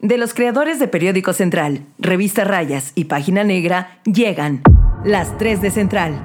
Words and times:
De 0.00 0.16
los 0.16 0.32
creadores 0.32 0.78
de 0.78 0.86
Periódico 0.86 1.32
Central, 1.32 1.80
Revista 1.98 2.44
Rayas 2.44 2.92
y 2.94 3.06
Página 3.06 3.42
Negra, 3.42 3.98
llegan 4.04 4.62
las 5.04 5.36
3 5.38 5.60
de 5.60 5.72
Central. 5.72 6.24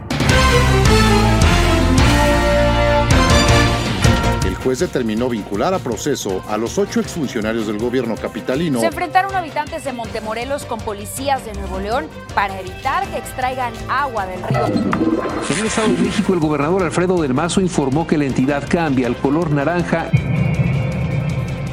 El 4.46 4.54
juez 4.54 4.78
determinó 4.78 5.28
vincular 5.28 5.74
a 5.74 5.80
proceso 5.80 6.44
a 6.48 6.58
los 6.58 6.78
ocho 6.78 7.00
exfuncionarios 7.00 7.66
del 7.66 7.80
gobierno 7.80 8.14
capitalino. 8.16 8.80
Se 8.80 8.86
enfrentaron 8.86 9.36
habitantes 9.36 9.84
de 9.84 9.92
Montemorelos 9.92 10.66
con 10.66 10.80
policías 10.80 11.44
de 11.44 11.54
Nuevo 11.54 11.80
León 11.80 12.06
para 12.36 12.60
evitar 12.60 13.08
que 13.08 13.18
extraigan 13.18 13.74
agua 13.90 14.28
del 14.28 14.44
río. 14.44 14.68
En 14.68 15.60
el 15.60 15.66
Estado 15.66 15.88
de 15.88 15.98
México, 15.98 16.34
el 16.34 16.40
gobernador 16.40 16.84
Alfredo 16.84 17.20
del 17.20 17.34
Mazo 17.34 17.60
informó 17.60 18.06
que 18.06 18.20
la 18.20 18.26
entidad 18.26 18.66
cambia 18.70 19.08
al 19.08 19.18
color 19.18 19.50
naranja 19.50 20.12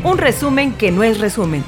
un 0.03 0.19
resumen 0.19 0.73
que 0.73 0.91
no 0.91 1.03
es 1.03 1.21
resumen. 1.21 1.65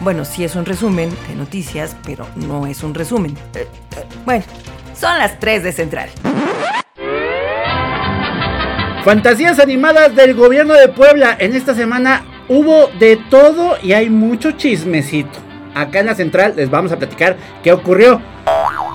Bueno, 0.00 0.24
sí 0.24 0.44
es 0.44 0.54
un 0.56 0.64
resumen 0.64 1.10
de 1.28 1.34
noticias, 1.34 1.96
pero 2.04 2.26
no 2.36 2.66
es 2.66 2.82
un 2.82 2.94
resumen. 2.94 3.36
Eh, 3.54 3.66
eh, 3.96 4.04
bueno, 4.24 4.44
son 4.98 5.18
las 5.18 5.38
3 5.38 5.62
de 5.62 5.72
Central. 5.72 6.10
Fantasías 9.04 9.58
animadas 9.58 10.14
del 10.14 10.34
gobierno 10.34 10.74
de 10.74 10.88
Puebla. 10.88 11.36
En 11.38 11.54
esta 11.54 11.74
semana 11.74 12.24
hubo 12.48 12.88
de 12.98 13.16
todo 13.30 13.76
y 13.82 13.92
hay 13.92 14.10
mucho 14.10 14.52
chismecito. 14.52 15.38
Acá 15.74 16.00
en 16.00 16.06
la 16.06 16.14
central 16.14 16.54
les 16.56 16.70
vamos 16.70 16.92
a 16.92 16.98
platicar 16.98 17.36
qué 17.62 17.72
ocurrió. 17.72 18.20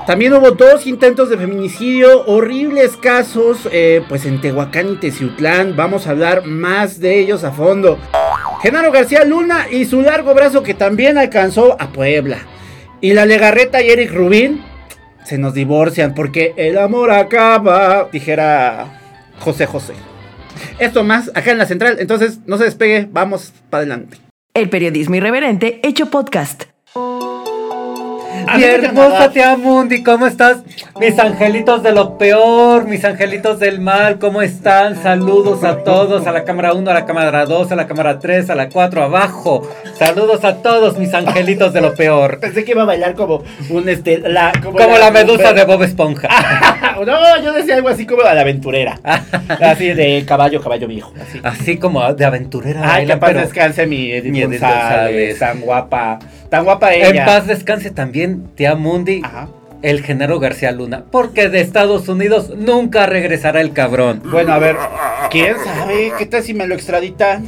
También 0.05 0.33
hubo 0.33 0.51
dos 0.51 0.85
intentos 0.85 1.29
de 1.29 1.37
feminicidio, 1.37 2.25
horribles 2.27 2.95
casos, 2.95 3.67
eh, 3.71 4.03
pues 4.07 4.25
en 4.25 4.39
Tehuacán 4.39 4.89
y 4.89 4.95
Teciutlán. 4.97 5.75
Vamos 5.75 6.05
a 6.05 6.11
hablar 6.11 6.45
más 6.45 6.99
de 6.99 7.19
ellos 7.19 7.43
a 7.43 7.51
fondo. 7.51 7.97
Genaro 8.61 8.91
García 8.91 9.23
Luna 9.23 9.67
y 9.69 9.85
su 9.85 10.01
largo 10.01 10.33
brazo 10.33 10.63
que 10.63 10.73
también 10.73 11.17
alcanzó 11.17 11.77
a 11.79 11.89
Puebla. 11.89 12.39
Y 13.01 13.13
la 13.13 13.25
Legarreta 13.25 13.81
y 13.81 13.89
Eric 13.89 14.11
Rubín 14.11 14.63
se 15.23 15.37
nos 15.37 15.53
divorcian 15.53 16.13
porque 16.13 16.53
el 16.57 16.77
amor 16.77 17.11
acaba, 17.11 18.09
dijera 18.11 19.01
José 19.39 19.65
José. 19.65 19.93
Esto 20.79 21.03
más 21.03 21.29
acá 21.35 21.51
en 21.51 21.57
la 21.57 21.65
central, 21.65 21.97
entonces 21.99 22.39
no 22.45 22.57
se 22.57 22.65
despegue, 22.65 23.07
vamos 23.11 23.53
para 23.69 23.81
adelante. 23.81 24.17
El 24.53 24.69
periodismo 24.69 25.15
irreverente 25.15 25.81
hecho 25.83 26.09
podcast. 26.09 26.74
Mi 28.55 28.63
hermosa 28.63 29.31
tía 29.31 29.57
Mundi, 29.57 30.03
¿cómo 30.03 30.27
estás? 30.27 30.59
Mis 30.99 31.17
angelitos 31.19 31.83
de 31.83 31.91
lo 31.91 32.17
peor, 32.17 32.85
mis 32.85 33.03
angelitos 33.03 33.59
del 33.59 33.79
mal, 33.79 34.19
¿cómo 34.19 34.41
están? 34.41 35.01
Saludos 35.01 35.63
a 35.63 35.83
todos, 35.83 36.27
a 36.27 36.31
la 36.31 36.43
cámara 36.43 36.73
1, 36.73 36.89
a 36.89 36.93
la 36.93 37.05
cámara 37.05 37.45
2, 37.45 37.71
a 37.71 37.75
la 37.75 37.87
cámara 37.87 38.19
3, 38.19 38.49
a 38.49 38.55
la 38.55 38.69
4, 38.69 39.03
abajo. 39.03 39.69
Saludos 39.97 40.43
a 40.43 40.57
todos, 40.57 40.97
mis 40.97 41.13
angelitos 41.13 41.73
de 41.73 41.81
lo 41.81 41.95
peor. 41.95 42.39
Pensé 42.39 42.63
que 42.63 42.71
iba 42.71 42.83
a 42.83 42.85
bailar 42.85 43.15
como 43.15 43.43
un 43.69 43.89
este, 43.89 44.19
la, 44.19 44.51
como, 44.61 44.79
la, 44.79 45.11
medusa 45.11 45.53
de 45.53 45.65
Bob 45.65 45.83
Esponja. 45.83 46.29
no, 47.05 47.41
yo 47.41 47.53
decía 47.53 47.75
algo 47.75 47.89
así 47.89 48.05
como 48.05 48.23
la 48.23 48.39
aventurera. 48.39 48.99
así 49.61 49.93
de 49.93 50.23
caballo, 50.25 50.61
caballo 50.61 50.87
viejo. 50.87 51.13
Así, 51.43 51.77
como 51.77 52.13
de 52.13 52.25
aventurera. 52.25 52.93
Ay, 52.93 53.05
que 53.05 53.17
paz 53.17 53.33
descanse 53.33 53.85
mi 53.85 54.21
mi 54.21 54.43
González, 54.43 55.39
tan 55.39 55.61
guapa. 55.61 56.19
Tan 56.55 56.63
guapa 56.63 56.93
ella. 56.93 57.09
En 57.09 57.25
paz 57.25 57.47
descanse 57.47 57.91
también, 57.91 58.47
tía 58.55 58.75
Mundi. 58.75 59.21
El 59.81 60.01
Genaro 60.01 60.39
García 60.39 60.71
Luna, 60.71 61.03
porque 61.11 61.49
de 61.49 61.59
Estados 61.59 62.07
Unidos 62.07 62.49
nunca 62.55 63.05
regresará 63.05 63.59
el 63.61 63.73
cabrón. 63.73 64.21
Bueno, 64.23 64.53
a 64.53 64.57
ver, 64.57 64.77
¿quién 65.29 65.55
sabe? 65.63 66.13
¿Qué 66.17 66.25
tal 66.25 66.41
si 66.41 66.53
me 66.53 66.65
lo 66.65 66.73
extraditan? 66.73 67.47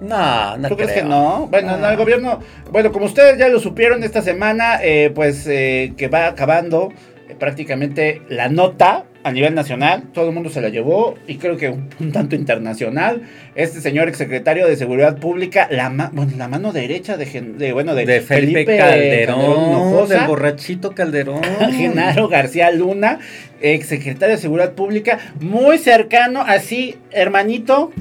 No, 0.00 0.56
no 0.56 0.68
¿Tú 0.68 0.76
crees 0.76 0.92
que 0.92 1.02
no? 1.02 1.46
Bueno, 1.50 1.76
el 1.86 1.96
gobierno, 1.96 2.40
bueno, 2.72 2.90
como 2.90 3.04
ustedes 3.04 3.38
ya 3.38 3.48
lo 3.48 3.60
supieron 3.60 4.02
esta 4.02 4.22
semana, 4.22 4.80
eh, 4.82 5.12
pues 5.14 5.46
eh, 5.46 5.92
que 5.96 6.08
va 6.08 6.26
acabando 6.26 6.88
eh, 7.28 7.36
prácticamente 7.38 8.22
la 8.28 8.48
nota 8.48 9.04
a 9.22 9.32
nivel 9.32 9.54
nacional, 9.54 10.04
todo 10.12 10.28
el 10.28 10.34
mundo 10.34 10.50
se 10.50 10.60
la 10.60 10.68
llevó 10.68 11.16
y 11.26 11.36
creo 11.36 11.56
que 11.56 11.68
un, 11.68 12.12
tanto 12.12 12.36
internacional. 12.36 13.22
Este 13.54 13.80
señor 13.80 14.08
exsecretario 14.08 14.66
de 14.66 14.76
Seguridad 14.76 15.18
Pública, 15.18 15.68
la, 15.70 16.10
la 16.36 16.48
mano 16.48 16.72
derecha 16.72 17.16
de, 17.16 17.72
bueno, 17.72 17.94
de, 17.94 18.20
Felipe, 18.20 18.76
Calderón, 18.76 20.08
del 20.08 20.26
borrachito 20.26 20.92
Calderón. 20.92 21.42
Genaro 21.72 22.28
García 22.28 22.70
Luna, 22.70 23.18
exsecretario 23.60 24.36
de 24.36 24.42
Seguridad 24.42 24.72
Pública, 24.72 25.18
muy 25.40 25.78
cercano, 25.78 26.42
así, 26.46 26.96
hermanito, 27.10 27.92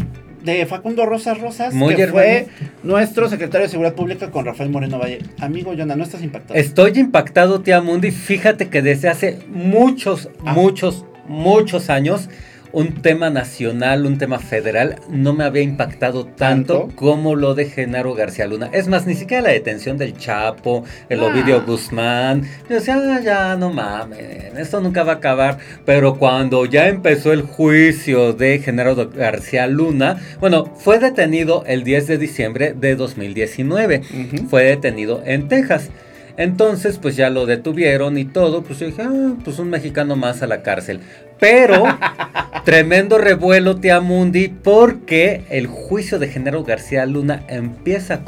de 0.43 0.65
Facundo 0.65 1.05
Rosas 1.05 1.39
Rosas, 1.39 1.73
que 1.95 2.07
fue 2.07 2.47
nuestro 2.83 3.29
secretario 3.29 3.67
de 3.67 3.71
Seguridad 3.71 3.95
Pública 3.95 4.31
con 4.31 4.45
Rafael 4.45 4.69
Moreno 4.69 4.99
Valle. 4.99 5.19
Amigo 5.39 5.73
Jonah, 5.77 5.95
¿no 5.95 6.03
estás 6.03 6.23
impactado? 6.23 6.57
Estoy 6.59 6.93
impactado, 6.97 7.61
tía 7.61 7.81
Mundi. 7.81 8.11
Fíjate 8.11 8.69
que 8.69 8.81
desde 8.81 9.09
hace 9.09 9.39
muchos, 9.47 10.29
ah. 10.45 10.53
muchos, 10.53 11.05
muchos 11.29 11.89
años 11.89 12.29
un 12.71 13.01
tema 13.01 13.29
nacional, 13.29 14.05
un 14.05 14.17
tema 14.17 14.39
federal, 14.39 14.97
no 15.09 15.33
me 15.33 15.43
había 15.43 15.61
impactado 15.61 16.25
tanto, 16.25 16.89
como 16.95 17.35
lo 17.35 17.55
de 17.55 17.65
Genaro 17.65 18.13
García 18.13 18.47
Luna. 18.47 18.69
Es 18.71 18.87
más, 18.87 19.07
ni 19.07 19.15
siquiera 19.15 19.43
la 19.43 19.49
detención 19.49 19.97
del 19.97 20.17
Chapo, 20.17 20.83
el 21.09 21.21
Ovidio 21.23 21.57
ah. 21.57 21.63
Guzmán. 21.65 22.43
Yo 22.69 22.75
decía, 22.75 22.95
ah, 22.97 23.19
ya 23.21 23.55
no 23.55 23.71
mames, 23.71 24.53
esto 24.57 24.81
nunca 24.81 25.03
va 25.03 25.13
a 25.13 25.15
acabar. 25.15 25.57
Pero 25.85 26.17
cuando 26.17 26.65
ya 26.65 26.87
empezó 26.87 27.33
el 27.33 27.41
juicio 27.41 28.33
de 28.33 28.59
Genaro 28.59 28.95
García 29.09 29.67
Luna, 29.67 30.17
bueno, 30.39 30.65
fue 30.65 30.99
detenido 30.99 31.63
el 31.65 31.83
10 31.83 32.07
de 32.07 32.17
diciembre 32.17 32.73
de 32.73 32.95
2019. 32.95 34.01
Fue 34.49 34.63
detenido 34.63 35.23
en 35.25 35.47
Texas. 35.47 35.89
Entonces, 36.39 36.97
pues 36.99 37.17
ya 37.17 37.29
lo 37.29 37.45
detuvieron 37.45 38.17
y 38.17 38.23
todo. 38.23 38.63
Pues 38.63 38.79
yo 38.79 38.85
dije, 38.85 39.01
ah, 39.01 39.33
pues 39.43 39.59
un 39.59 39.69
mexicano 39.69 40.15
más 40.15 40.41
a 40.41 40.47
la 40.47 40.61
cárcel. 40.63 41.01
Pero, 41.37 41.83
tremendo 42.63 43.17
revuelo, 43.17 43.75
Tia 43.75 43.99
Mundi, 43.99 44.47
porque 44.47 45.43
el 45.49 45.67
juicio 45.67 46.17
de 46.17 46.29
Genaro 46.29 46.63
García 46.63 47.05
Luna 47.05 47.43
empieza 47.49 48.21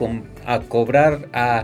a, 0.45 0.53
a 0.53 0.59
cobrar 0.59 1.29
a 1.31 1.63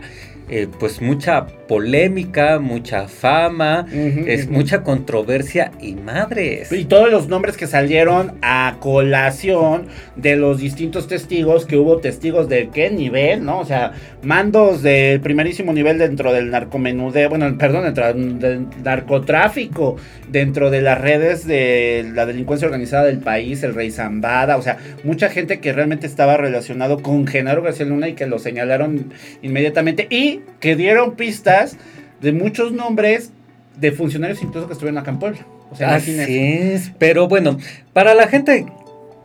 eh, 0.49 0.67
pues 0.79 1.01
mucha 1.01 1.45
polémica, 1.67 2.59
mucha 2.59 3.07
fama, 3.09 3.85
es 3.91 4.49
mucha 4.49 4.83
controversia 4.83 5.71
y 5.81 5.95
madres. 5.95 6.71
Y 6.71 6.85
todos 6.85 7.11
los 7.11 7.27
nombres 7.27 7.57
que 7.57 7.67
salieron 7.67 8.37
a 8.41 8.77
colación 8.79 9.87
de 10.15 10.37
los 10.37 10.59
distintos 10.59 11.07
testigos, 11.07 11.65
que 11.65 11.75
hubo 11.75 11.97
testigos 11.97 12.47
de 12.47 12.69
qué 12.69 12.89
nivel, 12.89 13.43
¿no? 13.43 13.59
O 13.59 13.65
sea, 13.65 13.91
mandos 14.23 14.81
del 14.81 15.19
primerísimo 15.19 15.73
nivel 15.73 15.97
dentro 15.97 16.31
del 16.31 16.49
narcomenudeo, 16.49 17.29
bueno, 17.29 17.57
perdón, 17.57 17.83
dentro 17.83 18.05
del 18.05 18.67
narcotráfico, 18.83 19.97
dentro 20.29 20.69
de 20.69 20.81
las 20.81 20.99
redes 21.01 21.45
de 21.45 22.09
la 22.13 22.25
delincuencia 22.25 22.67
organizada 22.67 23.05
del 23.05 23.19
país, 23.19 23.63
el 23.63 23.75
Rey 23.75 23.91
Zambada, 23.91 24.55
o 24.55 24.61
sea, 24.61 24.77
mucha 25.03 25.29
gente 25.29 25.59
que 25.59 25.73
realmente 25.73 26.07
estaba 26.07 26.37
relacionado 26.37 27.01
con 27.01 27.27
Genaro 27.27 27.61
García 27.61 27.85
Luna 27.85 28.07
y 28.07 28.13
que 28.13 28.27
lo 28.27 28.39
señalaron 28.39 29.11
inmediatamente 29.41 30.07
y 30.09 30.36
que 30.59 30.75
dieron 30.75 31.15
pistas 31.15 31.77
de 32.21 32.31
muchos 32.31 32.71
nombres 32.71 33.31
de 33.79 33.91
funcionarios 33.91 34.41
incluso 34.41 34.67
que 34.67 34.73
estuvieron 34.73 34.97
acá 34.97 35.11
en 35.11 35.19
Puebla. 35.19 35.45
O 35.71 35.75
sea, 35.75 35.95
Así 35.95 36.17
es, 36.19 36.91
pero 36.97 37.27
bueno, 37.27 37.57
para 37.93 38.15
la 38.15 38.27
gente 38.27 38.65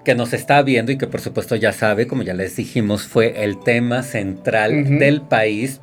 que 0.05 0.15
nos 0.15 0.33
está 0.33 0.63
viendo 0.63 0.93
y 0.93 0.99
que 0.99 1.07
por 1.07 1.21
supuesto 1.21 1.57
ya 1.57 1.73
sabe, 1.73 2.07
como 2.07 2.23
ya 2.23 2.35
les 2.35 2.57
dijimos, 2.57 3.05
fue 3.05 3.45
el 3.45 3.61
tema 3.61 4.03
central 4.03 4.99
del 4.99 5.23
país. 5.23 5.81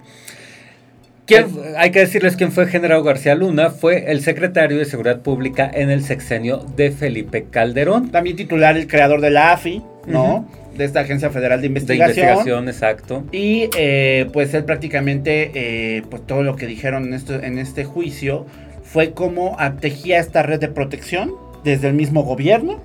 hay 1.78 1.92
que 1.92 2.00
decirles 2.00 2.36
quién 2.36 2.52
fue 2.52 2.68
General 2.68 3.02
García 3.04 3.36
Luna, 3.36 3.70
fue 3.70 4.12
el 4.12 4.22
secretario 4.22 4.78
de 4.78 4.86
Seguridad 4.86 5.22
Pública 5.22 5.70
en 5.74 5.90
el 5.90 6.04
sexenio 6.04 6.58
de 6.58 6.92
Felipe 6.92 7.46
Calderón. 7.50 8.10
También 8.10 8.36
titular, 8.36 8.76
el 8.76 8.88
creador 8.88 9.22
de 9.22 9.30
la 9.30 9.54
AFI, 9.54 9.82
¿no? 10.06 10.46
De 10.75 10.85
esta 10.85 11.02
Agencia 11.02 11.30
Federal 11.30 11.62
de 11.62 11.68
Investigación. 11.68 12.16
De 12.16 12.22
investigación, 12.22 12.68
exacto. 12.69 13.24
Y 13.31 13.69
eh, 13.78 14.28
pues 14.31 14.53
él 14.53 14.66
prácticamente, 14.66 15.51
eh, 15.54 16.04
pues 16.10 16.25
todo 16.25 16.44
lo 16.44 16.56
que 16.56 16.68
dijeron 16.68 17.06
en, 17.06 17.13
esto, 17.13 17.36
en 17.36 17.57
este 17.57 17.83
juicio 17.83 18.45
fue 18.83 19.12
cómo 19.12 19.57
tejía 19.80 20.19
esta 20.19 20.42
red 20.42 20.60
de 20.60 20.68
protección 20.68 21.33
desde 21.63 21.88
el 21.88 21.94
mismo 21.94 22.24
gobierno 22.24 22.81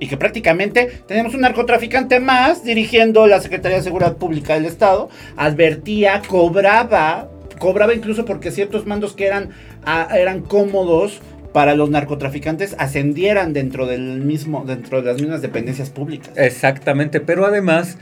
y 0.00 0.08
que 0.08 0.16
prácticamente 0.16 1.02
tenemos 1.06 1.34
un 1.34 1.40
narcotraficante 1.40 2.20
más 2.20 2.64
dirigiendo 2.64 3.26
la 3.26 3.40
Secretaría 3.40 3.78
de 3.78 3.84
Seguridad 3.84 4.16
Pública 4.16 4.54
del 4.54 4.66
Estado, 4.66 5.08
advertía, 5.36 6.22
cobraba, 6.26 7.28
cobraba 7.58 7.94
incluso 7.94 8.24
porque 8.24 8.50
ciertos 8.50 8.86
mandos 8.86 9.14
que 9.14 9.26
eran, 9.26 9.50
ah, 9.84 10.08
eran 10.14 10.42
cómodos 10.42 11.20
para 11.56 11.74
los 11.74 11.88
narcotraficantes 11.88 12.76
ascendieran 12.78 13.54
dentro 13.54 13.86
del 13.86 14.20
mismo, 14.20 14.66
dentro 14.66 15.00
de 15.00 15.10
las 15.10 15.22
mismas 15.22 15.40
dependencias 15.40 15.88
públicas. 15.88 16.30
Exactamente, 16.36 17.18
pero 17.20 17.46
además, 17.46 17.96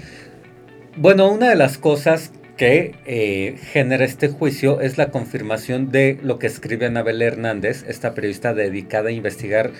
bueno, 0.96 1.30
una 1.30 1.50
de 1.50 1.54
las 1.54 1.78
cosas 1.78 2.32
que 2.56 2.96
eh, 3.06 3.54
genera 3.70 4.04
este 4.04 4.26
juicio 4.26 4.80
es 4.80 4.98
la 4.98 5.12
confirmación 5.12 5.92
de 5.92 6.18
lo 6.20 6.40
que 6.40 6.48
escribe 6.48 6.86
Anabel 6.86 7.22
Hernández, 7.22 7.84
esta 7.86 8.12
periodista 8.12 8.54
dedicada 8.54 9.10
a 9.10 9.12
investigar 9.12 9.70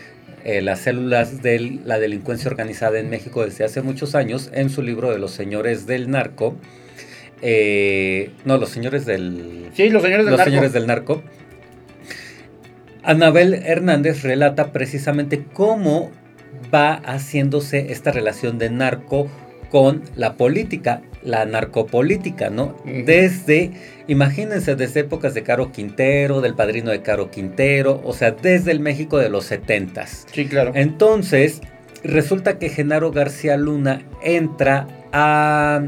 eh, 0.45 0.63
las 0.63 0.79
células 0.79 1.43
de 1.43 1.81
la 1.85 1.99
delincuencia 1.99 2.49
organizada 2.49 3.01
en 3.01 3.11
México 3.11 3.45
desde 3.45 3.65
hace 3.65 3.83
muchos 3.83 4.15
años, 4.15 4.53
en 4.55 4.71
su 4.71 4.83
libro 4.83 5.11
de 5.11 5.19
los 5.19 5.33
señores 5.33 5.85
del 5.85 6.13
narco. 6.13 6.55
eh, 7.43 8.31
no, 8.45 8.57
los 8.57 8.69
señores 8.69 9.05
del... 9.05 9.71
Sí, 9.75 9.89
los 9.91 10.05
señores 10.05 10.27
del 10.27 10.31
los 10.31 10.39
narco. 10.39 10.51
señores 10.51 10.73
del 10.73 10.87
narco. 10.87 11.25
Anabel 13.05 13.55
Hernández 13.55 14.23
relata 14.23 14.73
precisamente 14.73 15.45
cómo 15.53 16.11
va 16.75 16.95
haciéndose 16.95 17.93
esta 17.93 18.11
relación 18.11 18.59
de 18.59 18.71
narco 18.71 19.29
con 19.71 20.03
la 20.15 20.35
política, 20.35 21.03
la 21.23 21.45
narcopolítica, 21.45 22.49
¿no? 22.49 22.77
Desde, 22.85 23.73
imagínense, 24.07 24.77
desde 24.77 25.01
épocas 25.01 25.35
de 25.35 25.43
Caro 25.43 25.73
Quintero, 25.73 26.41
del 26.41 26.55
padrino 26.55 26.91
de 26.91 27.03
Caro 27.03 27.31
Quintero, 27.31 28.01
o 28.05 28.13
sea, 28.13 28.31
desde 28.31 28.71
el 28.71 28.81
México 28.81 29.19
de 29.19 29.29
los 29.29 29.47
setentas. 29.47 30.27
Sí, 30.33 30.47
claro. 30.47 30.73
Entonces, 30.75 31.61
resulta 32.05 32.59
que 32.59 32.69
Genaro 32.69 33.11
García 33.11 33.57
Luna 33.57 34.03
entra 34.23 34.87
a 35.13 35.83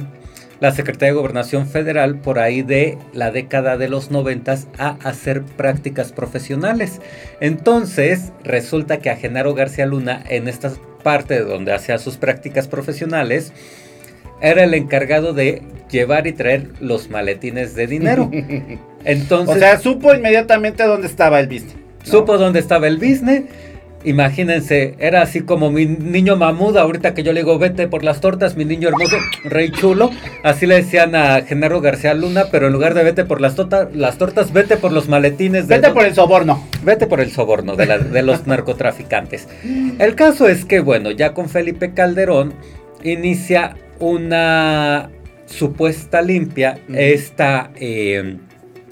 la 0.60 0.72
Secretaría 0.72 1.08
de 1.08 1.18
Gobernación 1.18 1.66
Federal 1.66 2.16
por 2.16 2.38
ahí 2.38 2.62
de 2.62 2.98
la 3.12 3.30
década 3.30 3.76
de 3.76 3.88
los 3.88 4.10
noventas 4.10 4.68
a 4.78 4.96
hacer 5.04 5.42
prácticas 5.42 6.12
profesionales. 6.12 7.00
Entonces, 7.40 8.32
resulta 8.44 8.98
que 8.98 9.10
a 9.10 9.16
Genaro 9.16 9.54
García 9.54 9.86
Luna, 9.86 10.22
en 10.28 10.48
esta 10.48 10.72
parte 11.02 11.40
donde 11.40 11.72
hacía 11.72 11.98
sus 11.98 12.16
prácticas 12.16 12.68
profesionales, 12.68 13.52
era 14.40 14.64
el 14.64 14.74
encargado 14.74 15.32
de 15.32 15.62
llevar 15.90 16.26
y 16.26 16.32
traer 16.32 16.70
los 16.80 17.10
maletines 17.10 17.74
de 17.74 17.86
dinero. 17.86 18.30
Entonces, 19.04 19.56
o 19.56 19.58
sea, 19.58 19.78
supo 19.78 20.14
inmediatamente 20.14 20.82
dónde 20.84 21.06
estaba 21.06 21.38
el 21.40 21.46
business. 21.46 21.76
¿no? 21.76 22.10
Supo 22.10 22.38
dónde 22.38 22.60
estaba 22.60 22.86
el 22.88 22.96
business. 22.96 23.44
Imagínense, 24.06 24.94
era 25.00 25.20
así 25.22 25.40
como 25.40 25.70
mi 25.70 25.84
niño 25.84 26.36
mamuda, 26.36 26.82
ahorita 26.82 27.12
que 27.12 27.24
yo 27.24 27.32
le 27.32 27.40
digo, 27.40 27.58
vete 27.58 27.88
por 27.88 28.04
las 28.04 28.20
tortas, 28.20 28.56
mi 28.56 28.64
niño 28.64 28.88
hermoso, 28.88 29.16
rey 29.44 29.70
chulo. 29.72 30.10
Así 30.44 30.64
le 30.64 30.76
decían 30.76 31.14
a 31.16 31.42
Genaro 31.42 31.80
García 31.80 32.14
Luna, 32.14 32.44
pero 32.52 32.68
en 32.68 32.72
lugar 32.72 32.94
de 32.94 33.02
vete 33.02 33.24
por 33.24 33.40
las, 33.40 33.56
tota- 33.56 33.88
las 33.92 34.16
tortas, 34.16 34.52
vete 34.52 34.76
por 34.76 34.92
los 34.92 35.08
maletines. 35.08 35.66
de- 35.66 35.76
Vete 35.80 35.90
por 35.92 36.04
el 36.04 36.14
soborno. 36.14 36.64
Vete 36.84 37.08
por 37.08 37.20
el 37.20 37.32
soborno 37.32 37.74
de, 37.74 37.86
la- 37.86 37.98
de 37.98 38.22
los 38.22 38.46
narcotraficantes. 38.46 39.48
El 39.98 40.14
caso 40.14 40.48
es 40.48 40.64
que, 40.64 40.78
bueno, 40.78 41.10
ya 41.10 41.34
con 41.34 41.48
Felipe 41.48 41.92
Calderón 41.92 42.54
inicia 43.02 43.74
una 43.98 45.10
supuesta 45.46 46.22
limpia, 46.22 46.78
esta 46.94 47.70
eh, 47.76 48.36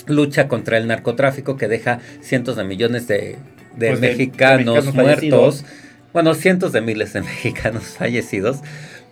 lucha 0.06 0.48
contra 0.48 0.76
el 0.76 0.86
narcotráfico 0.86 1.56
que 1.56 1.68
deja 1.68 2.00
cientos 2.20 2.56
de 2.56 2.64
millones 2.64 3.06
de, 3.08 3.36
de 3.76 3.88
Pues 3.88 4.00
de- 4.00 4.08
de 4.08 4.12
mexicanos 4.14 4.84
muertos, 4.94 4.94
fallecidos. 4.94 5.64
bueno, 6.12 6.34
cientos 6.34 6.72
de 6.72 6.80
miles 6.80 7.12
de 7.12 7.20
mexicanos 7.22 7.82
fallecidos, 7.98 8.58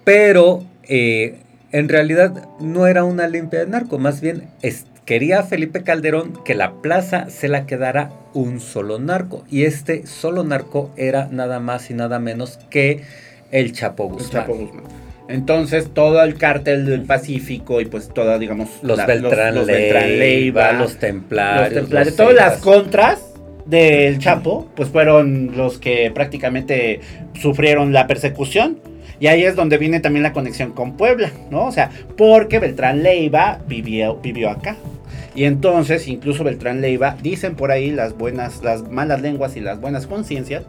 pero 0.04 0.64
eh, 0.88 1.36
en 1.72 1.88
realidad 1.88 2.48
no 2.60 2.86
era 2.86 3.04
una 3.04 3.28
limpia 3.28 3.60
de 3.60 3.66
narco, 3.66 3.98
más 3.98 4.20
bien 4.20 4.44
es- 4.62 4.86
quería 5.04 5.42
Felipe 5.42 5.82
Calderón 5.82 6.32
que 6.44 6.54
la 6.54 6.74
plaza 6.80 7.28
se 7.28 7.48
la 7.48 7.66
quedara 7.66 8.10
un 8.34 8.60
solo 8.60 8.98
narco, 8.98 9.44
y 9.50 9.64
este 9.64 10.06
solo 10.06 10.44
narco 10.44 10.90
era 10.96 11.28
nada 11.30 11.60
más 11.60 11.90
y 11.90 11.94
nada 11.94 12.18
menos 12.18 12.58
que 12.70 13.02
el 13.50 13.72
Chapo 13.72 14.04
El 14.04 14.12
Guzmán. 14.14 14.30
Chapo 14.32 14.54
Guzmán. 14.54 14.84
Entonces, 15.28 15.88
todo 15.94 16.22
el 16.22 16.34
cártel 16.36 16.84
del 16.84 17.02
Pacífico 17.02 17.80
y 17.80 17.86
pues 17.86 18.08
toda, 18.08 18.38
digamos, 18.38 18.68
Los, 18.82 18.98
la- 18.98 19.06
Beltrán, 19.06 19.54
los 19.54 19.66
Leiva, 19.66 19.78
Beltrán 19.80 20.18
Leiva, 20.18 20.72
los 20.72 20.96
templarios, 20.96 21.72
los 21.72 21.80
templarios, 21.82 22.06
los 22.08 22.16
todas 22.16 22.34
las 22.34 22.60
contras 22.60 23.20
del 23.66 24.18
Chapo, 24.18 24.68
pues 24.74 24.88
fueron 24.88 25.56
los 25.56 25.78
que 25.78 26.10
prácticamente 26.10 27.00
sufrieron 27.40 27.92
la 27.92 28.06
persecución. 28.06 28.78
Y 29.20 29.28
ahí 29.28 29.44
es 29.44 29.54
donde 29.54 29.78
viene 29.78 30.00
también 30.00 30.24
la 30.24 30.32
conexión 30.32 30.72
con 30.72 30.96
Puebla, 30.96 31.30
¿no? 31.50 31.66
O 31.66 31.72
sea, 31.72 31.90
porque 32.16 32.58
Beltrán 32.58 33.02
Leiva 33.02 33.60
vivió, 33.68 34.16
vivió 34.16 34.50
acá. 34.50 34.76
Y 35.34 35.44
entonces, 35.44 36.08
incluso 36.08 36.44
Beltrán 36.44 36.80
Leiva, 36.80 37.16
dicen 37.22 37.54
por 37.54 37.70
ahí 37.70 37.90
las 37.90 38.18
buenas, 38.18 38.62
las 38.62 38.90
malas 38.90 39.22
lenguas 39.22 39.56
y 39.56 39.60
las 39.60 39.80
buenas 39.80 40.06
conciencias, 40.06 40.64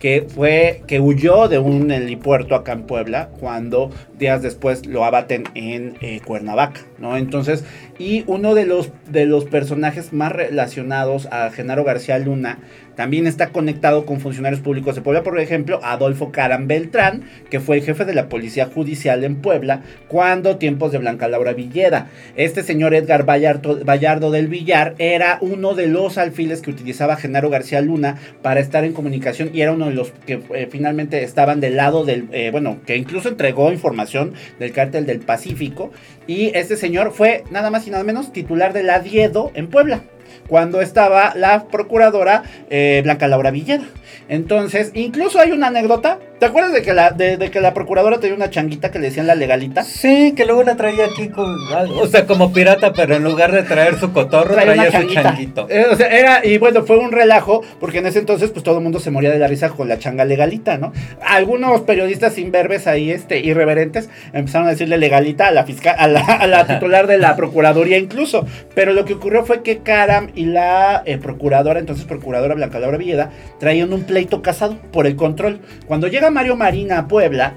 que 0.00 0.26
fue, 0.26 0.82
que 0.86 1.00
huyó 1.00 1.48
de 1.48 1.58
un 1.58 1.90
helipuerto 1.90 2.54
acá 2.54 2.72
en 2.72 2.82
Puebla, 2.82 3.28
cuando 3.40 3.90
días 4.18 4.42
después 4.42 4.86
lo 4.86 5.04
abaten 5.04 5.44
en 5.54 5.96
eh, 6.00 6.20
Cuernavaca, 6.24 6.80
¿no? 6.98 7.16
Entonces, 7.16 7.64
y 7.98 8.24
uno 8.26 8.54
de 8.54 8.66
los, 8.66 8.90
de 9.10 9.26
los 9.26 9.44
personajes 9.44 10.12
más 10.12 10.32
relacionados 10.32 11.26
a 11.26 11.50
Genaro 11.50 11.84
García 11.84 12.18
Luna 12.18 12.58
también 12.98 13.28
está 13.28 13.50
conectado 13.50 14.06
con 14.06 14.18
funcionarios 14.18 14.60
públicos 14.60 14.96
de 14.96 15.02
Puebla, 15.02 15.22
por 15.22 15.38
ejemplo, 15.38 15.78
Adolfo 15.84 16.32
Caram 16.32 16.66
Beltrán, 16.66 17.22
que 17.48 17.60
fue 17.60 17.76
el 17.76 17.84
jefe 17.84 18.04
de 18.04 18.12
la 18.12 18.28
Policía 18.28 18.66
Judicial 18.66 19.22
en 19.22 19.36
Puebla 19.36 19.82
cuando 20.08 20.56
tiempos 20.56 20.90
de 20.90 20.98
Blanca 20.98 21.28
Laura 21.28 21.52
Villeda. 21.52 22.08
Este 22.34 22.64
señor 22.64 22.94
Edgar 22.94 23.24
Vallardo, 23.24 23.84
Vallardo 23.84 24.32
del 24.32 24.48
Villar 24.48 24.96
era 24.98 25.38
uno 25.40 25.74
de 25.74 25.86
los 25.86 26.18
alfiles 26.18 26.60
que 26.60 26.72
utilizaba 26.72 27.14
Genaro 27.14 27.50
García 27.50 27.80
Luna 27.82 28.16
para 28.42 28.58
estar 28.58 28.82
en 28.82 28.94
comunicación 28.94 29.50
y 29.54 29.60
era 29.60 29.70
uno 29.70 29.86
de 29.86 29.94
los 29.94 30.10
que 30.26 30.40
eh, 30.52 30.66
finalmente 30.68 31.22
estaban 31.22 31.60
del 31.60 31.76
lado 31.76 32.04
del, 32.04 32.26
eh, 32.32 32.50
bueno, 32.50 32.78
que 32.84 32.96
incluso 32.96 33.28
entregó 33.28 33.70
información 33.70 34.32
del 34.58 34.72
cártel 34.72 35.06
del 35.06 35.20
Pacífico. 35.20 35.92
Y 36.26 36.50
este 36.54 36.76
señor 36.76 36.87
fue 37.12 37.44
nada 37.50 37.70
más 37.70 37.86
y 37.86 37.90
nada 37.90 38.04
menos 38.04 38.32
titular 38.32 38.72
del 38.72 38.90
Adiedo 38.90 39.50
en 39.54 39.68
Puebla 39.68 40.02
cuando 40.48 40.80
estaba 40.80 41.34
la 41.34 41.66
procuradora 41.66 42.42
eh, 42.70 43.00
Blanca 43.04 43.28
Laura 43.28 43.50
Villeda. 43.50 43.84
Entonces, 44.28 44.90
incluso 44.94 45.38
hay 45.38 45.52
una 45.52 45.68
anécdota. 45.68 46.18
¿Te 46.38 46.46
acuerdas 46.46 46.72
de 46.72 46.82
que, 46.82 46.94
la, 46.94 47.10
de, 47.10 47.36
de 47.36 47.50
que 47.50 47.60
la 47.60 47.74
procuradora 47.74 48.20
tenía 48.20 48.36
una 48.36 48.48
changuita 48.48 48.92
que 48.92 49.00
le 49.00 49.08
decían 49.08 49.26
la 49.26 49.34
legalita? 49.34 49.82
Sí, 49.82 50.34
que 50.36 50.44
luego 50.44 50.62
la 50.62 50.76
traía 50.76 51.06
aquí 51.06 51.28
con, 51.28 51.56
o 52.00 52.06
sea, 52.06 52.26
como 52.26 52.52
pirata, 52.52 52.92
pero 52.92 53.16
en 53.16 53.24
lugar 53.24 53.50
de 53.50 53.64
traer 53.64 53.98
su 53.98 54.12
cotorro, 54.12 54.54
Traía 54.54 54.86
su 54.86 54.92
changuita. 54.92 55.22
changuito. 55.22 55.66
Eh, 55.68 55.86
o 55.90 55.96
sea, 55.96 56.06
era, 56.06 56.46
y 56.46 56.58
bueno, 56.58 56.84
fue 56.84 56.96
un 56.98 57.10
relajo, 57.10 57.62
porque 57.80 57.98
en 57.98 58.06
ese 58.06 58.20
entonces, 58.20 58.50
pues 58.52 58.62
todo 58.62 58.76
el 58.78 58.84
mundo 58.84 59.00
se 59.00 59.10
moría 59.10 59.30
de 59.30 59.38
la 59.40 59.48
risa 59.48 59.70
con 59.70 59.88
la 59.88 59.98
changa 59.98 60.24
legalita, 60.24 60.78
¿no? 60.78 60.92
Algunos 61.26 61.80
periodistas 61.80 62.38
imberbes 62.38 62.86
ahí, 62.86 63.10
este, 63.10 63.40
irreverentes, 63.40 64.08
empezaron 64.32 64.68
a 64.68 64.70
decirle 64.70 64.96
legalita 64.96 65.48
a 65.48 65.50
la 65.50 65.64
fiscal, 65.64 65.96
a 65.98 66.06
la, 66.06 66.20
a 66.20 66.46
la 66.46 66.66
titular 66.68 67.08
de 67.08 67.18
la 67.18 67.34
procuraduría 67.34 67.98
incluso. 67.98 68.46
Pero 68.76 68.92
lo 68.92 69.04
que 69.04 69.14
ocurrió 69.14 69.44
fue 69.44 69.64
que 69.64 69.78
Caram 69.78 70.30
y 70.36 70.44
la 70.44 71.02
eh, 71.04 71.18
procuradora, 71.18 71.80
entonces 71.80 72.04
procuradora 72.04 72.54
Blanca 72.54 72.78
Laura 72.78 72.96
Villeda, 72.96 73.30
traían 73.58 73.92
un 73.92 74.04
pleito 74.04 74.40
casado 74.40 74.76
por 74.92 75.08
el 75.08 75.16
control. 75.16 75.58
Cuando 75.86 76.06
llega 76.06 76.27
Mario 76.30 76.56
Marina 76.56 77.08
Puebla, 77.08 77.54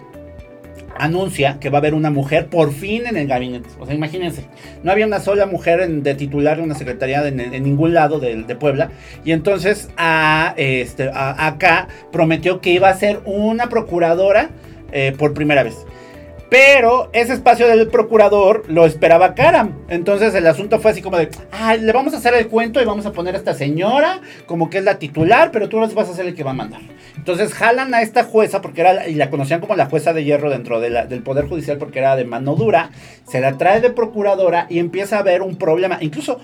anuncia 0.97 1.57
que 1.59 1.69
va 1.69 1.77
a 1.77 1.79
haber 1.79 1.93
una 1.93 2.11
mujer 2.11 2.47
por 2.47 2.71
fin 2.73 3.07
en 3.07 3.17
el 3.17 3.27
gabinete. 3.27 3.67
O 3.79 3.85
sea, 3.85 3.95
imagínense, 3.95 4.45
no 4.83 4.91
había 4.91 5.07
una 5.07 5.19
sola 5.19 5.45
mujer 5.45 5.87
de 5.89 6.15
titular 6.15 6.57
de 6.57 6.63
una 6.63 6.75
secretaría 6.75 7.27
en, 7.27 7.37
ningún 7.63 7.93
lado 7.93 8.19
de, 8.19 8.43
Puebla. 8.55 8.91
Y 9.25 9.31
entonces 9.31 9.89
este, 10.57 11.09
a- 11.09 11.47
acá 11.47 11.87
prometió 12.11 12.61
que 12.61 12.71
iba 12.71 12.89
a 12.89 12.93
ser 12.95 13.21
una 13.25 13.67
procuradora 13.69 14.49
eh, 14.91 15.13
por 15.17 15.33
primera 15.33 15.63
vez. 15.63 15.75
Pero 16.51 17.09
ese 17.13 17.31
espacio 17.31 17.65
del 17.65 17.87
procurador 17.87 18.65
lo 18.67 18.85
esperaba 18.85 19.35
Karam. 19.35 19.85
Entonces 19.87 20.35
el 20.35 20.45
asunto 20.45 20.81
fue 20.81 20.91
así 20.91 21.01
como 21.01 21.15
de, 21.15 21.29
ah, 21.53 21.77
le 21.77 21.93
vamos 21.93 22.13
a 22.13 22.17
hacer 22.17 22.33
el 22.33 22.49
cuento 22.49 22.81
y 22.81 22.85
vamos 22.85 23.05
a 23.05 23.13
poner 23.13 23.35
a 23.35 23.37
esta 23.37 23.53
señora 23.53 24.19
como 24.47 24.69
que 24.69 24.79
es 24.79 24.83
la 24.83 24.99
titular, 24.99 25.51
pero 25.53 25.69
tú 25.69 25.79
vas 25.79 26.09
a 26.09 26.13
ser 26.13 26.25
el 26.25 26.35
que 26.35 26.43
va 26.43 26.51
a 26.51 26.55
mandar. 26.55 26.81
Entonces 27.15 27.53
jalan 27.53 27.93
a 27.93 28.01
esta 28.01 28.25
jueza, 28.25 28.59
porque 28.59 28.81
era, 28.81 29.07
y 29.07 29.15
la 29.15 29.29
conocían 29.29 29.61
como 29.61 29.77
la 29.77 29.85
jueza 29.85 30.11
de 30.11 30.25
hierro 30.25 30.49
dentro 30.49 30.81
del 30.81 31.23
Poder 31.23 31.47
Judicial 31.47 31.77
porque 31.77 31.99
era 31.99 32.17
de 32.17 32.25
mano 32.25 32.55
dura, 32.55 32.89
se 33.25 33.39
la 33.39 33.57
trae 33.57 33.79
de 33.79 33.91
procuradora 33.91 34.67
y 34.69 34.79
empieza 34.79 35.15
a 35.15 35.19
haber 35.19 35.43
un 35.43 35.55
problema. 35.55 35.99
Incluso 36.01 36.41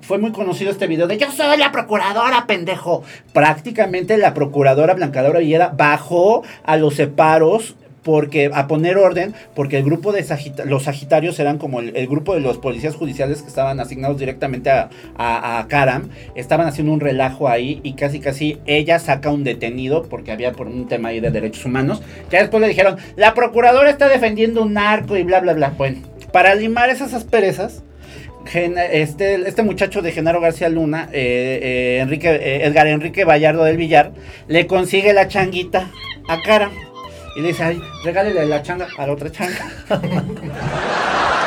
fue 0.00 0.16
muy 0.16 0.32
conocido 0.32 0.70
este 0.70 0.86
video 0.86 1.06
de 1.06 1.18
yo 1.18 1.30
soy 1.30 1.58
la 1.58 1.72
procuradora, 1.72 2.46
pendejo. 2.46 3.02
Prácticamente 3.34 4.16
la 4.16 4.32
procuradora 4.32 4.94
Blanca 4.94 5.20
Laura 5.20 5.40
Villeda 5.40 5.74
bajó 5.76 6.42
a 6.64 6.78
los 6.78 6.94
separos 6.94 7.76
porque 8.02 8.50
a 8.52 8.66
poner 8.66 8.96
orden, 8.96 9.34
porque 9.54 9.78
el 9.78 9.84
grupo 9.84 10.12
de 10.12 10.24
los 10.64 10.84
Sagitarios 10.84 11.38
eran 11.38 11.58
como 11.58 11.80
el, 11.80 12.06
grupo 12.06 12.34
de 12.34 12.40
los 12.40 12.58
policías 12.58 12.94
judiciales 12.94 13.42
que 13.42 13.48
estaban 13.48 13.80
asignados 13.80 14.18
directamente 14.18 14.70
a, 14.70 14.90
a, 15.16 15.58
a 15.58 15.68
Karam, 15.68 16.08
estaban 16.34 16.66
haciendo 16.66 16.92
un 16.92 17.00
relajo 17.00 17.48
ahí 17.48 17.80
y 17.82 17.94
casi 17.94 18.20
casi 18.20 18.58
ella 18.66 18.98
saca 18.98 19.30
un 19.30 19.44
detenido 19.44 20.02
porque 20.04 20.32
había 20.32 20.52
por 20.52 20.66
un 20.66 20.88
tema 20.88 21.10
ahí 21.10 21.20
de 21.20 21.30
derechos 21.30 21.64
humanos, 21.64 22.02
ya 22.30 22.40
después 22.40 22.60
le 22.60 22.68
dijeron, 22.68 22.96
la 23.16 23.34
procuradora 23.34 23.90
está 23.90 24.08
defendiendo 24.08 24.62
un 24.62 24.74
narco 24.74 25.16
y 25.16 25.22
bla 25.22 25.40
bla 25.40 25.52
bla. 25.52 25.70
Bueno, 25.76 26.00
para 26.32 26.54
limar 26.54 26.90
esas 26.90 27.14
asperezas, 27.14 27.82
este, 28.54 29.48
este 29.48 29.62
muchacho 29.62 30.02
de 30.02 30.12
Genaro 30.12 30.40
García 30.40 30.68
Luna, 30.68 31.08
eh, 31.12 31.60
eh, 31.62 31.98
Enrique, 32.00 32.28
eh, 32.28 32.64
Edgar 32.64 32.86
Enrique 32.86 33.24
Vallardo 33.24 33.64
del 33.64 33.76
Villar, 33.76 34.12
le 34.48 34.66
consigue 34.66 35.12
la 35.12 35.28
changuita 35.28 35.90
a 36.28 36.42
Karam. 36.42 36.72
Y 37.34 37.40
le 37.40 37.48
dice, 37.48 37.64
ay, 37.64 37.82
regálele 38.04 38.46
la 38.46 38.62
changa 38.62 38.88
a 38.96 39.06
la 39.06 39.12
otra 39.12 39.30
changa. 39.30 39.70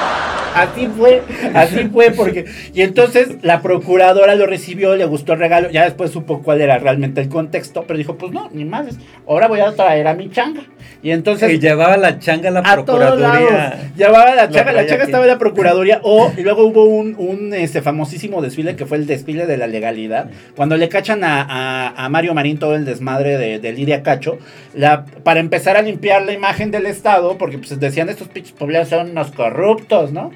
así 0.55 0.87
fue, 0.87 1.21
así 1.53 1.85
fue, 1.91 2.11
porque. 2.11 2.45
Y 2.73 2.81
entonces 2.81 3.29
la 3.43 3.61
procuradora 3.61 4.35
lo 4.35 4.45
recibió, 4.47 4.95
le 4.95 5.05
gustó 5.05 5.33
el 5.33 5.39
regalo, 5.39 5.69
ya 5.69 5.83
después 5.83 6.11
supo 6.11 6.41
cuál 6.41 6.61
era 6.61 6.77
realmente 6.79 7.21
el 7.21 7.29
contexto, 7.29 7.83
pero 7.87 7.97
dijo, 7.97 8.17
pues 8.17 8.31
no, 8.31 8.49
ni 8.53 8.65
más, 8.65 8.87
ahora 9.27 9.47
voy 9.47 9.59
a 9.59 9.71
traer 9.73 10.07
a 10.07 10.13
mi 10.13 10.29
changa. 10.31 10.61
Y 11.03 11.11
entonces. 11.11 11.51
Y 11.51 11.59
llevaba 11.59 11.97
la 11.97 12.17
changa 12.19 12.49
a 12.49 12.51
la 12.51 12.59
a 12.61 12.73
procuraduría. 12.73 13.91
Llevaba 13.95 14.33
la 14.35 14.49
changa, 14.49 14.71
la 14.71 14.85
changa 14.85 15.03
aquí. 15.03 15.11
estaba 15.11 15.23
en 15.25 15.29
la 15.31 15.37
procuraduría. 15.37 15.99
O 16.03 16.31
y 16.35 16.41
luego 16.41 16.65
hubo 16.65 16.85
un, 16.85 17.15
un, 17.17 17.53
este, 17.53 17.81
famosísimo 17.81 18.41
desfile 18.41 18.75
que 18.75 18.85
fue 18.85 18.97
el 18.97 19.05
desfile 19.05 19.45
de 19.45 19.57
la 19.57 19.67
legalidad. 19.67 20.29
Cuando 20.55 20.77
le 20.77 20.89
cachan 20.89 21.23
a, 21.23 21.41
a- 21.41 22.05
a 22.05 22.09
Mario 22.09 22.33
Marín 22.33 22.57
todo 22.57 22.75
el 22.75 22.85
desmadre 22.85 23.37
de, 23.37 23.59
de 23.59 23.71
Lidia 23.73 24.01
Cacho, 24.03 24.37
la, 24.73 25.05
para 25.23 25.39
empezar 25.39 25.77
a 25.77 25.81
limpiar 25.81 26.23
la 26.25 26.33
imagen 26.33 26.71
del 26.71 26.85
Estado, 26.87 27.37
porque 27.37 27.57
pues 27.59 27.79
decían 27.79 28.09
estos 28.09 28.27
pinches 28.29 28.53
poblados 28.53 28.89
son 28.89 29.11
unos 29.11 29.31
corruptos, 29.31 30.11
¿no? 30.11 30.31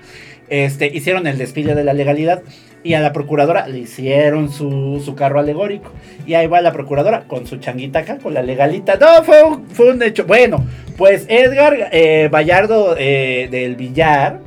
Este, 0.50 0.88
hicieron 0.88 1.28
el 1.28 1.38
desfile 1.38 1.76
de 1.76 1.84
la 1.84 1.94
legalidad 1.94 2.42
y 2.84 2.94
a 2.94 3.02
la 3.02 3.14
procuradora 3.14 3.68
le 3.68 3.80
hicieron 3.80 4.52
su, 4.52 5.02
su 5.04 5.16
carro 5.16 5.40
alegórico. 5.40 5.92
Y 6.26 6.34
ahí 6.34 6.48
va 6.48 6.62
la 6.62 6.72
procuradora 6.72 7.26
con 7.28 7.46
su 7.46 7.58
changuita 7.58 8.00
acá, 8.00 8.18
con 8.18 8.34
la 8.34 8.42
legalita. 8.42 8.96
No, 8.96 9.24
fue 9.24 9.44
un, 9.44 9.68
fue 9.68 9.92
un 9.92 10.02
hecho. 10.02 10.26
Bueno, 10.26 10.66
pues 10.98 11.26
Edgar 11.30 11.90
eh, 11.92 12.30
Vallardo 12.32 12.96
eh, 12.98 13.48
del 13.52 13.76
Villar, 13.76 14.40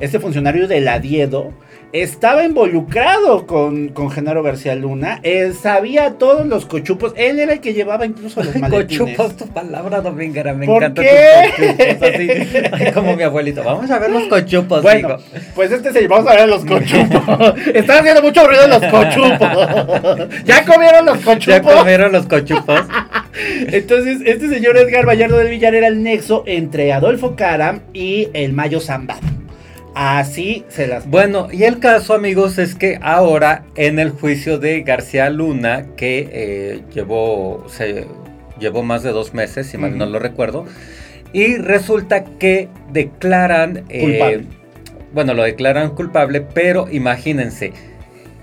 este 0.00 0.18
funcionario 0.18 0.66
del 0.66 0.88
Adiedo, 0.88 1.52
estaba 1.94 2.42
involucrado 2.44 3.46
con, 3.46 3.88
con 3.90 4.10
Genaro 4.10 4.42
García 4.42 4.74
Luna. 4.74 5.20
Él 5.22 5.54
sabía 5.54 6.14
todos 6.18 6.44
los 6.44 6.66
cochupos. 6.66 7.12
Él 7.16 7.38
era 7.38 7.52
el 7.52 7.60
que 7.60 7.72
llevaba 7.72 8.04
incluso 8.04 8.42
los 8.42 8.56
maletines. 8.60 8.98
Cochupos, 9.00 9.36
tu 9.36 9.46
palabra 9.46 10.00
dominguera, 10.00 10.52
me 10.54 10.66
¿Por 10.66 10.82
encanta 10.82 11.02
qué? 11.02 11.52
tus 11.56 11.66
cochupos, 11.66 12.08
así, 12.08 12.28
ay, 12.86 12.92
como 12.92 13.14
mi 13.14 13.22
abuelito. 13.22 13.62
Vamos 13.62 13.88
a 13.92 14.00
ver 14.00 14.10
los 14.10 14.24
cochupos, 14.24 14.82
Bueno, 14.82 15.08
digo. 15.08 15.20
pues 15.54 15.70
este 15.70 15.92
se 15.92 16.08
vamos 16.08 16.28
a 16.28 16.34
ver 16.34 16.48
los 16.48 16.64
cochupos. 16.64 17.54
Están 17.74 17.98
haciendo 18.00 18.22
mucho 18.22 18.44
ruido 18.44 18.66
los 18.66 18.84
cochupos. 18.86 20.28
¿Ya 20.44 20.64
comieron 20.64 21.06
los 21.06 21.18
¿Ya 21.20 21.24
cochupos? 21.24 21.72
comieron 21.74 22.10
los 22.10 22.26
cochupos? 22.26 22.80
Entonces, 23.68 24.18
este 24.26 24.48
señor 24.48 24.76
Edgar 24.78 25.06
Vallardo 25.06 25.38
del 25.38 25.48
Villar 25.48 25.76
era 25.76 25.86
el 25.86 26.02
nexo 26.02 26.42
entre 26.46 26.92
Adolfo 26.92 27.36
Caram 27.36 27.82
y 27.92 28.30
el 28.32 28.52
Mayo 28.52 28.80
Zambada. 28.80 29.20
Así 29.94 30.64
se 30.68 30.86
las... 30.86 31.08
Bueno, 31.08 31.48
y 31.52 31.64
el 31.64 31.78
caso, 31.78 32.14
amigos, 32.14 32.58
es 32.58 32.74
que 32.74 32.98
ahora 33.00 33.64
en 33.76 33.98
el 33.98 34.10
juicio 34.10 34.58
de 34.58 34.82
García 34.82 35.30
Luna, 35.30 35.86
que 35.96 36.28
eh, 36.32 36.82
llevó, 36.92 37.64
se, 37.68 38.06
llevó 38.58 38.82
más 38.82 39.02
de 39.02 39.10
dos 39.10 39.34
meses, 39.34 39.68
si 39.68 39.78
mal 39.78 39.96
no 39.96 40.06
lo 40.06 40.18
recuerdo, 40.18 40.66
y 41.32 41.56
resulta 41.56 42.24
que 42.24 42.68
declaran... 42.92 43.84
eh, 43.88 44.44
bueno, 45.12 45.32
lo 45.32 45.44
declaran 45.44 45.94
culpable, 45.94 46.40
pero 46.40 46.88
imagínense, 46.90 47.72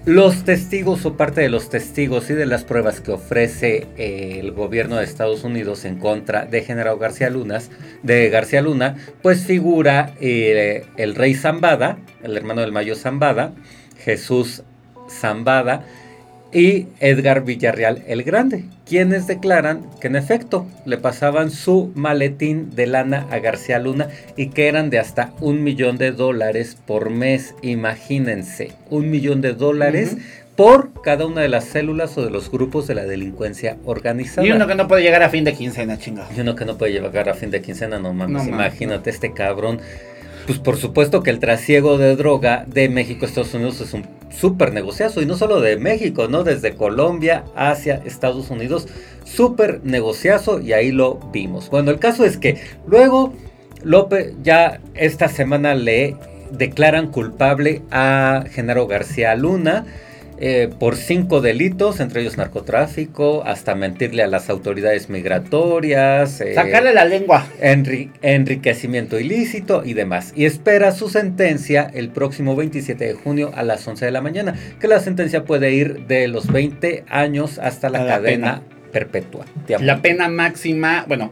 los 0.05 0.43
testigos 0.43 1.05
o 1.05 1.15
parte 1.15 1.41
de 1.41 1.49
los 1.49 1.69
testigos 1.69 2.29
y 2.29 2.33
de 2.33 2.47
las 2.47 2.63
pruebas 2.63 3.01
que 3.01 3.11
ofrece 3.11 3.87
eh, 3.97 4.37
el 4.39 4.51
gobierno 4.51 4.95
de 4.97 5.03
Estados 5.03 5.43
Unidos 5.43 5.85
en 5.85 5.97
contra 5.97 6.45
de 6.45 6.63
General 6.63 6.97
García 6.97 7.29
Lunas, 7.29 7.69
de 8.01 8.29
García 8.29 8.61
Luna, 8.61 8.95
pues 9.21 9.45
figura 9.45 10.13
eh, 10.19 10.85
el 10.97 11.13
rey 11.15 11.35
Zambada, 11.35 11.99
el 12.23 12.35
hermano 12.35 12.61
del 12.61 12.71
Mayo 12.71 12.95
Zambada, 12.95 13.53
Jesús 13.97 14.63
Zambada 15.07 15.85
y 16.53 16.87
Edgar 16.99 17.43
Villarreal 17.43 18.03
el 18.07 18.23
Grande, 18.23 18.65
quienes 18.85 19.27
declaran 19.27 19.85
que 19.99 20.07
en 20.07 20.15
efecto 20.15 20.67
le 20.85 20.97
pasaban 20.97 21.49
su 21.49 21.91
maletín 21.95 22.75
de 22.75 22.87
lana 22.87 23.27
a 23.31 23.39
García 23.39 23.79
Luna 23.79 24.09
y 24.35 24.47
que 24.49 24.67
eran 24.67 24.89
de 24.89 24.99
hasta 24.99 25.31
un 25.39 25.63
millón 25.63 25.97
de 25.97 26.11
dólares 26.11 26.77
por 26.85 27.09
mes, 27.09 27.55
imagínense, 27.61 28.71
un 28.89 29.09
millón 29.09 29.41
de 29.41 29.53
dólares 29.53 30.17
por 30.55 30.91
cada 31.01 31.25
una 31.25 31.41
de 31.41 31.49
las 31.49 31.63
células 31.63 32.17
o 32.17 32.23
de 32.23 32.29
los 32.29 32.51
grupos 32.51 32.85
de 32.85 32.95
la 32.95 33.05
delincuencia 33.05 33.77
organizada. 33.85 34.45
Y 34.45 34.51
uno 34.51 34.67
que 34.67 34.75
no 34.75 34.87
puede 34.87 35.03
llegar 35.03 35.23
a 35.23 35.29
fin 35.29 35.43
de 35.43 35.53
quincena, 35.53 35.97
chingado. 35.97 36.27
Y 36.35 36.41
uno 36.41 36.55
que 36.55 36.65
no 36.65 36.77
puede 36.77 36.91
llevar 36.91 37.29
a 37.29 37.33
fin 37.33 37.49
de 37.49 37.61
quincena, 37.61 37.99
no 37.99 38.13
mames. 38.13 38.33
No 38.45 38.51
mames, 38.51 38.53
Imagínate 38.53 39.09
este 39.09 39.33
cabrón. 39.33 39.79
Pues 40.45 40.59
por 40.59 40.77
supuesto 40.77 41.23
que 41.23 41.29
el 41.29 41.39
trasiego 41.39 41.97
de 41.97 42.15
droga 42.15 42.65
de 42.67 42.89
México 42.89 43.25
a 43.25 43.29
Estados 43.29 43.53
Unidos 43.53 43.79
es 43.79 43.93
un 43.93 44.03
súper 44.31 44.73
negociazo. 44.73 45.21
Y 45.21 45.25
no 45.25 45.35
solo 45.37 45.61
de 45.61 45.77
México, 45.77 46.27
¿no? 46.27 46.43
Desde 46.43 46.75
Colombia 46.75 47.43
hacia 47.55 48.01
Estados 48.05 48.49
Unidos. 48.49 48.87
Súper 49.23 49.81
negociazo 49.83 50.59
y 50.59 50.73
ahí 50.73 50.91
lo 50.91 51.15
vimos. 51.31 51.69
Bueno, 51.69 51.91
el 51.91 51.99
caso 51.99 52.25
es 52.25 52.37
que 52.37 52.59
luego 52.87 53.33
López 53.83 54.33
ya 54.43 54.81
esta 54.93 55.29
semana 55.29 55.75
le 55.75 56.15
declaran 56.51 57.07
culpable 57.07 57.81
a 57.91 58.43
Genaro 58.51 58.87
García 58.87 59.35
Luna. 59.35 59.85
Eh, 60.43 60.69
por 60.79 60.95
cinco 60.95 61.39
delitos, 61.39 61.99
entre 61.99 62.21
ellos 62.21 62.35
narcotráfico, 62.37 63.43
hasta 63.45 63.75
mentirle 63.75 64.23
a 64.23 64.27
las 64.27 64.49
autoridades 64.49 65.07
migratorias, 65.09 66.41
eh, 66.41 66.53
Sacarle 66.55 66.93
la 66.93 67.05
lengua. 67.05 67.45
enri- 67.61 68.09
enriquecimiento 68.21 69.19
ilícito 69.19 69.83
y 69.85 69.93
demás. 69.93 70.33
Y 70.35 70.45
espera 70.45 70.91
su 70.91 71.09
sentencia 71.09 71.89
el 71.93 72.09
próximo 72.09 72.55
27 72.55 73.05
de 73.05 73.13
junio 73.13 73.51
a 73.55 73.63
las 73.63 73.87
11 73.87 74.03
de 74.05 74.11
la 74.11 74.21
mañana, 74.21 74.55
que 74.79 74.87
la 74.87 74.99
sentencia 74.99 75.43
puede 75.45 75.71
ir 75.71 76.07
de 76.07 76.27
los 76.27 76.47
20 76.51 77.03
años 77.07 77.59
hasta 77.59 77.89
la 77.89 77.99
A 77.99 78.03
la 78.05 78.15
cadena 78.15 78.61
perpetua. 78.91 79.45
La 79.79 80.01
pena 80.01 80.27
máxima, 80.29 81.05
bueno, 81.07 81.31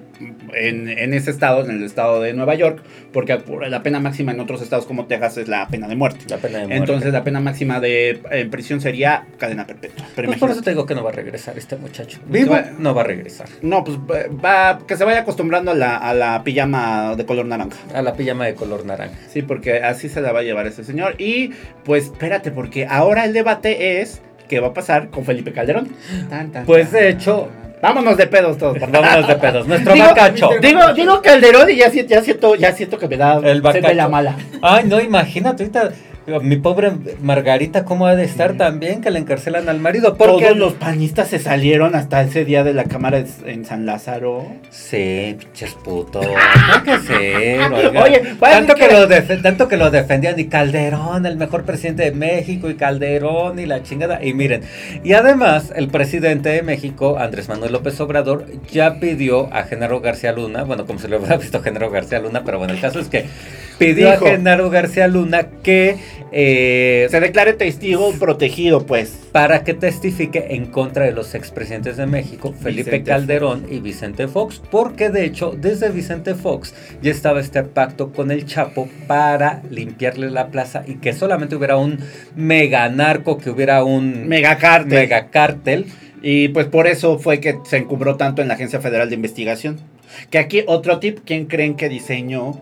en, 0.53 0.89
en 0.89 1.13
ese 1.13 1.31
estado, 1.31 1.63
en 1.63 1.71
el 1.71 1.83
estado 1.83 2.21
de 2.21 2.33
Nueva 2.33 2.55
York, 2.55 2.81
porque 3.13 3.39
la 3.69 3.83
pena 3.83 3.99
máxima 3.99 4.31
en 4.31 4.39
otros 4.39 4.61
estados 4.61 4.85
como 4.85 5.05
Texas 5.05 5.37
es 5.37 5.47
la 5.47 5.67
pena 5.67 5.87
de 5.87 5.95
muerte. 5.95 6.25
La 6.29 6.37
pena 6.37 6.59
de 6.59 6.67
muerte. 6.67 6.77
Entonces 6.77 7.13
la 7.13 7.23
pena 7.23 7.39
máxima 7.39 7.79
de 7.79 8.21
en 8.31 8.49
prisión 8.49 8.81
sería 8.81 9.25
cadena 9.37 9.65
perpetua. 9.67 10.05
Pero 10.15 10.27
Pues 10.27 10.39
por 10.39 10.49
eso 10.51 10.61
te 10.61 10.71
digo 10.71 10.85
que 10.85 10.95
no 10.95 11.03
va 11.03 11.09
a 11.11 11.13
regresar 11.13 11.57
este 11.57 11.75
muchacho. 11.75 12.19
Vivo, 12.27 12.51
va- 12.51 12.65
no 12.77 12.93
va 12.93 13.01
a 13.01 13.05
regresar. 13.05 13.47
No, 13.61 13.83
pues 13.83 13.97
va, 13.97 14.79
que 14.87 14.95
se 14.97 15.03
vaya 15.05 15.19
acostumbrando 15.21 15.71
a 15.71 15.75
la, 15.75 15.97
a 15.97 16.13
la 16.13 16.43
pijama 16.43 17.15
de 17.15 17.25
color 17.25 17.45
naranja. 17.45 17.77
A 17.93 18.01
la 18.01 18.13
pijama 18.13 18.45
de 18.45 18.55
color 18.55 18.85
naranja. 18.85 19.15
Sí, 19.31 19.41
porque 19.41 19.81
así 19.81 20.09
se 20.09 20.21
la 20.21 20.31
va 20.31 20.39
a 20.39 20.43
llevar 20.43 20.67
ese 20.67 20.83
señor. 20.83 21.15
Y 21.19 21.51
pues 21.83 22.05
espérate, 22.05 22.51
porque 22.51 22.85
ahora 22.87 23.25
el 23.25 23.33
debate 23.33 24.01
es 24.01 24.21
qué 24.49 24.59
va 24.59 24.67
a 24.67 24.73
pasar 24.73 25.09
con 25.09 25.23
Felipe 25.23 25.53
Calderón. 25.53 25.87
Tan, 26.29 26.51
tan, 26.51 26.65
Pues 26.65 26.91
de 26.91 27.07
hecho, 27.09 27.47
Vámonos 27.81 28.17
de 28.17 28.27
pedos 28.27 28.57
todos. 28.57 28.77
vámonos 28.77 29.25
de 29.25 29.35
pedos. 29.35 29.65
Nuestro 29.65 29.93
Digo, 29.93 30.07
bacacho. 30.07 30.49
Digo, 30.61 30.93
digo 30.93 31.21
Calderón 31.21 31.69
y 31.69 31.77
ya, 31.77 31.89
si- 31.89 32.05
ya 32.05 32.21
siento, 32.21 32.55
ya 32.55 32.73
siento 32.73 32.97
que 32.97 33.07
me 33.07 33.15
da 33.15 33.37
El 33.37 33.43
de 33.43 33.61
bacacho. 33.61 33.93
la 33.93 34.09
mala. 34.09 34.35
Ay, 34.61 34.83
no, 34.85 34.99
imagínate 34.99 35.63
ahorita. 35.63 35.91
Mi 36.41 36.57
pobre 36.57 36.91
Margarita, 37.21 37.85
¿cómo 37.85 38.05
ha 38.05 38.15
de 38.15 38.23
estar 38.23 38.53
también 38.53 39.01
que 39.01 39.11
le 39.11 39.19
encarcelan 39.19 39.69
al 39.69 39.79
marido? 39.79 40.15
Porque 40.15 40.45
Todos 40.45 40.57
los 40.57 40.73
panistas 40.73 41.29
se 41.29 41.39
salieron 41.39 41.95
hasta 41.95 42.21
ese 42.21 42.45
día 42.45 42.63
de 42.63 42.73
la 42.73 42.83
cámara 42.85 43.23
en 43.45 43.65
San 43.65 43.85
Lázaro. 43.85 44.45
Sí, 44.69 45.35
pinches 45.39 45.73
putos. 45.75 46.25
No 46.69 46.83
que 46.83 46.99
ser. 46.99 47.59
Oye, 47.97 48.21
tanto 48.39 48.75
que, 48.75 48.87
lo 48.87 49.41
tanto 49.41 49.67
que 49.67 49.77
lo 49.77 49.89
defendían 49.89 50.39
y 50.39 50.45
Calderón, 50.45 51.25
el 51.25 51.35
mejor 51.37 51.63
presidente 51.63 52.03
de 52.03 52.11
México 52.11 52.69
y 52.69 52.75
Calderón 52.75 53.57
y 53.59 53.65
la 53.65 53.81
chingada. 53.81 54.23
Y 54.23 54.33
miren, 54.33 54.61
y 55.03 55.13
además 55.13 55.73
el 55.75 55.87
presidente 55.87 56.49
de 56.49 56.61
México, 56.61 57.17
Andrés 57.17 57.49
Manuel 57.49 57.71
López 57.71 57.99
Obrador, 58.01 58.45
ya 58.71 58.99
pidió 58.99 59.51
a 59.53 59.63
Genaro 59.63 60.01
García 60.01 60.31
Luna, 60.31 60.63
bueno, 60.63 60.85
como 60.85 60.99
se 60.99 61.07
lo 61.07 61.17
hubiera 61.17 61.37
visto 61.37 61.57
a 61.57 61.61
Genaro 61.63 61.89
García 61.89 62.19
Luna, 62.19 62.43
pero 62.45 62.59
bueno, 62.59 62.73
el 62.73 62.79
caso 62.81 62.99
es 62.99 63.07
que 63.07 63.25
pidió 63.77 64.11
Dijo. 64.11 64.25
a 64.25 64.29
Genaro 64.29 64.69
García 64.69 65.07
Luna 65.07 65.47
que 65.63 65.97
eh, 66.31 67.07
Se 67.09 67.19
declare 67.19 67.53
testigo 67.53 68.11
protegido, 68.13 68.85
pues. 68.85 69.27
para 69.31 69.63
que 69.63 69.73
testifique 69.73 70.47
en 70.49 70.67
contra 70.67 71.05
de 71.05 71.11
los 71.11 71.35
expresidentes 71.35 71.97
de 71.97 72.05
México, 72.05 72.53
Felipe 72.53 72.91
Vicente 72.91 73.11
Calderón 73.11 73.65
y 73.69 73.79
Vicente 73.79 74.27
Fox, 74.27 74.61
porque 74.71 75.09
de 75.09 75.25
hecho 75.25 75.53
desde 75.55 75.89
Vicente 75.89 76.35
Fox 76.35 76.73
ya 77.01 77.11
estaba 77.11 77.39
este 77.39 77.63
pacto 77.63 78.11
con 78.11 78.31
el 78.31 78.45
Chapo 78.45 78.87
para 79.07 79.61
limpiarle 79.69 80.29
la 80.29 80.47
plaza 80.47 80.83
y 80.85 80.95
que 80.95 81.13
solamente 81.13 81.55
hubiera 81.55 81.77
un 81.77 81.99
mega 82.35 82.89
narco, 82.89 83.37
que 83.37 83.49
hubiera 83.49 83.83
un 83.83 84.27
mega 84.27 84.57
cártel. 84.57 85.85
Y 86.21 86.49
pues 86.49 86.67
por 86.67 86.87
eso 86.87 87.17
fue 87.17 87.39
que 87.39 87.59
se 87.63 87.77
encumbró 87.77 88.17
tanto 88.17 88.41
en 88.41 88.49
la 88.49 88.55
Agencia 88.55 88.81
Federal 88.81 89.07
de 89.09 89.15
Investigación. 89.15 89.79
Que 90.29 90.37
aquí 90.37 90.63
otro 90.67 90.99
tip, 90.99 91.19
¿quién 91.25 91.45
creen 91.45 91.75
que 91.75 91.87
diseñó 91.87 92.61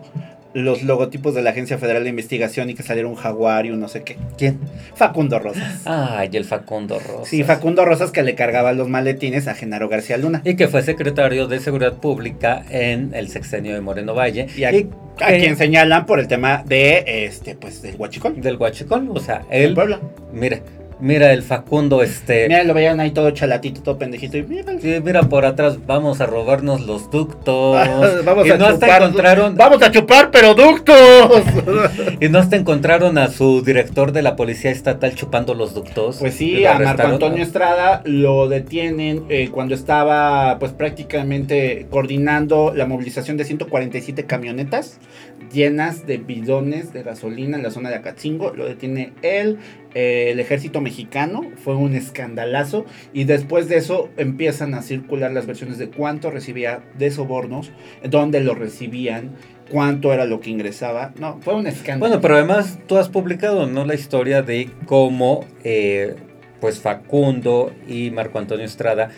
los 0.64 0.82
logotipos 0.82 1.34
de 1.34 1.42
la 1.42 1.50
Agencia 1.50 1.78
Federal 1.78 2.04
de 2.04 2.10
Investigación 2.10 2.70
y 2.70 2.74
que 2.74 2.82
saliera 2.82 3.08
un 3.08 3.14
jaguar 3.14 3.66
y 3.66 3.70
un 3.70 3.80
no 3.80 3.88
sé 3.88 4.02
qué? 4.02 4.16
¿Quién? 4.36 4.58
Facundo 4.94 5.38
Rosas. 5.38 5.82
Ay, 5.84 6.30
el 6.32 6.44
Facundo 6.44 6.98
Rosas. 6.98 7.28
Sí, 7.28 7.44
Facundo 7.44 7.84
Rosas 7.84 8.10
que 8.10 8.22
le 8.22 8.34
cargaba 8.34 8.72
los 8.72 8.88
maletines 8.88 9.48
a 9.48 9.54
Genaro 9.54 9.88
García 9.88 10.16
Luna. 10.16 10.42
Y 10.44 10.56
que 10.56 10.68
fue 10.68 10.82
secretario 10.82 11.46
de 11.48 11.60
Seguridad 11.60 11.94
Pública 11.94 12.64
en 12.70 13.12
el 13.14 13.28
sexenio 13.28 13.74
de 13.74 13.80
Moreno 13.80 14.14
Valle. 14.14 14.46
Y 14.56 14.64
a, 14.64 14.72
y 14.72 14.88
a 15.20 15.26
que- 15.28 15.38
quien 15.38 15.56
señalan 15.56 16.06
por 16.06 16.20
el 16.20 16.28
tema 16.28 16.62
de 16.66 17.24
este, 17.26 17.54
pues, 17.54 17.82
del 17.82 17.96
huachicol. 17.96 18.40
del 18.40 18.56
Huachicol, 18.56 19.08
o 19.12 19.20
sea, 19.20 19.42
El 19.50 19.62
él 19.70 19.74
Puebla. 19.74 20.00
Mire, 20.32 20.56
Mira 20.56 20.77
el 21.00 21.42
Facundo, 21.42 22.02
este. 22.02 22.48
Mira, 22.48 22.64
lo 22.64 22.74
veían 22.74 22.98
ahí 23.00 23.12
todo 23.12 23.30
chalatito, 23.30 23.82
todo 23.82 23.98
pendejito. 23.98 24.36
Y 24.36 24.42
mira, 24.42 24.72
Sí, 24.80 24.96
mira 25.02 25.22
por 25.22 25.44
atrás, 25.44 25.78
vamos 25.86 26.20
a 26.20 26.26
robarnos 26.26 26.80
los 26.82 27.10
ductos. 27.10 27.76
vamos 28.24 28.46
y 28.46 28.50
a 28.50 28.56
no 28.56 28.66
hasta 28.66 28.86
chupar. 28.86 29.02
encontraron, 29.02 29.56
Vamos 29.56 29.82
a 29.82 29.90
chupar, 29.90 30.30
pero 30.30 30.54
ductos. 30.54 31.42
y 32.20 32.28
no 32.28 32.38
hasta 32.38 32.56
encontraron 32.56 33.18
a 33.18 33.28
su 33.28 33.62
director 33.62 34.12
de 34.12 34.22
la 34.22 34.36
policía 34.36 34.70
estatal 34.70 35.14
chupando 35.14 35.54
los 35.54 35.74
ductos. 35.74 36.16
Pues 36.18 36.34
sí, 36.34 36.64
a 36.64 36.78
Marco. 36.78 37.02
Antonio 37.02 37.42
Estrada 37.42 38.02
lo 38.04 38.48
detienen 38.48 39.24
eh, 39.28 39.50
cuando 39.52 39.74
estaba 39.74 40.58
pues 40.58 40.72
prácticamente 40.72 41.86
coordinando 41.90 42.72
la 42.74 42.86
movilización 42.86 43.36
de 43.36 43.44
147 43.44 44.24
camionetas 44.24 44.98
llenas 45.52 46.06
de 46.06 46.18
bidones 46.18 46.92
de 46.92 47.02
gasolina 47.02 47.56
en 47.56 47.62
la 47.62 47.70
zona 47.70 47.90
de 47.90 47.96
Acatzingo. 47.96 48.52
Lo 48.54 48.66
detiene 48.66 49.12
eh, 49.22 49.56
el 49.94 50.40
ejército 50.40 50.80
mexicano, 50.80 51.42
fue 51.56 51.74
un 51.74 51.94
escandalazo 51.94 52.84
y 53.12 53.24
después 53.24 53.68
de 53.68 53.76
eso 53.76 54.10
empiezan 54.16 54.74
a 54.74 54.82
circular 54.82 55.32
las 55.32 55.46
versiones 55.46 55.78
de 55.78 55.88
cuánto 55.88 56.30
recibía 56.30 56.82
de 56.98 57.10
sobornos, 57.10 57.70
dónde 58.08 58.40
lo 58.40 58.54
recibían, 58.54 59.32
cuánto 59.70 60.12
era 60.12 60.24
lo 60.24 60.40
que 60.40 60.50
ingresaba. 60.50 61.12
No, 61.18 61.38
fue 61.40 61.54
un 61.54 61.66
escándalo. 61.66 62.10
Bueno, 62.10 62.20
pero 62.20 62.34
además 62.34 62.78
tú 62.86 62.96
has 62.96 63.08
publicado, 63.08 63.66
¿no? 63.66 63.84
La 63.84 63.94
historia 63.94 64.42
de 64.42 64.70
cómo, 64.86 65.46
eh, 65.64 66.16
pues 66.60 66.80
Facundo 66.80 67.72
y 67.86 68.10
Marco 68.10 68.38
Antonio 68.38 68.64
Estrada 68.64 69.10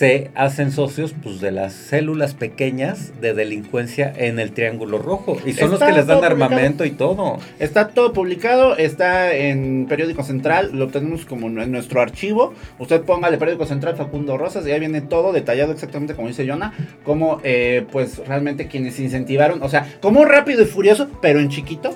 se 0.00 0.30
hacen 0.34 0.72
socios 0.72 1.14
pues 1.22 1.42
de 1.42 1.50
las 1.50 1.74
células 1.74 2.32
pequeñas 2.32 3.12
de 3.20 3.34
delincuencia 3.34 4.10
en 4.16 4.38
el 4.38 4.52
Triángulo 4.52 4.96
Rojo 4.96 5.36
y 5.44 5.52
son 5.52 5.72
los 5.72 5.78
que 5.78 5.92
les 5.92 6.06
dan 6.06 6.24
armamento 6.24 6.86
y 6.86 6.90
todo. 6.90 7.36
Está 7.58 7.88
todo 7.88 8.14
publicado, 8.14 8.78
está 8.78 9.34
en 9.34 9.84
Periódico 9.90 10.22
Central, 10.22 10.70
lo 10.72 10.88
tenemos 10.88 11.26
como 11.26 11.48
en 11.48 11.70
nuestro 11.70 12.00
archivo. 12.00 12.54
Usted 12.78 13.02
póngale 13.02 13.36
Periódico 13.36 13.66
Central 13.66 13.94
Facundo 13.94 14.38
Rosas 14.38 14.66
y 14.66 14.70
ahí 14.70 14.80
viene 14.80 15.02
todo 15.02 15.34
detallado 15.34 15.72
exactamente 15.72 16.14
como 16.14 16.28
dice 16.28 16.46
Yona, 16.46 16.72
como 17.04 17.38
eh, 17.44 17.84
pues 17.92 18.26
realmente 18.26 18.68
quienes 18.68 18.98
incentivaron, 19.00 19.62
o 19.62 19.68
sea, 19.68 19.86
como 20.00 20.20
un 20.20 20.30
rápido 20.30 20.62
y 20.62 20.64
furioso, 20.64 21.10
pero 21.20 21.40
en 21.40 21.50
chiquito, 21.50 21.94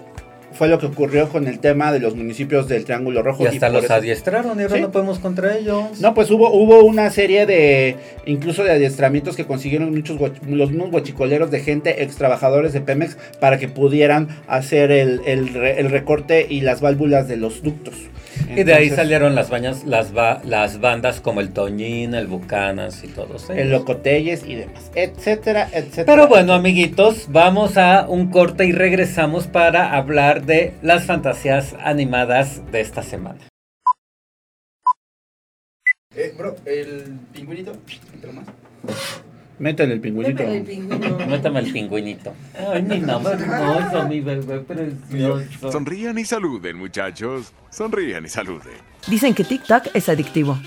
fue 0.55 0.69
lo 0.69 0.79
que 0.79 0.87
ocurrió 0.87 1.29
con 1.29 1.47
el 1.49 1.59
tema 1.59 1.93
de 1.93 2.01
los 2.01 2.15
municipios 2.15 2.69
del 2.69 2.85
Triángulo 2.85 3.23
Rojo. 3.23 3.45
Y 3.45 3.49
hasta 3.49 3.69
los 3.69 3.85
eso- 3.85 3.95
adiestraron 3.95 4.59
y 4.59 4.63
ahora 4.63 4.77
Sí. 4.77 4.81
no 4.81 4.91
podemos 4.91 5.19
contra 5.19 5.57
ellos. 5.57 6.01
No, 6.01 6.15
pues 6.15 6.31
hubo, 6.31 6.51
hubo 6.53 6.83
una 6.85 7.11
serie 7.11 7.45
de, 7.47 7.97
incluso 8.27 8.63
de 8.65 8.71
adiestramientos 8.73 9.37
que 9.37 9.45
consiguieron 9.47 9.91
muchos 9.93 10.19
los 10.49 10.71
mismos 10.71 10.91
guachicoleros 10.91 11.51
de 11.51 11.61
gente, 11.61 12.03
ex 12.03 12.17
trabajadores 12.17 12.73
de 12.73 12.81
Pemex, 12.81 13.17
para 13.41 13.59
que 13.59 13.69
pudieran 13.69 14.29
hacer 14.47 14.91
el, 14.93 15.21
el 15.27 15.57
el 15.57 15.91
recorte 15.91 16.47
y 16.49 16.61
las 16.61 16.81
válvulas 16.81 17.29
de 17.29 17.37
los 17.37 17.63
ductos. 17.63 17.95
Y 18.49 18.63
de 18.65 18.75
ahí 18.75 18.91
salieron 18.91 19.35
las, 19.35 19.51
bañas, 19.51 19.85
las, 19.85 20.13
ba- 20.13 20.41
las 20.45 20.81
bandas 20.81 21.21
como 21.21 21.41
el 21.41 21.53
Toñín, 21.53 22.15
el 22.15 22.27
Bucanas 22.27 23.03
y 23.05 23.09
todos 23.09 23.45
ellos. 23.51 23.59
El 23.63 23.71
Locotelles 23.71 24.45
y 24.47 24.55
demás, 24.57 24.91
etcétera, 24.95 25.69
etcétera. 25.73 26.05
Pero 26.07 26.29
bueno, 26.29 26.53
amiguitos, 26.53 27.27
vamos 27.29 27.77
a 27.77 28.07
un 28.09 28.31
corte 28.31 28.67
y 28.67 28.73
regresamos 28.73 29.47
para 29.47 29.95
hablar 29.97 30.45
de 30.45 30.75
las 30.83 31.05
fantasías 31.05 31.75
animadas 31.81 32.63
de 32.71 32.81
esta 32.81 33.03
semana. 33.03 33.41
Eh, 36.17 36.33
bro, 36.39 36.55
el 36.65 37.19
pingüinito, 37.33 37.73
¿entra 38.15 38.31
más? 38.33 38.47
Métele 39.59 39.95
el 39.95 40.01
pingüinito. 40.01 40.43
Métame 41.29 41.61
el 41.61 41.73
pingüinito. 41.73 42.35
Ay, 42.73 42.83
mi 42.83 43.11
amor 43.11 43.33
hermoso, 43.41 44.09
mi 44.09 44.21
bebé 44.21 44.61
precioso. 44.61 45.73
Sonrían 45.73 46.19
y 46.19 46.25
saluden, 46.25 46.77
muchachos. 46.77 47.53
Sonrían 47.71 48.25
y 48.25 48.29
saluden. 48.29 48.75
Dicen 49.07 49.35
que 49.35 49.45
TikTok 49.45 49.89
es 49.95 50.09
adictivo. 50.09 50.59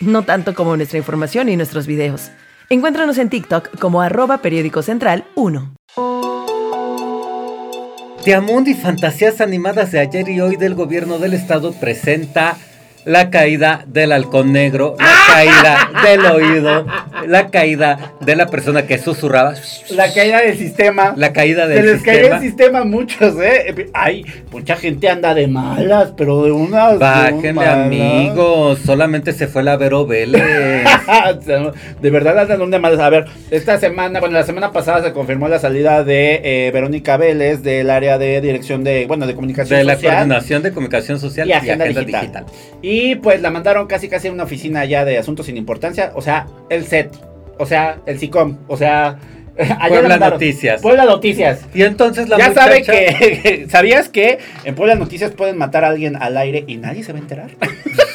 No 0.00 0.22
tanto 0.22 0.54
como 0.54 0.76
nuestra 0.76 0.98
información 0.98 1.48
y 1.48 1.56
nuestros 1.56 1.86
videos. 1.86 2.30
Encuéntranos 2.70 3.18
en 3.18 3.30
TikTok 3.30 3.78
como 3.78 4.02
arroba 4.02 4.38
periódico 4.38 4.82
central 4.82 5.24
1. 5.34 5.74
Tiamundi 8.24 8.74
Fantasías 8.74 9.40
Animadas 9.40 9.90
de 9.90 10.00
ayer 10.00 10.28
y 10.28 10.40
hoy 10.40 10.56
del 10.56 10.74
gobierno 10.74 11.18
del 11.18 11.32
estado 11.32 11.72
presenta 11.72 12.58
la 13.04 13.30
caída 13.30 13.84
del 13.86 14.12
halcón 14.12 14.52
negro, 14.52 14.94
la 14.98 15.34
caída 15.34 15.90
del 16.04 16.26
oído, 16.26 16.86
la 17.26 17.48
caída 17.48 18.12
de 18.20 18.36
la 18.36 18.46
persona 18.48 18.86
que 18.86 18.98
susurraba, 18.98 19.54
La 19.90 20.12
caída 20.12 20.40
del 20.42 20.58
sistema. 20.58 21.14
la 21.16 21.32
caída 21.32 21.66
Se 21.66 21.74
del 21.74 21.86
les 21.86 22.02
cayó 22.02 22.18
sistema. 22.18 22.36
el 22.36 22.42
sistema 22.42 22.78
a 22.80 22.84
muchos, 22.84 23.34
¿eh? 23.40 23.86
Ay, 23.94 24.24
mucha 24.50 24.76
gente 24.76 25.08
anda 25.08 25.32
de 25.34 25.46
malas, 25.48 26.12
pero 26.16 26.42
de 26.44 26.50
unas. 26.52 26.98
Bájenle, 26.98 27.52
malas. 27.54 27.86
amigos. 27.86 28.78
Solamente 28.84 29.32
se 29.32 29.46
fue 29.48 29.62
la 29.62 29.76
Vero 29.76 30.06
Vélez. 30.06 30.42
de 32.02 32.10
verdad 32.10 32.38
andan 32.38 32.70
de 32.70 32.78
malas. 32.78 33.00
A 33.00 33.08
ver, 33.10 33.24
esta 33.50 33.78
semana, 33.78 34.20
bueno, 34.20 34.34
la 34.38 34.44
semana 34.44 34.72
pasada 34.72 35.02
se 35.02 35.12
confirmó 35.12 35.48
la 35.48 35.58
salida 35.58 36.04
de 36.04 36.40
eh, 36.44 36.70
Verónica 36.72 37.16
Vélez 37.16 37.62
del 37.62 37.88
área 37.90 38.18
de 38.18 38.40
dirección 38.40 38.84
de, 38.84 39.06
bueno, 39.06 39.26
de 39.26 39.34
comunicación 39.34 39.78
de 39.78 39.84
la 39.84 39.94
social. 39.94 40.14
coordinación 40.14 40.62
de 40.62 40.72
comunicación 40.72 41.18
social 41.20 41.48
y 41.48 41.52
agenda, 41.52 41.84
digital. 41.86 42.20
digital. 42.20 42.44
Y 42.90 43.16
pues 43.16 43.42
la 43.42 43.50
mandaron 43.50 43.86
casi 43.86 44.08
casi 44.08 44.28
a 44.28 44.32
una 44.32 44.44
oficina 44.44 44.82
ya 44.86 45.04
de 45.04 45.18
asuntos 45.18 45.44
sin 45.44 45.58
importancia. 45.58 46.12
O 46.14 46.22
sea, 46.22 46.46
el 46.70 46.86
SET. 46.86 47.10
O 47.58 47.66
sea, 47.66 47.98
el 48.06 48.18
SICOM. 48.18 48.56
O 48.66 48.78
sea, 48.78 49.18
ayer 49.58 50.00
Puebla. 50.00 50.16
Noticias. 50.16 50.80
Puebla 50.80 51.04
Noticias. 51.04 51.66
Y 51.74 51.82
entonces 51.82 52.30
la 52.30 52.38
ya 52.38 52.48
muchacha... 52.48 52.64
sabe 52.64 52.82
que. 52.82 53.66
¿Sabías 53.70 54.08
que 54.08 54.38
en 54.64 54.74
Puebla 54.74 54.94
Noticias 54.94 55.32
pueden 55.32 55.58
matar 55.58 55.84
a 55.84 55.88
alguien 55.88 56.16
al 56.16 56.38
aire 56.38 56.64
y 56.66 56.78
nadie 56.78 57.04
se 57.04 57.12
va 57.12 57.18
a 57.18 57.20
enterar? 57.22 57.50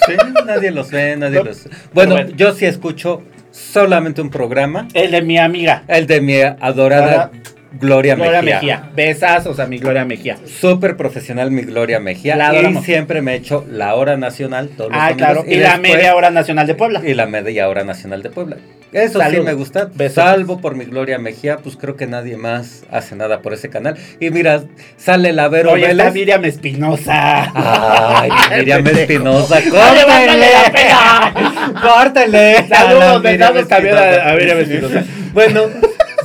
Sí, 0.06 0.16
nadie 0.46 0.72
los 0.72 0.92
ve, 0.92 1.16
nadie 1.16 1.38
No, 1.38 1.46
los... 1.46 1.70
Bueno, 1.94 2.16
bueno. 2.16 2.32
yo 2.36 2.52
sí 2.52 2.66
escucho 2.66 3.22
solamente 3.52 4.22
un 4.22 4.30
programa, 4.30 4.90
El 4.94 5.12
de 5.12 5.22
mi 5.22 5.38
amiga. 5.38 5.84
el 5.88 6.08
de 6.08 6.20
mi 6.20 6.42
adorada 6.42 7.32
Gloria, 7.80 8.16
Gloria 8.16 8.42
Mejía. 8.42 8.56
Mejía. 8.60 8.90
Besazos 8.96 9.60
a 9.60 9.66
mi 9.66 9.78
Gloria 9.80 10.06
Mejía. 10.06 10.38
Súper 10.46 10.96
profesional 10.96 11.52
mi 11.52 11.64
Gloria 11.64 12.00
Mejía. 12.00 12.36
La 12.36 12.54
y 12.54 12.76
siempre 12.84 13.22
me 13.22 13.34
he 13.34 13.36
hecho 13.38 13.66
la 13.70 13.96
hora 13.96 14.16
nacional 14.18 14.70
todos 14.70 14.92
los 14.92 15.00
Ah, 15.02 15.14
claro. 15.18 15.44
Y, 15.48 15.56
la 15.56 15.72
después- 15.78 15.82
media 15.94 16.16
hora 16.16 16.30
nacional 16.30 16.68
de 16.68 16.76
Puebla. 16.76 17.02
Y 17.04 17.14
la 17.14 17.26
media 17.26 17.68
hora 17.70 17.84
nacional 17.84 18.22
de 18.24 18.30
Puebla. 18.30 18.58
Eso 18.92 19.20
sí 19.28 19.42
me 19.42 19.54
gusta. 19.54 19.90
Besos. 19.92 20.24
Salvo 20.24 20.62
por 20.62 20.76
mi 20.76 20.86
Gloria 20.86 21.18
Mejía, 21.18 21.58
pues 21.58 21.76
creo 21.78 21.96
que 21.96 22.06
nadie 22.06 22.38
más 22.38 22.84
hace 22.92 23.16
nada 23.16 23.42
por 23.42 23.52
ese 23.54 23.70
canal. 23.70 23.98
Y 24.20 24.30
mira, 24.30 24.66
sale 24.98 25.34
la 25.34 25.48
Vero 25.48 25.72
Oye, 25.72 25.90
está 25.90 25.96
Vélez. 26.04 26.14
Miriam 26.14 26.46
Espinosa. 26.46 27.52
Ay, 27.56 28.30
Miriam. 28.60 28.86
Espinosa, 28.94 29.62
córtale. 29.64 30.48
Córtale. 31.82 32.68
Saludos, 32.70 33.22
besados 33.24 33.68
también 33.68 33.96
a, 33.98 34.30
a 34.30 34.34
Miriam 34.36 34.60
Espinosa. 34.60 35.04
Bueno, 35.34 35.64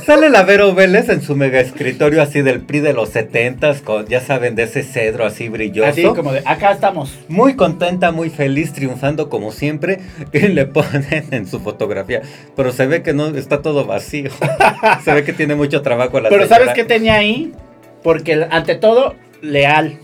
sale 0.09 0.31
la 0.31 0.41
Vero 0.41 0.73
Vélez 0.73 1.07
en 1.09 1.21
su 1.21 1.35
mega 1.35 1.59
escritorio 1.59 2.23
así 2.23 2.41
del 2.41 2.61
PRI 2.61 2.79
de 2.79 2.93
los 2.93 3.09
setentas, 3.09 3.83
con, 3.83 4.07
ya 4.07 4.19
saben, 4.19 4.55
de 4.55 4.63
ese 4.63 4.81
cedro 4.81 5.23
así 5.23 5.49
brilloso. 5.49 5.87
Así 5.87 6.01
como 6.01 6.31
de, 6.31 6.41
acá 6.45 6.71
estamos. 6.71 7.19
Muy 7.27 7.55
contenta, 7.55 8.11
muy 8.11 8.31
feliz, 8.31 8.73
triunfando 8.73 9.29
como 9.29 9.51
siempre. 9.51 9.99
Y 10.33 10.39
le 10.47 10.65
ponen 10.65 11.27
en 11.29 11.45
su 11.45 11.59
fotografía. 11.59 12.23
Pero 12.55 12.71
se 12.71 12.87
ve 12.87 13.03
que 13.03 13.13
no 13.13 13.27
está 13.27 13.61
todo 13.61 13.85
vacío. 13.85 14.31
se 15.05 15.13
ve 15.13 15.23
que 15.23 15.33
tiene 15.33 15.53
mucho 15.53 15.83
trabajo 15.83 16.19
la 16.19 16.29
Pero 16.29 16.45
señora. 16.45 16.59
¿sabes 16.65 16.73
qué 16.73 16.83
tenía 16.85 17.13
ahí? 17.13 17.53
Porque 18.01 18.47
ante 18.49 18.73
todo, 18.73 19.13
leal. 19.43 19.99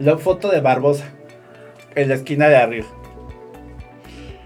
La 0.00 0.18
foto 0.18 0.50
de 0.50 0.60
Barbosa. 0.60 1.04
En 1.94 2.08
la 2.08 2.16
esquina 2.16 2.48
de 2.48 2.56
arriba. 2.56 2.88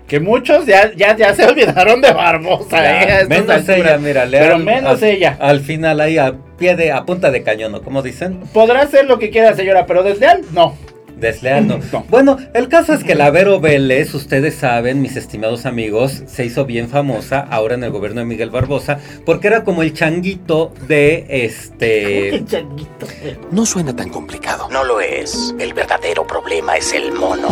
Que 0.07 0.21
muchos 0.21 0.67
ya, 0.67 0.93
ya, 0.95 1.17
ya 1.17 1.35
se 1.35 1.45
olvidaron 1.49 2.01
de 2.03 2.13
Barbosa. 2.13 2.77
Ya, 2.83 3.21
eh, 3.21 3.27
menos 3.27 3.49
alturas. 3.51 3.79
ella, 3.79 3.99
mira, 3.99 4.27
Pero 4.31 4.57
al- 4.57 4.65
menos 4.65 5.03
al- 5.03 5.09
ella. 5.09 5.37
Al 5.41 5.61
final 5.61 6.01
ahí 6.01 6.19
a 6.19 6.35
pie 6.59 6.77
de, 6.77 6.93
a 6.93 7.05
punta 7.05 7.31
de 7.31 7.43
cañón, 7.43 7.73
¿no? 7.73 7.83
¿Cómo 7.83 8.03
dicen? 8.03 8.41
Podrá 8.53 8.83
hacer 8.83 9.07
lo 9.07 9.19
que 9.19 9.31
quiera, 9.31 9.55
señora, 9.55 9.87
pero 9.87 10.03
desleal, 10.03 10.43
no. 10.53 10.77
Desleal, 11.17 11.67
¿no? 11.69 11.79
No. 11.93 12.05
Bueno, 12.11 12.37
el 12.55 12.69
caso 12.69 12.93
es 12.93 13.03
que 13.05 13.15
la 13.15 13.31
Vero 13.31 13.61
Vélez, 13.61 14.13
ustedes 14.15 14.57
saben, 14.57 15.01
mis 15.01 15.17
estimados 15.17 15.65
amigos, 15.65 16.23
se 16.27 16.45
hizo 16.45 16.67
bien 16.67 16.89
famosa 16.89 17.39
ahora 17.51 17.77
en 17.77 17.85
el 17.85 17.91
gobierno 17.93 18.21
de 18.21 18.27
Miguel 18.27 18.51
Barbosa, 18.51 18.99
porque 19.25 19.47
era 19.47 19.63
como 19.65 19.83
el 19.83 19.95
changuito 19.95 20.75
de 20.89 21.25
este. 21.31 22.43
changuito. 22.49 23.07
No 23.53 23.65
suena 23.65 23.95
tan 23.95 24.11
complicado. 24.11 24.69
No 24.71 24.83
lo 24.85 25.01
es. 25.01 25.55
El 25.59 25.73
verdadero 25.73 26.27
problema 26.27 26.77
es 26.77 26.93
el 26.93 27.13
mono. 27.13 27.49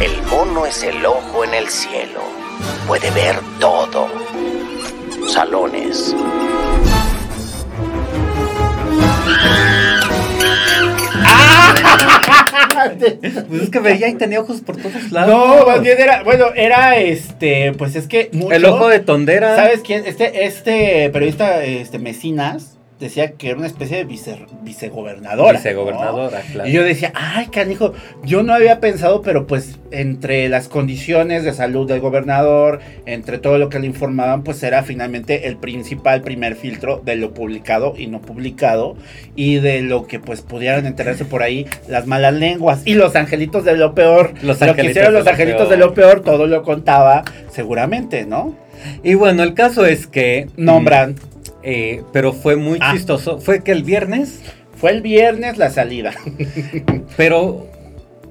El 0.00 0.22
mono 0.28 0.64
es 0.64 0.82
el 0.82 1.04
ojo 1.04 1.44
en 1.44 1.52
el 1.52 1.68
cielo. 1.68 2.22
Puede 2.86 3.10
ver 3.10 3.36
todo. 3.60 4.08
Salones. 5.28 6.16
Pues 13.48 13.62
es 13.62 13.70
que 13.70 13.78
veía 13.78 14.08
y 14.08 14.14
tenía 14.14 14.40
ojos 14.40 14.62
por 14.62 14.76
todos 14.76 15.12
lados. 15.12 15.30
No, 15.30 15.66
más 15.66 15.82
bien 15.82 16.00
era, 16.00 16.22
bueno, 16.22 16.46
era 16.54 16.96
este, 16.96 17.72
pues 17.74 17.94
es 17.94 18.06
que 18.06 18.30
mucho, 18.32 18.54
El 18.54 18.64
ojo 18.64 18.88
de 18.88 19.00
tondera. 19.00 19.54
¿Sabes 19.54 19.80
quién? 19.84 20.06
Este, 20.06 20.46
este 20.46 21.10
periodista, 21.10 21.62
este, 21.62 21.98
Mesinas, 21.98 22.78
decía 23.00 23.32
que 23.32 23.48
era 23.48 23.58
una 23.58 23.66
especie 23.66 23.96
de 23.96 24.04
vice, 24.04 24.46
vicegobernadora. 24.62 25.54
Vicegobernadora, 25.54 26.42
claro. 26.52 26.68
Y 26.68 26.72
yo 26.72 26.84
decía, 26.84 27.12
ay, 27.14 27.46
canijo, 27.46 27.94
yo 28.22 28.42
no 28.42 28.52
había 28.52 28.78
pensado, 28.78 29.22
pero 29.22 29.46
pues 29.46 29.78
entre 29.90 30.48
las 30.48 30.68
condiciones 30.68 31.42
de 31.42 31.52
salud 31.52 31.88
del 31.88 32.00
gobernador, 32.00 32.80
entre 33.06 33.38
todo 33.38 33.58
lo 33.58 33.70
que 33.70 33.78
le 33.78 33.86
informaban, 33.86 34.44
pues 34.44 34.62
era 34.62 34.82
finalmente 34.82 35.48
el 35.48 35.56
principal 35.56 36.20
primer 36.20 36.54
filtro 36.54 37.00
de 37.04 37.16
lo 37.16 37.32
publicado 37.32 37.94
y 37.96 38.06
no 38.06 38.20
publicado 38.20 38.96
y 39.34 39.56
de 39.56 39.80
lo 39.80 40.06
que 40.06 40.20
pues 40.20 40.42
pudieran 40.42 40.86
enterarse 40.86 41.24
por 41.24 41.42
ahí 41.42 41.66
las 41.88 42.06
malas 42.06 42.34
lenguas 42.34 42.82
y 42.84 42.94
los 42.94 43.16
angelitos 43.16 43.64
de 43.64 43.76
lo 43.76 43.94
peor. 43.94 44.34
Los 44.42 44.60
lo 44.60 44.66
que 44.66 44.82
angelitos 44.82 44.90
hicieron 44.90 45.12
de 45.12 45.18
los 45.18 45.24
lo 45.24 45.30
angelitos 45.30 45.68
peor. 45.68 45.70
de 45.70 45.76
lo 45.78 45.94
peor, 45.94 46.20
todo 46.20 46.46
lo 46.46 46.62
contaba 46.62 47.24
seguramente, 47.50 48.26
¿no? 48.26 48.54
Y 49.02 49.14
bueno, 49.14 49.42
el 49.42 49.54
caso 49.54 49.86
es 49.86 50.06
que... 50.06 50.48
Nombran. 50.56 51.12
mm, 51.12 51.29
eh, 51.62 52.02
pero 52.12 52.32
fue 52.32 52.56
muy 52.56 52.78
Ah. 52.80 52.92
chistoso. 52.92 53.38
Fue 53.38 53.62
que 53.62 53.72
el 53.72 53.82
viernes, 53.84 54.40
Fue 54.76 54.90
el 54.92 55.02
viernes 55.02 55.58
la 55.58 55.68
salida. 55.70 56.12
pero 57.16 57.66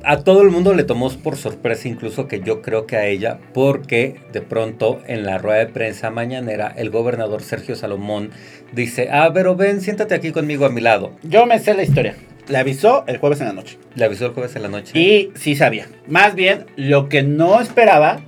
a 0.04 0.18
todo 0.24 0.42
el 0.42 0.50
mundo 0.50 0.74
le 0.74 0.84
tomó 0.84 1.10
por 1.12 1.36
sorpresa, 1.36 1.88
incluso 1.88 2.28
que 2.28 2.40
yo 2.42 2.62
creo 2.62 2.86
que 2.88 2.96
a 2.96 3.06
ella, 3.06 3.38
porque 3.54 4.16
de 4.32 4.42
pronto 4.42 5.00
en 5.08 5.26
la 5.26 5.38
rueda 5.38 5.60
de 5.60 5.68
prensa 5.68 6.10
mañanera, 6.10 6.74
el 6.76 6.90
gobernador 6.90 7.42
Sergio 7.44 7.76
Salomón 7.76 8.32
dice, 8.72 9.10
ah, 9.12 9.30
pero 9.34 9.56
ven, 9.56 9.82
siéntate 9.82 10.16
aquí 10.16 10.32
conmigo 10.32 10.66
a 10.66 10.70
mi 10.70 10.82
lado. 10.82 11.12
Yo 11.24 11.46
me 11.46 11.60
sé 11.60 11.74
la 11.74 11.84
historia. 11.84 12.16
Le 12.48 12.58
avisó 12.58 13.04
el 13.08 13.18
jueves 13.18 13.42
en 13.42 13.48
la 13.48 13.54
noche. 13.54 13.78
Le 13.94 14.06
avisó 14.06 14.26
el 14.26 14.32
jueves 14.32 14.56
en 14.56 14.64
la 14.64 14.70
noche. 14.70 14.98
Y 15.00 15.30
sí 15.36 15.56
sabía. 15.56 15.86
Más 16.08 16.34
bien, 16.34 16.66
lo 16.78 17.10
que 17.10 17.22
no 17.22 17.62
esperaba 17.62 18.22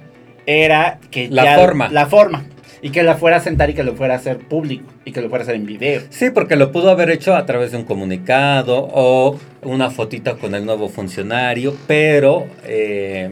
era 0.46 1.00
que 1.10 1.28
La 1.30 1.44
ya- 1.44 1.56
forma. 1.58 1.90
La 1.90 2.06
forma. 2.06 2.46
Y 2.84 2.90
que 2.90 3.04
la 3.04 3.16
fuera 3.16 3.38
a 3.38 3.40
sentar 3.40 3.70
y 3.70 3.74
que 3.76 3.84
lo 3.84 3.96
fuera 3.96 4.16
a 4.16 4.18
hacer 4.18 4.38
público. 4.40 4.86
Y 5.06 5.12
que 5.12 5.22
lo 5.22 5.30
fuera 5.30 5.44
a 5.44 5.46
hacer 5.46 5.56
en 5.56 5.66
video. 5.68 6.02
Sí, 6.10 6.32
porque 6.32 6.56
lo 6.56 6.72
pudo 6.72 6.90
haber 6.90 7.10
hecho 7.12 7.36
a 7.36 7.46
través 7.46 7.72
de 7.72 7.78
un 7.78 7.84
comunicado 7.84 8.90
o 8.92 9.40
una 9.62 9.92
fotita 9.92 10.36
con 10.36 10.56
el 10.56 10.66
nuevo 10.66 10.90
funcionario, 10.90 11.76
pero 11.86 12.48
eh, 12.66 13.32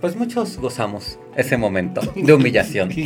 pues 0.00 0.16
muchos 0.16 0.58
gozamos 0.58 1.18
ese 1.36 1.56
momento 1.56 2.00
de 2.16 2.32
humillación. 2.32 2.90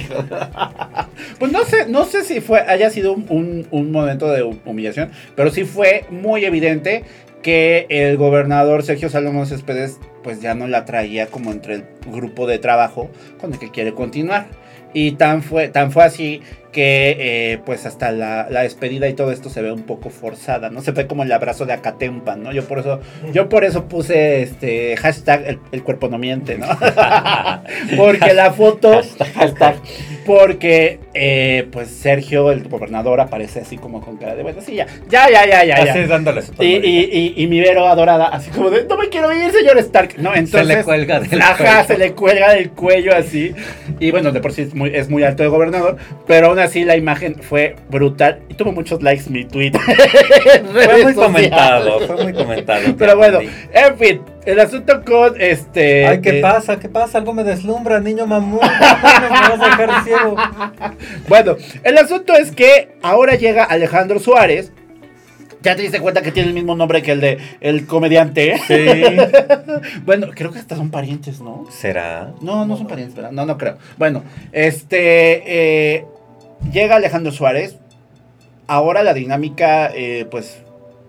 Pues 1.38 1.52
no 1.52 1.64
sé, 1.64 1.86
no 1.88 2.04
sé 2.04 2.24
si 2.24 2.40
fue, 2.40 2.60
haya 2.60 2.90
sido 2.90 3.12
un, 3.12 3.26
un- 3.28 3.66
un 3.70 3.92
momento 3.92 4.30
de 4.30 4.42
hu- 4.44 4.58
humillación, 4.64 5.10
pero 5.36 5.50
sí 5.50 5.64
fue 5.64 6.04
muy 6.10 6.44
evidente 6.44 7.04
que 7.42 7.86
el 7.90 8.16
gobernador 8.16 8.82
Sergio 8.82 9.10
Salomón 9.10 9.46
Céspedes 9.46 9.98
pues 10.22 10.40
ya 10.40 10.54
no 10.54 10.66
la 10.66 10.84
traía 10.86 11.26
como 11.26 11.52
entre 11.52 11.74
el 11.74 11.84
grupo 12.06 12.46
de 12.46 12.58
trabajo 12.58 13.10
con 13.40 13.52
el 13.52 13.58
que 13.58 13.70
quiere 13.70 13.92
continuar. 13.92 14.46
Y 14.94 15.12
tan 15.12 15.42
fue, 15.42 15.68
tan 15.68 15.92
fue 15.92 16.04
así 16.04 16.40
que 16.74 17.16
eh, 17.52 17.58
pues 17.64 17.86
hasta 17.86 18.10
la, 18.10 18.48
la 18.50 18.62
despedida 18.62 19.08
y 19.08 19.14
todo 19.14 19.30
esto 19.30 19.48
se 19.48 19.62
ve 19.62 19.72
un 19.72 19.84
poco 19.84 20.10
forzada, 20.10 20.68
¿no? 20.70 20.82
Se 20.82 20.90
ve 20.90 21.06
como 21.06 21.22
el 21.22 21.32
abrazo 21.32 21.64
de 21.64 21.72
Acatempa, 21.72 22.36
¿no? 22.36 22.52
Yo 22.52 22.64
por 22.66 22.80
eso, 22.80 23.00
yo 23.32 23.48
por 23.48 23.64
eso 23.64 23.84
puse 23.84 24.42
este 24.42 24.96
hashtag 24.96 25.44
el, 25.46 25.58
el 25.72 25.82
cuerpo 25.84 26.08
no 26.08 26.18
miente, 26.18 26.58
¿no? 26.58 26.66
porque 27.96 28.34
la 28.34 28.52
foto, 28.52 29.00
hashtag, 29.34 29.76
porque 30.26 30.98
eh, 31.14 31.68
pues 31.70 31.88
Sergio, 31.88 32.50
el 32.50 32.68
gobernador, 32.68 33.20
aparece 33.20 33.60
así 33.60 33.78
como 33.78 34.00
con 34.00 34.16
cara 34.16 34.34
de 34.34 34.42
bueno, 34.42 34.60
sí, 34.60 34.74
ya, 34.74 34.86
ya, 35.08 35.30
ya, 35.30 35.46
ya, 35.46 35.64
ya. 35.64 35.74
Así 35.76 36.00
ya. 36.00 36.06
dándole 36.08 36.42
su 36.42 36.52
Y, 36.60 36.76
y, 36.76 37.08
y, 37.12 37.34
y 37.36 37.46
mi 37.46 37.60
Vero 37.60 37.86
adorada, 37.86 38.26
así 38.26 38.50
como 38.50 38.70
de, 38.70 38.84
no 38.84 38.96
me 38.96 39.08
quiero 39.08 39.32
ir, 39.32 39.52
señor 39.52 39.78
Stark. 39.78 40.16
No, 40.18 40.34
entonces. 40.34 40.66
le 40.66 40.82
cuelga 40.82 41.20
del 41.20 41.40
Ajá, 41.40 41.56
cuello. 41.56 41.86
se 41.86 41.98
le 41.98 42.12
cuelga 42.12 42.52
del 42.52 42.70
cuello 42.70 43.14
así. 43.14 43.54
Y 44.00 44.10
bueno, 44.10 44.32
de 44.32 44.40
por 44.40 44.52
sí 44.52 44.62
es 44.62 44.74
muy, 44.74 44.90
es 44.94 45.08
muy 45.08 45.22
alto 45.22 45.44
el 45.44 45.50
gobernador. 45.50 45.96
Pero 46.26 46.48
aún 46.48 46.58
así 46.64 46.84
la 46.84 46.96
imagen 46.96 47.36
fue 47.40 47.76
brutal. 47.88 48.40
Y 48.48 48.54
tuvo 48.54 48.72
muchos 48.72 49.02
likes 49.02 49.30
mi 49.30 49.44
tweet. 49.44 49.72
Fue 50.72 51.02
muy 51.02 51.14
comentado, 51.14 52.00
fue 52.00 52.24
muy 52.24 52.32
comentado. 52.32 52.82
Pero 52.98 53.16
bueno, 53.16 53.40
en 53.40 53.98
fin, 53.98 54.22
el 54.44 54.60
asunto 54.60 55.04
con 55.04 55.40
este. 55.40 56.06
Ay, 56.06 56.20
¿qué 56.20 56.38
eh, 56.38 56.42
pasa? 56.42 56.78
¿Qué 56.78 56.88
pasa? 56.88 57.18
Algo 57.18 57.32
me 57.32 57.44
deslumbra, 57.44 58.00
niño 58.00 58.26
mamón. 58.26 58.60
¿Cuándo 58.60 59.28
me 59.28 59.56
vas 59.56 59.60
a 59.60 59.76
dejar 59.76 60.04
ciego? 60.04 60.36
Bueno, 61.28 61.56
el 61.82 61.98
asunto 61.98 62.34
es 62.34 62.50
que 62.52 62.96
ahora 63.02 63.34
llega 63.34 63.64
Alejandro 63.64 64.18
Suárez. 64.18 64.72
Ya 65.62 65.74
te 65.74 65.82
diste 65.82 65.98
cuenta 66.00 66.20
que 66.20 66.30
tiene 66.30 66.50
el 66.50 66.54
mismo 66.54 66.76
nombre 66.76 67.00
que 67.02 67.12
el 67.12 67.20
de 67.20 67.38
el 67.60 67.86
comediante. 67.86 68.58
Sí. 68.66 68.86
bueno, 70.04 70.28
creo 70.34 70.52
que 70.52 70.58
hasta 70.58 70.76
son 70.76 70.90
parientes, 70.90 71.40
¿no? 71.40 71.64
¿Será? 71.70 72.34
No, 72.42 72.66
no 72.66 72.76
son 72.76 72.86
parientes, 72.86 73.16
¿verdad? 73.16 73.32
No, 73.32 73.46
no 73.46 73.56
creo. 73.56 73.78
Bueno, 73.96 74.22
este. 74.52 75.42
eh, 75.46 76.04
llega 76.72 76.96
Alejandro 76.96 77.32
Suárez. 77.32 77.76
Ahora 78.66 79.02
la 79.02 79.14
dinámica, 79.14 79.90
eh, 79.94 80.26
pues, 80.30 80.62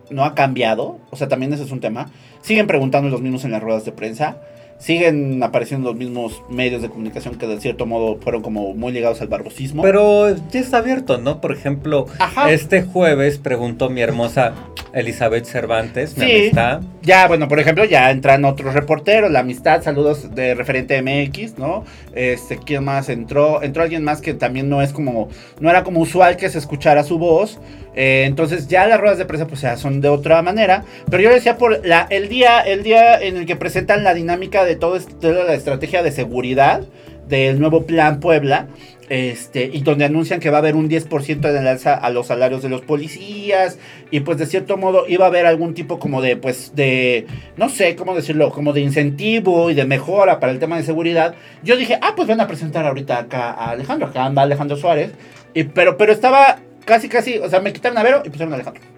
no 0.10 0.24
ha 0.26 0.36
cambiado. 0.36 1.00
O 1.12 1.16
sea, 1.16 1.28
también 1.28 1.54
ese 1.54 1.64
es 1.64 1.72
un 1.72 1.80
tema. 1.80 2.10
Siguen 2.42 2.68
preguntando 2.68 3.10
los 3.10 3.22
mismos 3.22 3.46
en 3.46 3.52
las 3.52 3.64
ruedas 3.64 3.86
de 3.86 3.92
prensa. 3.92 4.38
Siguen 4.78 5.42
apareciendo 5.42 5.90
los 5.90 5.98
mismos 5.98 6.44
medios 6.50 6.82
de 6.82 6.90
comunicación 6.90 7.36
que 7.36 7.48
de 7.48 7.62
cierto 7.62 7.86
modo 7.86 8.18
fueron 8.18 8.42
como 8.42 8.74
muy 8.74 8.92
ligados 8.92 9.22
al 9.22 9.30
barbosismo. 9.30 9.82
Pero 9.82 10.36
ya 10.52 10.60
está 10.60 10.80
abierto, 10.80 11.18
¿no? 11.18 11.40
Por 11.40 11.54
ejemplo, 11.54 12.08
Ajá. 12.20 12.52
este 12.52 12.84
jueves 12.84 13.38
preguntó 13.38 13.90
mi 13.90 14.02
hermosa 14.02 14.54
Elizabeth 14.96 15.46
Cervantes, 15.46 16.18
mi 16.18 16.26
Sí. 16.26 16.32
amistad. 16.32 16.82
Ya, 17.04 17.28
bueno, 17.28 17.48
por 17.48 17.60
ejemplo, 17.60 17.86
ya 17.86 18.10
entran 18.10 18.46
otros 18.46 18.74
reporteros, 18.74 19.30
la 19.30 19.40
amistad, 19.42 19.84
saludos 19.84 20.34
de 20.34 20.56
referente 20.56 20.98
MX, 21.02 21.58
¿no? 21.60 21.84
Este, 22.16 22.58
¿quién 22.58 22.84
más 22.86 23.10
entró? 23.10 23.62
Entró 23.62 23.84
alguien 23.84 24.04
más 24.04 24.22
que 24.22 24.34
también 24.34 24.70
no 24.70 24.82
es 24.82 24.94
como, 24.94 25.30
no 25.60 25.70
era 25.70 25.84
como 25.84 26.00
usual 26.00 26.38
que 26.38 26.50
se 26.50 26.58
escuchara 26.58 27.04
su 27.04 27.20
voz. 27.20 27.60
Eh, 27.98 28.24
entonces 28.26 28.68
ya 28.68 28.88
las 28.88 29.00
ruedas 29.00 29.18
de 29.18 29.26
prensa 29.26 29.48
pues 29.48 29.62
ya 29.62 29.78
son 29.78 30.02
de 30.02 30.10
otra 30.10 30.42
manera. 30.42 30.84
Pero 31.10 31.24
yo 31.24 31.30
decía 31.30 31.58
por 31.58 31.86
la, 31.86 32.08
el 32.10 32.28
día, 32.30 32.60
el 32.62 32.84
día 32.84 33.22
en 33.22 33.38
el 33.38 33.46
que 33.46 33.56
presentan 33.56 34.04
la 34.04 34.14
dinámica 34.14 34.66
de 34.66 34.76
todo 34.76 34.96
esto, 34.96 35.16
toda 35.16 35.44
la 35.44 35.54
estrategia 35.54 36.04
de 36.04 36.12
seguridad 36.12 36.82
del 37.28 37.60
nuevo 37.60 37.86
plan 37.86 38.20
Puebla. 38.20 38.68
Este, 39.08 39.70
y 39.72 39.82
donde 39.82 40.06
anuncian 40.06 40.40
que 40.40 40.50
va 40.50 40.58
a 40.58 40.60
haber 40.60 40.76
un 40.76 40.90
10% 40.90 41.40
de 41.40 41.70
alza 41.70 41.94
a 41.94 42.10
los 42.10 42.28
salarios 42.28 42.64
de 42.64 42.70
los 42.70 42.82
policías. 42.82 43.78
Y 44.12 44.22
pues 44.22 44.38
de 44.38 44.46
cierto 44.46 44.78
modo 44.78 45.08
iba 45.08 45.26
a 45.26 45.28
haber 45.28 45.46
algún 45.46 45.74
tipo 45.74 46.00
como 46.00 46.22
de, 46.22 46.38
pues, 46.38 46.76
de, 46.76 47.28
no 47.58 47.70
sé 47.70 47.96
cómo 47.96 48.16
decirlo, 48.16 48.52
como 48.52 48.74
de 48.74 48.82
incentivo 48.82 49.70
y 49.70 49.74
de 49.74 49.86
mejora 49.86 50.40
para 50.40 50.52
el 50.52 50.60
tema 50.60 50.78
de 50.78 50.84
seguridad. 50.84 51.36
Yo 51.64 51.78
dije, 51.78 52.00
ah, 52.02 52.14
pues 52.16 52.28
van 52.28 52.42
a 52.42 52.48
presentar 52.48 52.86
ahorita 52.86 53.20
acá 53.20 53.52
a 53.52 53.72
Alejandro, 53.72 54.08
acá 54.08 54.26
anda 54.26 54.42
Alejandro 54.42 54.78
Suárez. 54.78 55.12
Y, 55.54 55.66
pero, 55.66 55.98
pero 55.98 56.12
estaba 56.12 56.60
casi, 56.86 57.10
casi, 57.10 57.38
o 57.38 57.50
sea, 57.50 57.60
me 57.60 57.74
quitaron 57.74 57.98
a 57.98 58.04
Vero 58.04 58.24
y 58.26 58.30
pusieron 58.30 58.54
a 58.54 58.56
Alejandro. 58.56 58.95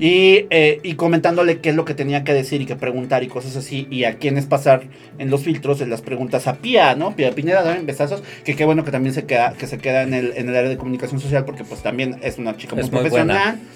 Y, 0.00 0.46
eh, 0.50 0.80
y 0.82 0.94
comentándole 0.94 1.60
qué 1.60 1.70
es 1.70 1.76
lo 1.76 1.84
que 1.84 1.94
tenía 1.94 2.24
que 2.24 2.32
decir 2.32 2.60
y 2.60 2.66
que 2.66 2.76
preguntar 2.76 3.22
y 3.22 3.28
cosas 3.28 3.56
así. 3.56 3.86
Y 3.90 4.04
a 4.04 4.16
quiénes 4.16 4.46
pasar 4.46 4.82
en 5.18 5.30
los 5.30 5.42
filtros 5.42 5.78
de 5.78 5.86
las 5.86 6.02
preguntas 6.02 6.46
a 6.46 6.56
Pía, 6.56 6.94
¿no? 6.94 7.14
Pía 7.14 7.32
Pineda, 7.32 7.62
dame 7.62 7.82
besazos. 7.82 8.22
Que 8.44 8.56
qué 8.56 8.64
bueno 8.64 8.84
que 8.84 8.90
también 8.90 9.14
se 9.14 9.24
queda, 9.24 9.52
que 9.52 9.66
se 9.66 9.78
queda 9.78 10.02
en 10.02 10.14
el, 10.14 10.32
en 10.36 10.48
el 10.48 10.56
área 10.56 10.70
de 10.70 10.76
comunicación 10.76 11.20
social 11.20 11.44
porque 11.44 11.64
pues 11.64 11.82
también 11.82 12.18
es 12.22 12.38
una 12.38 12.56
chica 12.56 12.74
muy 12.74 12.84
Es 12.84 12.90
muy 12.90 13.00
profesional, 13.00 13.56
muy 13.56 13.66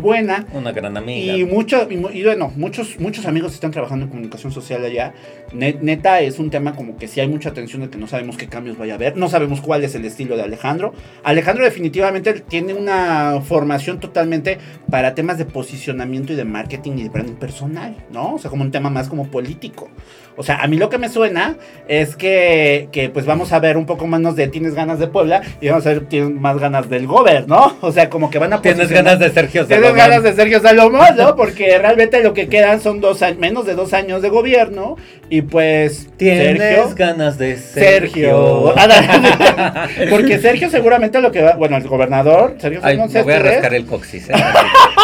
buena. 0.00 0.46
Una 0.52 0.72
gran 0.72 0.96
amiga. 0.96 1.34
Y, 1.34 1.44
mucho, 1.46 1.88
y, 1.90 2.22
bueno, 2.22 2.52
muchos, 2.56 3.00
muchos 3.00 3.24
amigos 3.24 3.54
están 3.54 3.70
trabajando 3.70 4.04
en 4.04 4.10
comunicación 4.10 4.52
social 4.52 4.84
allá. 4.84 5.14
Ne- 5.52 5.78
neta, 5.80 6.20
es 6.20 6.38
un 6.38 6.50
tema 6.50 6.74
como 6.76 6.96
que 6.98 7.08
sí 7.08 7.20
hay 7.20 7.28
mucha 7.28 7.48
atención 7.48 7.80
de 7.80 7.88
que 7.88 7.96
no 7.96 8.06
sabemos 8.06 8.36
qué 8.36 8.48
cambios 8.48 8.76
vaya 8.76 8.92
a 8.92 8.96
haber. 8.96 9.16
No 9.16 9.30
sabemos 9.30 9.62
cuál 9.62 9.82
es 9.82 9.94
el 9.94 10.04
estilo 10.04 10.36
de 10.36 10.42
Alejandro. 10.42 10.92
Alejandro 11.24 11.64
definitivamente 11.64 12.34
tiene 12.34 12.74
una 12.74 13.40
formación 13.40 13.98
totalmente 13.98 14.58
para 14.90 15.14
temas 15.14 15.38
de 15.38 15.46
posicionamiento 15.46 16.34
y 16.34 16.36
de 16.36 16.44
marketing 16.44 16.92
y 16.98 17.02
de 17.04 17.08
branding 17.08 17.34
personal, 17.36 17.96
¿no? 18.12 18.34
O 18.34 18.38
sea, 18.38 18.50
como 18.50 18.64
un 18.64 18.70
tema 18.70 18.90
más 18.90 19.08
como 19.08 19.30
político. 19.30 19.90
O 20.36 20.42
sea, 20.42 20.62
a 20.62 20.66
mí 20.66 20.76
lo 20.76 20.88
que 20.88 20.98
me 20.98 21.08
suena 21.08 21.56
es 21.88 22.16
que, 22.16 22.88
que 22.92 23.08
pues 23.08 23.26
vamos 23.26 23.52
a 23.52 23.58
ver 23.58 23.76
un 23.76 23.86
poco 23.86 24.06
menos 24.06 24.36
de 24.36 24.48
tienes 24.48 24.74
ganas 24.74 24.98
de 24.98 25.06
Puebla 25.06 25.42
y 25.60 25.68
vamos 25.68 25.86
a 25.86 25.90
ver 25.90 26.06
tienes 26.06 26.30
más 26.30 26.58
ganas 26.58 26.88
del 26.88 27.06
Gober, 27.06 27.48
¿no? 27.48 27.76
O 27.80 27.92
sea, 27.92 28.08
como 28.08 28.30
que 28.30 28.38
van 28.38 28.52
a 28.52 28.62
Tienes 28.62 28.90
ganas 28.90 29.18
de 29.18 29.30
Sergio 29.30 29.66
Tienes 29.66 29.84
Salomón. 29.84 29.98
ganas 29.98 30.22
de 30.22 30.32
Sergio 30.34 30.60
Salomón, 30.60 31.16
¿no? 31.16 31.36
Porque 31.36 31.78
realmente 31.78 32.22
lo 32.22 32.32
que 32.32 32.48
quedan 32.48 32.80
son 32.80 33.00
dos 33.00 33.22
años, 33.22 33.38
menos 33.38 33.66
de 33.66 33.74
dos 33.74 33.92
años 33.92 34.22
de 34.22 34.28
gobierno. 34.28 34.96
Y 35.28 35.42
pues. 35.42 36.08
Tienes 36.16 36.58
Sergio. 36.58 36.94
ganas 36.94 37.38
de 37.38 37.56
Sergio. 37.56 38.72
Sergio. 38.74 38.74
Porque 40.10 40.38
Sergio 40.38 40.70
seguramente 40.70 41.20
lo 41.20 41.32
que 41.32 41.42
va. 41.42 41.54
Bueno, 41.54 41.76
el 41.76 41.86
gobernador, 41.88 42.56
Sergio 42.58 42.80
Ay, 42.82 42.96
Salomón 42.96 43.12
me 43.12 43.22
voy 43.22 43.32
a 43.32 43.38
rascar 43.38 43.74
el 43.74 43.86
coxis, 43.86 44.28
¿eh? 44.30 44.34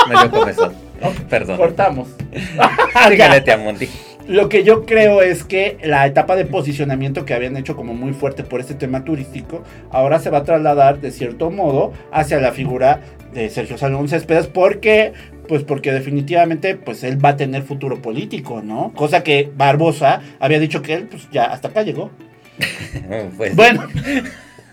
Me 0.09 0.21
dio 0.21 0.31
comezón. 0.31 0.89
Perdón. 1.31 1.57
Cortamos. 1.57 2.09
Mundi. 3.59 3.89
Lo 4.29 4.51
que 4.51 4.63
yo 4.63 4.85
creo 4.85 5.23
es 5.23 5.43
que 5.43 5.79
la 5.83 6.07
etapa 6.07 6.37
de 6.37 6.45
posicionamiento 6.45 7.25
que 7.25 7.33
habían 7.33 7.57
hecho 7.57 7.75
como 7.77 7.95
muy 7.95 8.13
fuerte 8.13 8.45
por 8.45 8.61
este 8.61 8.75
tema 8.75 9.03
turístico, 9.03 9.63
ahora 9.91 10.19
se 10.19 10.29
va 10.29 10.39
a 10.39 10.45
trasladar 10.45 11.01
de 11.01 11.11
cierto 11.13 11.51
modo 11.51 11.95
hacia 12.13 12.39
la 12.39 12.53
figura 12.53 13.01
de 13.33 13.49
Sergio 13.49 13.79
Salomón 13.79 14.09
Céspedes, 14.09 14.47
porque 14.47 15.15
pues 15.49 15.65
porque 15.65 15.93
definitivamente 15.93 16.75
pues 16.75 17.05
él 17.05 17.25
va 17.25 17.31
a 17.31 17.37
tener 17.37 17.63
futuro 17.63 18.03
político, 18.03 18.61
¿no? 18.63 18.93
Cosa 18.95 19.23
que 19.23 19.51
Barbosa 19.57 20.21
había 20.41 20.61
dicho 20.61 20.83
que 20.83 20.93
él 20.93 21.09
pues 21.11 21.27
ya 21.33 21.47
hasta 21.47 21.69
acá 21.69 21.83
llegó. 21.83 22.11
Pues, 23.37 23.57
Bueno, 23.57 23.87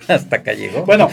Hasta 0.08 0.36
acá 0.38 0.54
llegó. 0.54 0.84
Bueno, 0.86 1.10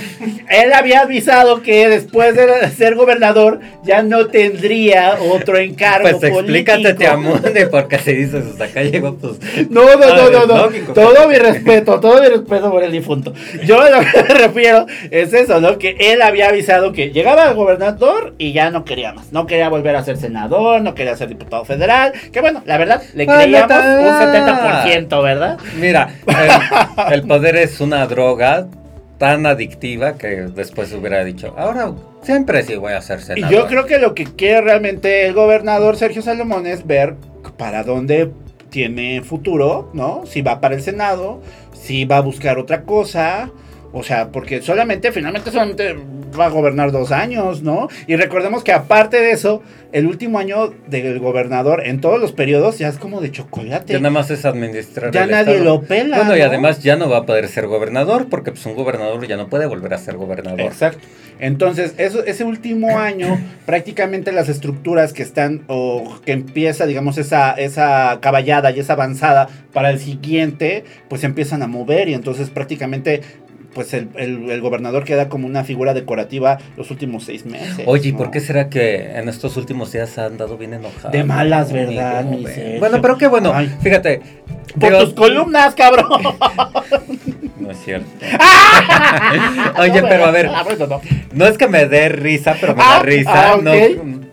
él 0.48 0.72
había 0.72 1.00
avisado 1.00 1.62
que 1.62 1.88
después 1.88 2.34
de 2.34 2.68
ser 2.70 2.94
gobernador 2.94 3.60
ya 3.84 4.02
no 4.02 4.26
tendría 4.26 5.16
otro 5.32 5.56
encargo 5.58 6.08
Pues 6.18 6.22
explícate, 6.32 6.78
político. 6.82 6.98
Teamunde, 6.98 7.66
porque 7.68 7.98
si 7.98 8.12
dices 8.12 8.44
hasta 8.52 8.64
acá 8.64 8.82
llegó, 8.82 9.14
pues. 9.16 9.34
No, 9.70 9.82
no, 9.84 9.96
no, 9.96 10.04
Ah, 10.04 10.28
no, 10.32 10.46
no. 10.46 10.56
lógico. 10.66 10.92
Todo 10.92 11.28
mi 11.28 11.36
respeto, 11.36 12.00
todo 12.00 12.20
mi 12.20 12.28
respeto 12.28 12.70
por 12.70 12.82
el 12.84 12.92
difunto. 12.92 13.32
Yo 13.64 13.78
lo 13.88 14.00
que 14.00 14.22
me 14.22 14.34
refiero 14.34 14.86
es 15.10 15.32
eso, 15.32 15.60
¿no? 15.60 15.78
Que 15.78 15.96
él 15.98 16.22
había 16.22 16.48
avisado 16.48 16.92
que 16.92 17.10
llegaba 17.10 17.44
a 17.48 17.52
gobernador 17.52 18.34
y 18.38 18.52
ya 18.52 18.70
no 18.70 18.84
quería 18.84 19.12
más. 19.12 19.32
No 19.32 19.46
quería 19.46 19.68
volver 19.68 19.96
a 19.96 20.04
ser 20.04 20.16
senador, 20.16 20.82
no 20.82 20.94
quería 20.94 21.16
ser 21.16 21.28
diputado 21.28 21.64
federal. 21.64 22.12
Que 22.32 22.40
bueno, 22.40 22.62
la 22.66 22.78
verdad, 22.78 23.02
le 23.14 23.26
creíamos 23.26 23.70
un 23.70 24.06
70%, 24.14 25.22
¿verdad? 25.22 25.58
Mira, 25.78 26.10
el, 27.08 27.14
el 27.14 27.22
poder 27.22 27.56
es 27.56 27.80
una 27.80 28.06
droga 28.06 28.66
tan 29.22 29.46
adictiva 29.46 30.14
que 30.14 30.48
después 30.52 30.92
hubiera 30.92 31.22
dicho, 31.22 31.54
ahora 31.56 31.92
siempre 32.22 32.64
sí 32.64 32.74
voy 32.74 32.92
a 32.94 33.00
ser 33.00 33.20
Y 33.20 33.22
senador. 33.22 33.52
yo 33.52 33.66
creo 33.68 33.86
que 33.86 33.98
lo 33.98 34.16
que 34.16 34.24
quiere 34.24 34.62
realmente 34.62 35.26
el 35.26 35.32
gobernador 35.32 35.96
Sergio 35.96 36.22
Salomón 36.22 36.66
es 36.66 36.84
ver 36.88 37.14
para 37.56 37.84
dónde 37.84 38.32
tiene 38.68 39.22
futuro, 39.22 39.90
¿no? 39.92 40.26
Si 40.26 40.42
va 40.42 40.60
para 40.60 40.74
el 40.74 40.82
Senado, 40.82 41.40
si 41.72 42.04
va 42.04 42.16
a 42.16 42.20
buscar 42.20 42.58
otra 42.58 42.82
cosa. 42.82 43.48
O 43.92 44.02
sea, 44.02 44.28
porque 44.28 44.62
solamente, 44.62 45.12
finalmente 45.12 45.50
solamente 45.50 45.96
va 46.38 46.46
a 46.46 46.48
gobernar 46.48 46.92
dos 46.92 47.12
años, 47.12 47.62
¿no? 47.62 47.88
Y 48.06 48.16
recordemos 48.16 48.64
que 48.64 48.72
aparte 48.72 49.18
de 49.18 49.32
eso, 49.32 49.62
el 49.92 50.06
último 50.06 50.38
año 50.38 50.72
del 50.86 51.18
gobernador 51.18 51.86
en 51.86 52.00
todos 52.00 52.20
los 52.20 52.32
periodos 52.32 52.78
ya 52.78 52.88
es 52.88 52.96
como 52.96 53.20
de 53.20 53.30
chocolate. 53.30 53.92
Ya 53.92 53.98
nada 53.98 54.10
más 54.10 54.30
es 54.30 54.44
administrar. 54.44 55.10
Ya 55.12 55.24
el 55.24 55.30
nadie 55.30 55.56
estado. 55.56 55.76
lo 55.76 55.82
pela, 55.82 56.16
Bueno, 56.16 56.36
y 56.36 56.40
además 56.40 56.82
ya 56.82 56.96
no 56.96 57.10
va 57.10 57.18
a 57.18 57.26
poder 57.26 57.48
ser 57.48 57.66
gobernador, 57.66 58.28
porque 58.30 58.52
pues 58.52 58.64
un 58.66 58.74
gobernador 58.74 59.26
ya 59.26 59.36
no 59.36 59.48
puede 59.48 59.66
volver 59.66 59.92
a 59.94 59.98
ser 59.98 60.16
gobernador. 60.16 60.60
Exacto. 60.60 61.06
Entonces, 61.38 61.94
eso, 61.98 62.24
ese 62.24 62.44
último 62.44 62.98
año, 62.98 63.38
prácticamente 63.66 64.32
las 64.32 64.48
estructuras 64.48 65.12
que 65.12 65.22
están, 65.22 65.62
o 65.66 66.20
que 66.24 66.32
empieza, 66.32 66.86
digamos, 66.86 67.18
esa, 67.18 67.52
esa 67.52 68.18
caballada 68.20 68.70
y 68.70 68.80
esa 68.80 68.92
avanzada 68.92 69.48
para 69.72 69.90
el 69.90 69.98
siguiente, 69.98 70.84
pues 71.08 71.22
se 71.22 71.26
empiezan 71.26 71.62
a 71.62 71.66
mover 71.66 72.08
y 72.08 72.14
entonces 72.14 72.48
prácticamente, 72.48 73.22
pues 73.74 73.94
el, 73.94 74.08
el- 74.16 74.50
el 74.50 74.60
gobernador 74.60 75.04
queda 75.04 75.28
como 75.28 75.46
una 75.46 75.64
figura 75.64 75.94
decorativa 75.94 76.58
los 76.76 76.90
últimos 76.90 77.24
seis 77.24 77.44
meses. 77.46 77.84
Oye, 77.86 78.10
¿y 78.10 78.12
¿no? 78.12 78.18
por 78.18 78.30
qué 78.30 78.40
será 78.40 78.68
que 78.68 79.12
en 79.16 79.28
estos 79.28 79.56
últimos 79.56 79.92
días 79.92 80.18
ha 80.18 80.26
andado 80.26 80.56
bien 80.58 80.74
enojado? 80.74 81.10
De 81.10 81.24
malas, 81.24 81.72
¿verdad, 81.72 82.18
Amigo, 82.20 82.38
mi 82.38 82.44
ve. 82.44 82.54
Sergio? 82.54 82.80
Bueno, 82.80 82.98
pero 83.02 83.18
qué 83.18 83.26
bueno. 83.28 83.52
Ay. 83.54 83.72
Fíjate. 83.82 84.20
Por 84.78 84.90
digo, 84.90 85.04
tus 85.04 85.14
columnas, 85.14 85.74
cabrón. 85.74 86.08
No 87.62 87.70
es 87.70 87.78
cierto. 87.84 88.06
Oye, 89.78 90.02
pero 90.02 90.24
a 90.26 90.30
ver, 90.30 90.46
Ah, 90.50 90.64
no. 91.34 91.46
es 91.46 91.58
que 91.58 91.68
me 91.68 91.86
dé 91.86 92.08
risa, 92.08 92.56
pero 92.60 92.74
me 92.74 92.82
Ah, 92.84 92.96
da 92.96 93.02
risa. 93.02 93.52
ah, 93.52 93.58
no, 93.62 93.72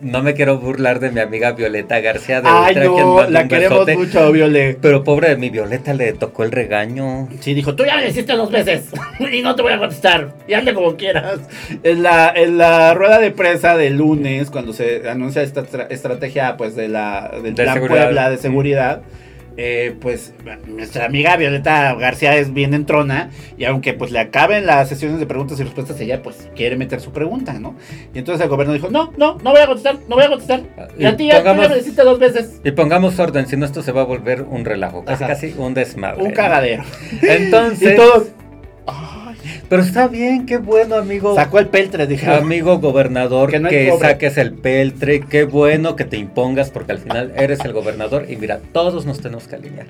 no 0.01 0.23
me 0.23 0.33
quiero 0.33 0.57
burlar 0.59 0.99
de 0.99 1.11
mi 1.11 1.19
amiga 1.19 1.51
Violeta 1.51 1.99
García 1.99 2.41
de 2.41 2.49
Ay, 2.49 2.75
Ultra, 2.77 2.85
no, 3.03 3.29
la 3.29 3.47
queremos 3.47 3.85
besote. 3.85 3.97
mucho, 3.97 4.31
Viole. 4.31 4.77
Pero 4.81 5.03
pobre 5.03 5.29
de 5.29 5.37
mi 5.37 5.49
Violeta 5.49 5.93
le 5.93 6.13
tocó 6.13 6.43
el 6.43 6.51
regaño. 6.51 7.27
Sí, 7.39 7.53
dijo, 7.53 7.75
tú 7.75 7.85
ya 7.85 7.97
me 7.97 8.07
hiciste 8.07 8.33
dos 8.33 8.51
veces 8.51 8.85
y 9.31 9.41
no 9.41 9.55
te 9.55 9.61
voy 9.61 9.73
a 9.73 9.77
contestar. 9.79 10.33
Y 10.47 10.53
hazle 10.53 10.73
como 10.73 10.95
quieras. 10.95 11.39
En 11.83 12.03
la, 12.03 12.31
en 12.35 12.57
la 12.57 12.93
rueda 12.93 13.19
de 13.19 13.31
prensa 13.31 13.77
del 13.77 13.97
lunes, 13.97 14.49
cuando 14.49 14.73
se 14.73 15.07
anuncia 15.09 15.41
esta 15.41 15.63
tra- 15.65 15.87
estrategia 15.89 16.57
pues 16.57 16.75
de 16.75 16.87
la, 16.87 17.31
del 17.43 17.55
De 17.55 17.63
Plan. 17.63 17.79
Puebla 17.79 18.29
de 18.29 18.37
seguridad, 18.37 19.01
eh, 19.61 19.93
pues 19.99 20.33
nuestra 20.67 21.03
amiga 21.05 21.35
Violeta 21.35 21.93
García 21.95 22.33
es 22.37 22.53
bien 22.53 22.73
entrona 22.73 23.29
y 23.57 23.65
aunque 23.65 23.93
pues 23.93 24.09
le 24.09 24.19
acaben 24.19 24.65
las 24.65 24.87
sesiones 24.87 25.19
de 25.19 25.25
preguntas 25.25 25.59
y 25.59 25.63
respuestas, 25.63 25.99
ella 25.99 26.21
pues 26.23 26.47
quiere 26.55 26.77
meter 26.77 27.01
su 27.01 27.11
pregunta, 27.11 27.51
¿no? 27.59 27.75
Y 28.13 28.19
entonces 28.19 28.41
el 28.41 28.49
gobierno 28.49 28.73
dijo, 28.73 28.89
no, 28.89 29.11
no, 29.17 29.37
no 29.43 29.51
voy 29.51 29.59
a 29.59 29.65
contestar, 29.67 29.97
no 30.07 30.15
voy 30.15 30.23
a 30.23 30.29
contestar. 30.29 30.61
Y 30.97 31.03
a 31.03 31.17
ti 31.17 31.27
ya, 31.27 31.43
pongamos- 31.43 31.69
me 31.71 31.77
hiciste 31.79 32.01
dos 32.03 32.19
veces. 32.19 32.61
Y 32.63 32.71
pongamos 32.71 33.19
orden, 33.19 33.47
si 33.47 33.57
no 33.57 33.65
esto 33.65 33.83
se 33.83 33.91
va 33.91 34.01
a 34.01 34.05
volver 34.05 34.43
un 34.43 34.63
relajo, 34.63 35.03
casi 35.03 35.25
casi 35.25 35.53
un 35.57 35.73
desmadre. 35.73 36.23
Un 36.23 36.31
cagadero. 36.31 36.83
Entonces, 37.21 37.93
Y 37.93 37.95
todos, 37.97 38.27
pero 39.67 39.81
está 39.81 40.07
bien, 40.07 40.45
qué 40.45 40.57
bueno, 40.57 40.95
amigo. 40.95 41.35
sacó 41.35 41.59
el 41.59 41.67
peltre, 41.67 42.07
dije. 42.07 42.29
Amigo 42.29 42.79
gobernador, 42.79 43.51
Que 43.51 43.59
no 43.59 43.97
saques 43.99 44.37
el 44.37 44.53
peltre, 44.53 45.21
qué 45.21 45.43
bueno 45.43 45.95
que 45.95 46.05
te 46.05 46.17
impongas 46.17 46.69
porque 46.69 46.91
al 46.91 46.99
final 46.99 47.33
eres 47.35 47.59
el 47.65 47.73
gobernador 47.73 48.25
y 48.29 48.35
mira, 48.35 48.59
todos 48.71 49.05
nos 49.05 49.21
tenemos 49.21 49.47
que 49.47 49.55
alinear. 49.55 49.87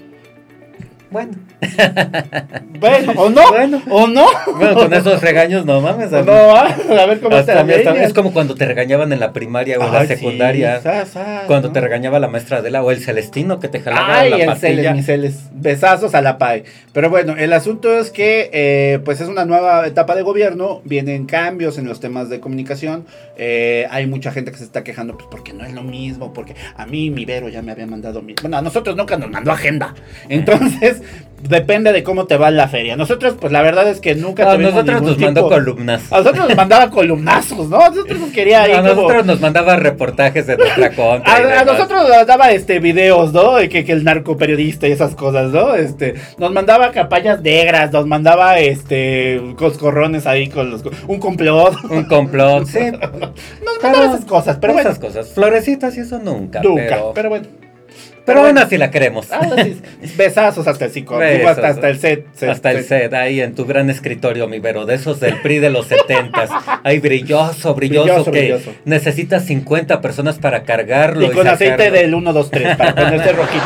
Bueno, 1.11 1.31
Bueno, 2.79 3.13
o 3.17 3.29
no, 3.29 3.41
Bueno. 3.51 3.81
o 3.89 4.07
no. 4.07 4.25
bueno 4.55 4.75
con 4.75 4.93
esos 4.93 5.21
regaños 5.21 5.65
no 5.65 5.81
mames. 5.81 6.13
Amigo. 6.13 6.31
no, 6.33 6.55
a 6.55 7.05
ver 7.07 7.19
cómo 7.19 7.35
Hasta 7.35 7.51
está 7.53 7.61
a 7.61 7.63
mí 7.63 7.73
hasta- 7.73 8.03
es 8.03 8.13
como 8.13 8.31
cuando 8.31 8.55
te 8.55 8.65
regañaban 8.65 9.11
en 9.11 9.19
la 9.19 9.33
primaria 9.33 9.79
o 9.79 9.85
en 9.85 9.93
la 9.93 10.05
secundaria. 10.05 10.81
Cuando 11.47 11.71
te 11.71 11.81
regañaba 11.81 12.19
la 12.19 12.27
maestra 12.27 12.57
Adela 12.57 12.83
o 12.83 12.91
el 12.91 12.99
Celestino 12.99 13.59
que 13.59 13.67
te 13.67 13.79
jalaba 13.81 14.19
Ay, 14.19 14.29
la 14.29 14.37
el 14.37 14.45
pastilla. 14.45 14.75
Celes, 14.75 14.93
mi 14.95 15.03
Celes. 15.03 15.39
Besazos 15.51 16.13
a 16.15 16.21
la 16.21 16.37
PAE. 16.37 16.63
Pero 16.93 17.09
bueno, 17.09 17.35
el 17.37 17.53
asunto 17.53 17.97
es 17.97 18.11
que 18.11 18.49
eh, 18.53 18.99
pues 19.03 19.19
es 19.19 19.27
una 19.27 19.45
nueva 19.45 19.87
etapa 19.87 20.15
de 20.15 20.21
gobierno, 20.21 20.81
vienen 20.85 21.25
cambios 21.25 21.77
en 21.77 21.87
los 21.87 21.99
temas 21.99 22.29
de 22.29 22.39
comunicación, 22.39 23.05
eh, 23.37 23.87
hay 23.91 24.05
mucha 24.07 24.31
gente 24.31 24.51
que 24.51 24.57
se 24.57 24.63
está 24.63 24.83
quejando 24.83 25.17
pues 25.17 25.27
porque 25.29 25.53
no 25.53 25.65
es 25.65 25.73
lo 25.73 25.81
mismo, 25.83 26.33
porque 26.33 26.55
a 26.75 26.85
mí 26.85 27.09
mi 27.09 27.25
Vero 27.25 27.49
ya 27.49 27.61
me 27.61 27.71
había 27.71 27.87
mandado 27.87 28.21
mi... 28.21 28.35
Bueno, 28.41 28.57
a 28.57 28.61
nosotros 28.61 28.95
nunca 28.95 29.17
nos 29.17 29.29
mandó 29.29 29.51
agenda. 29.51 29.93
Entonces, 30.29 30.98
depende 31.47 31.93
de 31.93 32.03
cómo 32.03 32.25
te 32.27 32.35
va 32.35 32.51
la 32.51 32.67
feria. 32.67 32.97
Nosotros 32.97 33.35
pues 33.39 33.53
la 33.53 33.61
verdad 33.61 33.87
es 33.87 34.01
que 34.01 34.13
nunca 34.13 34.43
A 34.49 34.55
tuvimos 34.55 34.73
nosotros 34.73 35.01
nos 35.01 35.17
mandó 35.19 35.47
columnas. 35.47 36.11
A 36.11 36.17
nosotros 36.17 36.47
nos 36.49 36.57
mandaba 36.57 36.89
columnazos, 36.89 37.69
¿no? 37.69 37.79
A 37.79 37.89
nosotros 37.89 38.19
nos 38.19 38.29
quería 38.31 38.63
ahí 38.63 38.71
A 38.73 38.81
como- 38.81 38.93
nosotros 38.93 39.25
nos 39.25 39.39
mandaba 39.39 39.75
reportajes 39.77 40.47
de 40.47 40.57
nuestra 40.57 40.91
contra. 40.95 41.59
A, 41.61 41.63
nosotros 41.63 42.09
nos 42.09 42.27
daba 42.27 42.51
este 42.51 42.79
videos, 42.79 43.31
¿no? 43.31 43.55
Que, 43.69 43.85
que 43.85 43.91
el 43.93 44.03
narcoperiodista 44.03 44.87
y 44.87 44.91
esas 44.91 45.15
cosas, 45.15 45.51
¿no? 45.51 45.75
Este, 45.75 46.15
nos 46.37 46.51
mandaba 46.51 46.91
campañas 46.91 47.41
negras, 47.41 47.91
nos 47.93 48.05
mandaba 48.05 48.59
este 48.59 49.41
coscorrones 49.57 50.27
ahí 50.27 50.49
con 50.49 50.69
los 50.71 50.83
un 51.07 51.19
complot. 51.19 51.75
Un 51.89 52.03
complot, 52.03 52.65
sí. 52.65 52.79
Nos 52.91 53.83
mandaba 53.83 54.05
esas 54.13 54.25
cosas, 54.25 54.57
pero 54.59 54.73
bueno, 54.73 54.89
esas 54.89 54.99
cosas. 54.99 55.29
Florecitas 55.29 55.95
y 55.97 56.01
eso 56.01 56.19
nunca. 56.19 56.61
nunca, 56.61 56.83
pero, 56.89 57.11
pero 57.15 57.29
bueno. 57.29 57.47
Pero 58.25 58.45
aún 58.45 58.57
así 58.57 58.77
la 58.77 58.91
queremos. 58.91 59.31
Ahora 59.31 59.63
sí, 59.63 59.79
besazos 60.17 60.67
hasta 60.67 60.85
el 60.85 60.93
digo, 60.93 61.17
Besos. 61.17 61.47
hasta, 61.49 61.67
hasta 61.67 61.89
el 61.89 61.99
set, 61.99 62.25
set, 62.35 62.49
Hasta 62.49 62.71
el 62.71 62.83
set, 62.83 63.13
ahí 63.13 63.41
en 63.41 63.55
tu 63.55 63.65
gran 63.65 63.89
escritorio, 63.89 64.47
mi 64.47 64.59
Vero, 64.59 64.85
de 64.85 64.95
esos 64.95 65.19
del 65.19 65.41
PRI 65.41 65.59
de 65.59 65.69
los 65.69 65.87
setentas. 65.87 66.49
Ahí 66.83 66.99
brilloso, 66.99 67.75
brilloso, 67.75 68.03
Brilloso, 68.05 68.31
que 68.31 68.39
brilloso. 68.39 68.73
necesitas 68.85 69.43
50 69.45 70.01
personas 70.01 70.37
para 70.39 70.63
cargarlo. 70.63 71.25
Y 71.25 71.29
con 71.31 71.47
aceite 71.47 71.91
del 71.91 72.13
1, 72.15 72.33
2, 72.33 72.51
3 72.51 72.75
para 72.77 72.95
ponerse 72.95 73.31
rojito. 73.33 73.65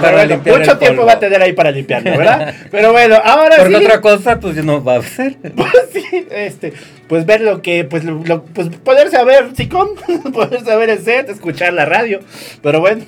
Para 0.00 0.12
bueno, 0.12 0.28
limpiar 0.34 0.58
mucho 0.58 0.72
el 0.72 0.78
tiempo 0.78 1.04
va 1.06 1.12
a 1.12 1.18
tener 1.18 1.42
ahí 1.42 1.52
para 1.52 1.70
limpiarlo, 1.70 2.16
¿verdad? 2.16 2.54
Pero 2.70 2.92
bueno, 2.92 3.16
ahora 3.22 3.56
Porque 3.58 3.76
sí. 3.78 3.84
otra 3.84 4.00
cosa, 4.00 4.40
pues 4.40 4.56
ya 4.56 4.62
no 4.62 4.82
va 4.82 4.96
a 4.96 5.02
ser. 5.02 5.36
Pues 5.54 5.70
sí, 5.92 6.26
este, 6.30 6.72
pues 7.08 7.26
ver 7.26 7.40
lo 7.40 7.62
que, 7.62 7.84
pues, 7.84 8.04
lo- 8.04 8.22
lo- 8.24 8.44
pues 8.44 8.68
poder 8.84 9.10
saber 9.10 9.50
Sicón, 9.56 9.88
poder 10.32 10.64
saber 10.64 10.90
el 10.90 10.98
set, 11.02 11.28
escuchar 11.28 11.72
la 11.72 11.84
radio, 11.84 12.20
pero 12.62 12.80
bueno, 12.80 13.04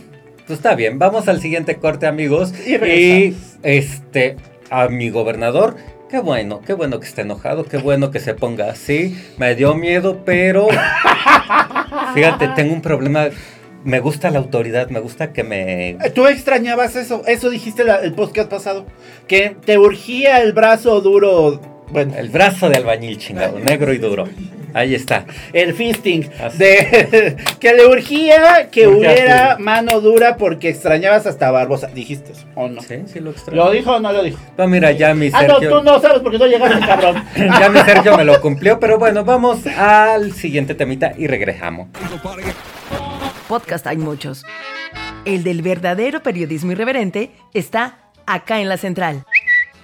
Pues 0.47 0.59
está 0.59 0.75
bien, 0.75 0.99
vamos 0.99 1.27
al 1.29 1.41
siguiente 1.41 1.77
corte, 1.77 2.07
amigos. 2.07 2.53
Y 2.67 3.35
este, 3.63 4.37
a 4.71 4.89
mi 4.89 5.09
gobernador, 5.09 5.77
qué 6.11 6.19
bueno, 6.19 6.61
qué 6.67 6.75
bueno 6.75 7.01
que 7.01 7.07
esté 7.07 7.23
enojado, 7.23 7.65
qué 7.65 7.79
bueno 7.79 8.11
que 8.11 8.21
se 8.21 8.35
ponga 8.35 8.71
así. 8.71 9.17
Me 9.39 9.55
dio 9.55 9.75
miedo, 9.75 10.23
pero 10.25 10.69
fíjate, 12.15 12.49
tengo 12.57 12.73
un 12.75 12.83
problema. 12.83 13.29
Me 13.85 14.01
gusta 14.01 14.31
la 14.31 14.39
autoridad, 14.39 14.89
me 14.89 14.99
gusta 15.01 15.33
que 15.35 15.45
me. 15.45 15.99
tú 16.15 16.27
extrañabas 16.27 16.97
eso, 16.97 17.23
eso 17.27 17.51
dijiste 17.51 17.85
la- 17.85 17.99
el 18.01 18.15
podcast 18.15 18.49
pasado, 18.51 18.87
que 19.29 19.57
te 19.65 19.77
urgía 19.79 20.41
el 20.41 20.55
brazo 20.55 21.03
duro, 21.03 21.61
bueno, 21.91 22.15
El 22.17 22.31
brazo 22.31 22.71
de 22.71 22.77
albañil 22.77 23.19
chingado, 23.19 23.59
negro 23.59 23.93
y 23.93 23.99
duro. 23.99 24.27
Ahí 24.75 24.95
está. 24.95 25.25
el 25.53 25.73
fisting, 25.75 26.29
Así. 26.43 26.59
de 26.59 27.37
que 27.61 27.73
le 27.73 27.87
urgía 27.87 28.69
que 28.71 28.87
hubiera 28.89 29.57
mano 29.59 30.01
dura 30.01 30.37
porque 30.37 30.69
extrañabas 30.69 31.27
hasta 31.27 31.51
Barbosa, 31.51 31.87
dijiste 31.87 32.33
eso, 32.33 32.45
o 32.55 32.69
no. 32.69 32.83
Sí, 32.83 32.97
sí 33.07 33.21
lo 33.21 33.31
extraño. 33.31 33.65
¿Lo 33.65 33.71
dijo 33.71 33.93
o 33.93 34.01
no 34.01 34.13
lo 34.13 34.23
dijo? 34.23 34.39
No, 34.59 34.67
mira, 34.67 34.91
ya 34.93 35.15
mi 35.15 35.31
Ah, 35.33 35.45
no, 35.45 35.55
Sergio. 35.61 35.79
tú 35.79 35.85
no 35.85 36.01
sabes 36.01 36.21
porque 36.23 36.39
no 36.39 36.47
llegaste, 36.47 36.81
cabrón. 36.87 37.25
Ya 37.37 37.69
mi 37.71 37.79
Sergio 37.81 38.17
me 38.17 38.25
lo 38.25 38.41
cumplió, 38.41 38.79
pero 38.81 38.99
bueno, 38.99 39.25
vamos 39.25 39.67
al 39.67 40.33
siguiente 40.33 40.75
temita 40.75 41.13
y 41.17 41.27
regresamos. 41.27 41.89
Podcast 43.49 43.87
hay 43.87 43.97
muchos. 43.97 44.45
El 45.25 45.45
del 45.45 45.63
verdadero 45.63 46.23
periodismo 46.23 46.73
irreverente 46.73 47.31
está 47.53 47.99
acá 48.27 48.61
en 48.61 48.69
la 48.69 48.77
central. 48.77 49.25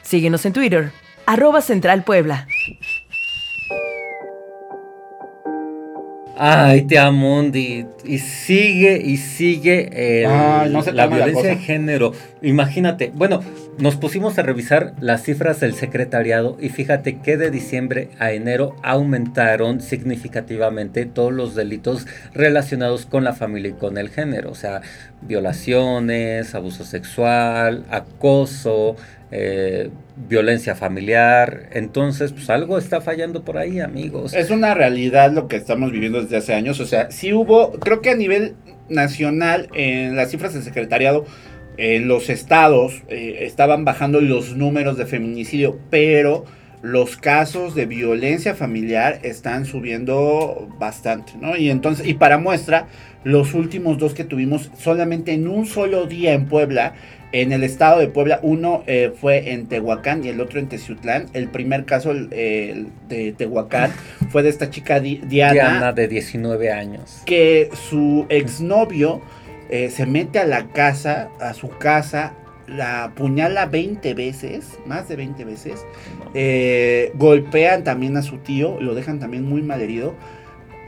Síguenos 0.03 0.44
en 0.46 0.53
Twitter, 0.53 0.90
arroba 1.26 1.61
Central 1.61 2.03
Puebla. 2.05 2.46
Ay, 6.42 6.83
te 6.83 6.98
Amundi. 6.98 7.85
Y 8.05 8.18
sigue 8.18 9.00
y 9.05 9.18
sigue 9.18 10.22
el- 10.22 10.26
Ay, 10.26 10.70
no 10.70 10.83
se 10.83 10.92
la 10.92 11.07
violencia 11.07 11.50
de 11.50 11.57
género. 11.57 12.12
Imagínate, 12.40 13.12
bueno, 13.14 13.40
nos 13.81 13.97
pusimos 13.97 14.38
a 14.38 14.43
revisar 14.43 14.95
las 15.01 15.23
cifras 15.23 15.59
del 15.61 15.75
secretariado 15.75 16.57
y 16.61 16.69
fíjate 16.69 17.19
que 17.19 17.37
de 17.37 17.51
diciembre 17.51 18.11
a 18.19 18.33
enero 18.33 18.77
aumentaron 18.83 19.81
significativamente 19.81 21.07
todos 21.07 21.33
los 21.33 21.55
delitos 21.55 22.07
relacionados 22.35 23.07
con 23.07 23.25
la 23.25 23.33
familia 23.33 23.71
y 23.71 23.75
con 23.75 23.97
el 23.97 24.11
género. 24.11 24.51
O 24.51 24.55
sea, 24.55 24.83
violaciones, 25.23 26.55
abuso 26.55 26.85
sexual, 26.85 27.87
acoso, 27.90 28.97
eh, 29.31 29.90
violencia 30.29 30.75
familiar. 30.75 31.71
Entonces, 31.73 32.33
pues 32.33 32.51
algo 32.51 32.77
está 32.77 33.01
fallando 33.01 33.45
por 33.45 33.57
ahí, 33.57 33.81
amigos. 33.81 34.35
Es 34.35 34.51
una 34.51 34.75
realidad 34.75 35.33
lo 35.33 35.49
que 35.49 35.57
estamos 35.57 35.90
viviendo 35.90 36.21
desde 36.21 36.37
hace 36.37 36.55
años. 36.55 36.81
O 36.81 36.87
sea, 36.87 37.11
sí 37.11 37.33
hubo, 37.33 37.73
creo 37.73 38.03
que 38.03 38.11
a 38.11 38.16
nivel 38.16 38.57
nacional, 38.90 39.69
en 39.73 40.16
las 40.16 40.31
cifras 40.31 40.53
del 40.53 40.62
secretariado, 40.62 41.25
en 41.81 42.09
los 42.09 42.29
estados 42.29 43.03
eh, 43.09 43.38
estaban 43.40 43.85
bajando 43.85 44.21
los 44.21 44.55
números 44.57 44.97
de 44.99 45.07
feminicidio, 45.07 45.79
pero 45.90 46.45
los 46.83 47.16
casos 47.16 47.75
de 47.75 47.87
violencia 47.87 48.55
familiar 48.55 49.19
están 49.23 49.64
subiendo 49.66 50.69
bastante, 50.79 51.33
¿no? 51.40 51.57
Y 51.57 51.71
entonces, 51.71 52.07
y 52.07 52.14
para 52.14 52.38
muestra, 52.38 52.87
los 53.25 53.53
últimos 53.55 53.99
dos 53.99 54.14
que 54.14 54.25
tuvimos 54.25 54.71
solamente 54.79 55.33
en 55.33 55.47
un 55.49 55.66
solo 55.66 56.07
día 56.07 56.33
en 56.33 56.47
Puebla, 56.47 56.95
en 57.33 57.53
el 57.53 57.62
estado 57.64 58.01
de 58.01 58.09
Puebla, 58.09 58.40
uno 58.43 58.83
eh, 58.87 59.12
fue 59.19 59.53
en 59.53 59.66
Tehuacán 59.66 60.25
y 60.25 60.29
el 60.29 60.40
otro 60.40 60.59
en 60.59 60.69
Teciutlán. 60.69 61.27
El 61.33 61.49
primer 61.49 61.85
caso 61.85 62.12
de 62.12 62.87
Tehuacán 63.37 63.93
fue 64.31 64.43
de 64.43 64.49
esta 64.49 64.71
chica 64.71 65.01
Di- 65.01 65.21
Diana, 65.29 65.53
Diana 65.53 65.93
de 65.93 66.09
19 66.09 66.73
años. 66.73 67.23
que 67.27 67.69
su 67.90 68.27
exnovio 68.31 69.21
eh, 69.70 69.90
se 69.90 70.06
mete 70.06 70.38
a 70.40 70.46
la 70.46 70.72
casa, 70.72 71.35
a 71.40 71.54
su 71.54 71.70
casa, 71.78 72.38
la 72.66 73.04
apuñala 73.04 73.66
20 73.66 74.14
veces, 74.14 74.80
más 74.87 75.09
de 75.09 75.16
20 75.16 75.44
veces. 75.44 75.87
Eh, 76.35 77.12
golpean 77.16 77.85
también 77.85 78.16
a 78.16 78.22
su 78.22 78.38
tío, 78.40 78.80
lo 78.80 78.94
dejan 78.94 79.20
también 79.20 79.44
muy 79.44 79.62
mal 79.62 79.80
herido. 79.83 80.18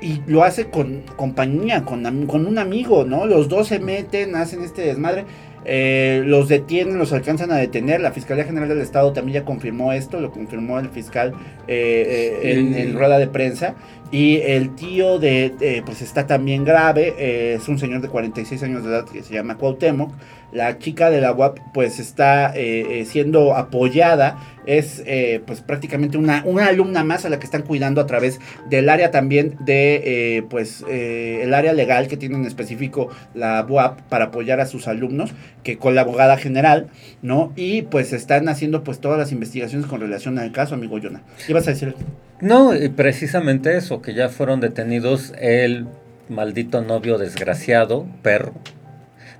Y 0.00 0.22
lo 0.26 0.44
hace 0.44 0.68
con 0.70 1.02
compañía, 1.16 1.84
con, 1.84 2.26
con 2.26 2.46
un 2.46 2.58
amigo, 2.58 3.04
¿no? 3.04 3.26
Los 3.26 3.48
dos 3.48 3.68
se 3.68 3.78
meten, 3.80 4.36
hacen 4.36 4.62
este 4.62 4.82
desmadre. 4.82 5.26
eh, 5.64 6.22
los 6.26 6.48
detienen, 6.48 6.98
los 6.98 7.12
alcanzan 7.12 7.52
a 7.52 7.56
detener. 7.56 8.00
La 8.00 8.12
Fiscalía 8.12 8.44
General 8.44 8.68
del 8.68 8.80
Estado 8.80 9.12
también 9.12 9.42
ya 9.42 9.44
confirmó 9.44 9.92
esto, 9.92 10.20
lo 10.20 10.32
confirmó 10.32 10.80
el 10.80 10.90
fiscal 10.90 11.36
eh, 11.68 12.40
eh, 12.42 12.52
en, 12.58 12.74
en 12.74 12.94
rueda 12.94 13.18
de 13.18 13.28
prensa. 13.28 13.76
Y 14.12 14.36
el 14.42 14.74
tío 14.74 15.18
de, 15.18 15.48
de, 15.58 15.82
pues 15.82 16.02
está 16.02 16.26
también 16.26 16.64
grave, 16.64 17.14
eh, 17.18 17.54
es 17.54 17.66
un 17.66 17.78
señor 17.78 18.02
de 18.02 18.08
46 18.08 18.62
años 18.62 18.84
de 18.84 18.90
edad 18.90 19.06
que 19.06 19.22
se 19.22 19.32
llama 19.32 19.56
Cuauhtémoc. 19.56 20.12
La 20.52 20.78
chica 20.78 21.08
de 21.08 21.22
la 21.22 21.32
UAP 21.32 21.58
pues 21.72 21.98
está 21.98 22.54
eh, 22.54 23.00
eh, 23.00 23.04
siendo 23.06 23.56
apoyada, 23.56 24.36
es 24.66 25.02
eh, 25.06 25.40
pues 25.46 25.62
prácticamente 25.62 26.18
una, 26.18 26.42
una 26.44 26.66
alumna 26.66 27.04
más 27.04 27.24
a 27.24 27.30
la 27.30 27.38
que 27.38 27.46
están 27.46 27.62
cuidando 27.62 28.02
a 28.02 28.06
través 28.06 28.38
del 28.68 28.90
área 28.90 29.10
también 29.10 29.56
de 29.60 30.02
eh, 30.04 30.42
pues 30.42 30.84
el 30.86 31.54
área 31.54 31.72
legal 31.72 32.06
que 32.06 32.18
tiene 32.18 32.36
en 32.36 32.44
específico 32.44 33.08
la 33.32 33.64
UAP 33.66 34.02
para 34.10 34.26
apoyar 34.26 34.60
a 34.60 34.66
sus 34.66 34.88
alumnos, 34.88 35.32
que 35.62 35.78
con 35.78 35.94
la 35.94 36.02
abogada 36.02 36.36
general, 36.36 36.88
¿no? 37.22 37.54
Y 37.56 37.82
pues 37.82 38.12
están 38.12 38.46
haciendo 38.50 38.84
pues 38.84 39.00
todas 39.00 39.18
las 39.18 39.32
investigaciones 39.32 39.86
con 39.86 40.02
relación 40.02 40.38
al 40.38 40.52
caso, 40.52 40.74
amigo 40.74 40.98
Yona. 40.98 41.22
¿Ibas 41.48 41.66
a 41.66 41.70
decir? 41.70 41.94
No, 42.42 42.74
y 42.74 42.88
precisamente 42.90 43.76
eso, 43.76 44.02
que 44.02 44.12
ya 44.14 44.28
fueron 44.28 44.60
detenidos 44.60 45.32
el 45.40 45.86
maldito 46.28 46.82
novio 46.82 47.16
desgraciado, 47.16 48.06
perro. 48.22 48.52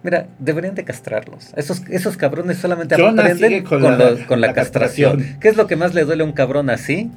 Mira, 0.04 0.26
deberían 0.38 0.74
de 0.74 0.84
castrarlos. 0.84 1.52
Esos, 1.56 1.82
esos 1.90 2.16
cabrones 2.16 2.56
solamente 2.58 2.96
Jonah 2.96 3.22
aprenden 3.22 3.62
con, 3.64 3.80
con 3.82 3.98
la- 3.98 4.10
lo- 4.10 4.26
con 4.26 4.40
la, 4.40 4.46
la 4.48 4.52
castración. 4.54 5.12
castración. 5.18 5.40
¿Qué 5.40 5.48
es 5.48 5.56
lo 5.56 5.66
que 5.66 5.76
más 5.76 5.94
le 5.94 6.04
duele 6.04 6.22
a 6.22 6.26
un 6.26 6.32
cabrón 6.32 6.70
así? 6.70 7.10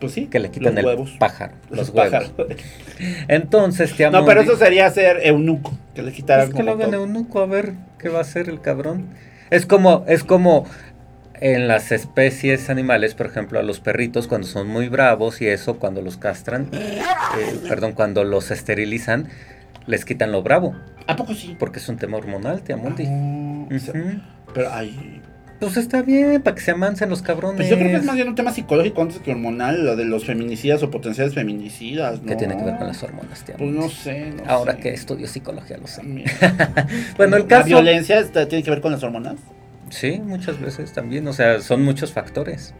Pues 0.00 0.12
sí, 0.12 0.26
Que 0.26 0.38
le 0.40 0.50
quitan 0.50 0.74
los 0.74 0.84
el 1.12 1.18
pájaro, 1.18 1.52
los, 1.70 1.78
Los 1.78 1.90
huevos. 1.90 2.30
pájaros. 2.34 2.56
Entonces, 3.28 3.94
te 3.96 4.10
No, 4.10 4.24
pero 4.24 4.40
eso 4.42 4.56
sería 4.56 4.90
ser 4.90 5.20
eunuco, 5.22 5.72
que 5.94 6.02
le 6.02 6.12
quitaran 6.12 6.48
Es 6.48 6.54
que 6.54 6.62
lo 6.62 6.72
hagan 6.72 6.92
eunuco, 6.94 7.40
a 7.40 7.46
ver 7.46 7.72
qué 7.98 8.08
va 8.08 8.18
a 8.18 8.22
hacer 8.22 8.48
el 8.48 8.60
cabrón. 8.60 9.06
Es 9.50 9.66
como, 9.66 10.04
es 10.08 10.24
como 10.24 10.66
en 11.40 11.68
las 11.68 11.92
especies 11.92 12.70
animales, 12.70 13.14
por 13.14 13.26
ejemplo, 13.26 13.58
a 13.58 13.62
los 13.62 13.80
perritos 13.80 14.26
cuando 14.28 14.46
son 14.46 14.68
muy 14.68 14.88
bravos 14.88 15.40
y 15.42 15.46
eso, 15.48 15.78
cuando 15.78 16.00
los 16.02 16.16
castran, 16.16 16.68
eh, 16.72 17.00
perdón, 17.68 17.92
cuando 17.92 18.24
los 18.24 18.50
esterilizan, 18.50 19.28
les 19.86 20.04
quitan 20.04 20.32
lo 20.32 20.42
bravo. 20.42 20.74
¿A 21.06 21.16
poco 21.16 21.34
sí? 21.34 21.56
Porque 21.58 21.78
es 21.80 21.88
un 21.88 21.96
tema 21.98 22.16
hormonal, 22.16 22.62
amundi. 22.72 23.04
Ah. 23.06 23.66
Pero 24.54 24.72
ay, 24.72 25.20
Pues 25.60 25.76
está 25.76 26.02
bien, 26.02 26.40
para 26.42 26.54
que 26.54 26.62
se 26.62 26.70
amansen 26.70 27.08
los 27.10 27.22
cabrones. 27.22 27.56
pues 27.56 27.68
yo 27.68 27.76
creo 27.76 27.88
que 27.90 27.96
es 27.96 28.04
más 28.04 28.14
bien 28.16 28.28
un 28.28 28.34
tema 28.34 28.52
psicológico 28.52 29.02
antes 29.02 29.18
que 29.18 29.30
hormonal, 29.30 29.84
lo 29.84 29.96
de 29.96 30.04
los 30.04 30.24
feminicidas 30.24 30.82
o 30.82 30.90
potenciales 30.90 31.34
feminicidas, 31.34 32.20
¿no? 32.22 32.26
¿Qué 32.28 32.36
tiene 32.36 32.56
que 32.56 32.64
ver 32.64 32.76
con 32.76 32.86
las 32.86 33.02
hormonas, 33.02 33.44
te 33.44 33.52
Pues 33.54 33.70
no 33.70 33.88
sé, 33.88 34.30
no 34.30 34.42
Ahora 34.46 34.74
sé. 34.74 34.78
que 34.80 34.94
estudio 34.94 35.26
psicología 35.26 35.76
lo 35.78 35.86
sé. 35.86 36.02
Bueno, 37.16 37.36
el 37.36 37.42
¿La 37.42 37.48
caso... 37.48 37.66
violencia 37.66 38.18
está- 38.18 38.46
tiene 38.48 38.62
que 38.64 38.70
ver 38.70 38.80
con 38.80 38.92
las 38.92 39.02
hormonas? 39.02 39.36
Sí, 39.90 40.20
muchas 40.24 40.60
veces 40.60 40.92
también, 40.92 41.26
o 41.28 41.32
sea, 41.32 41.60
son 41.60 41.84
muchos 41.84 42.12
factores. 42.12 42.74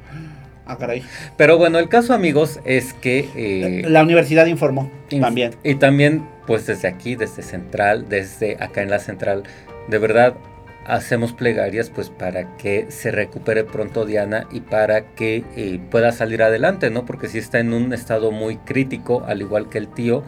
Ah, 0.66 0.78
caray. 0.78 1.02
Pero 1.36 1.58
bueno, 1.58 1.78
el 1.78 1.88
caso, 1.88 2.14
amigos, 2.14 2.58
es 2.64 2.94
que... 2.94 3.28
eh, 3.36 3.82
La 3.86 4.02
universidad 4.02 4.46
informó 4.46 4.90
Inf- 5.10 5.20
también. 5.20 5.52
Y 5.62 5.74
también, 5.74 6.26
pues 6.46 6.66
desde 6.66 6.88
aquí, 6.88 7.16
desde 7.16 7.42
Central, 7.42 8.06
desde 8.08 8.56
acá 8.62 8.80
en 8.82 8.90
la 8.90 8.98
Central, 8.98 9.42
de 9.88 9.98
verdad 9.98 10.34
hacemos 10.86 11.32
plegarias 11.32 11.88
pues 11.88 12.10
para 12.10 12.56
que 12.58 12.86
se 12.90 13.10
recupere 13.10 13.64
pronto 13.64 14.04
Diana 14.04 14.46
y 14.52 14.60
para 14.60 15.14
que 15.14 15.42
eh, 15.56 15.80
pueda 15.90 16.12
salir 16.12 16.42
adelante, 16.42 16.90
¿no? 16.90 17.06
Porque 17.06 17.28
si 17.28 17.38
está 17.38 17.58
en 17.58 17.72
un 17.72 17.92
estado 17.94 18.30
muy 18.32 18.56
crítico, 18.58 19.22
al 19.26 19.40
igual 19.40 19.68
que 19.70 19.78
el 19.78 19.88
tío, 19.88 20.24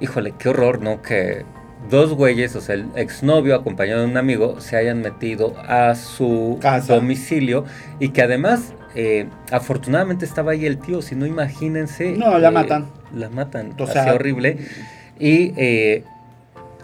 híjole, 0.00 0.34
qué 0.38 0.48
horror, 0.50 0.80
¿no? 0.82 1.00
Que 1.02 1.44
dos 1.90 2.14
güeyes, 2.14 2.54
o 2.56 2.60
sea, 2.60 2.74
el 2.76 2.86
exnovio 2.96 3.54
acompañado 3.54 4.00
de 4.02 4.06
un 4.06 4.16
amigo, 4.16 4.60
se 4.60 4.76
hayan 4.76 5.00
metido 5.02 5.54
a 5.66 5.94
su 5.94 6.58
Casa. 6.60 6.94
domicilio 6.94 7.64
y 7.98 8.10
que 8.10 8.22
además, 8.22 8.74
eh, 8.94 9.26
afortunadamente 9.50 10.24
estaba 10.24 10.52
ahí 10.52 10.66
el 10.66 10.78
tío, 10.78 11.02
si 11.02 11.14
no 11.14 11.26
imagínense. 11.26 12.12
No, 12.12 12.38
la 12.38 12.48
eh, 12.48 12.52
matan. 12.52 12.86
La 13.14 13.28
matan, 13.28 13.74
O 13.78 13.86
sea, 13.86 14.14
horrible. 14.14 14.58
Y 15.18 15.52
eh, 15.56 16.04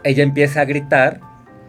ella 0.04 0.22
empieza 0.22 0.60
a 0.60 0.64
gritar, 0.64 1.20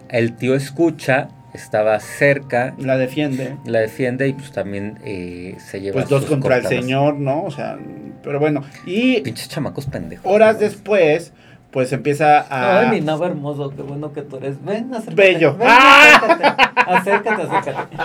el 0.09 0.35
tío 0.35 0.55
escucha, 0.55 1.29
estaba 1.53 1.99
cerca, 1.99 2.75
La 2.77 2.97
defiende. 2.97 3.55
la 3.65 3.79
defiende 3.79 4.27
y 4.27 4.33
pues 4.33 4.51
también 4.51 4.99
eh, 5.03 5.55
se 5.59 5.81
lleva 5.81 5.93
Pues 5.95 6.09
dos 6.09 6.21
sus 6.21 6.29
contra 6.31 6.57
el 6.57 6.65
señor, 6.67 7.15
¿no? 7.15 7.43
O 7.43 7.51
sea, 7.51 7.77
pero 8.23 8.39
bueno. 8.39 8.63
Y 8.85 9.21
Pinches 9.21 9.49
chamacos 9.49 9.85
pendejos. 9.87 10.25
horas 10.31 10.59
después, 10.59 11.33
pues 11.71 11.91
empieza 11.93 12.39
a... 12.39 12.79
Ay, 12.79 12.89
mi 12.89 13.01
nava 13.01 13.27
hermoso, 13.27 13.69
qué 13.75 13.81
bueno 13.83 14.11
que 14.11 14.21
tú 14.23 14.37
eres. 14.37 14.63
Ven, 14.65 14.93
acércate. 14.93 15.15
Bello. 15.15 15.55
ven, 15.57 15.67
¡Ah! 15.69 16.65
acércate. 16.87 17.41
Acércate. 17.43 17.97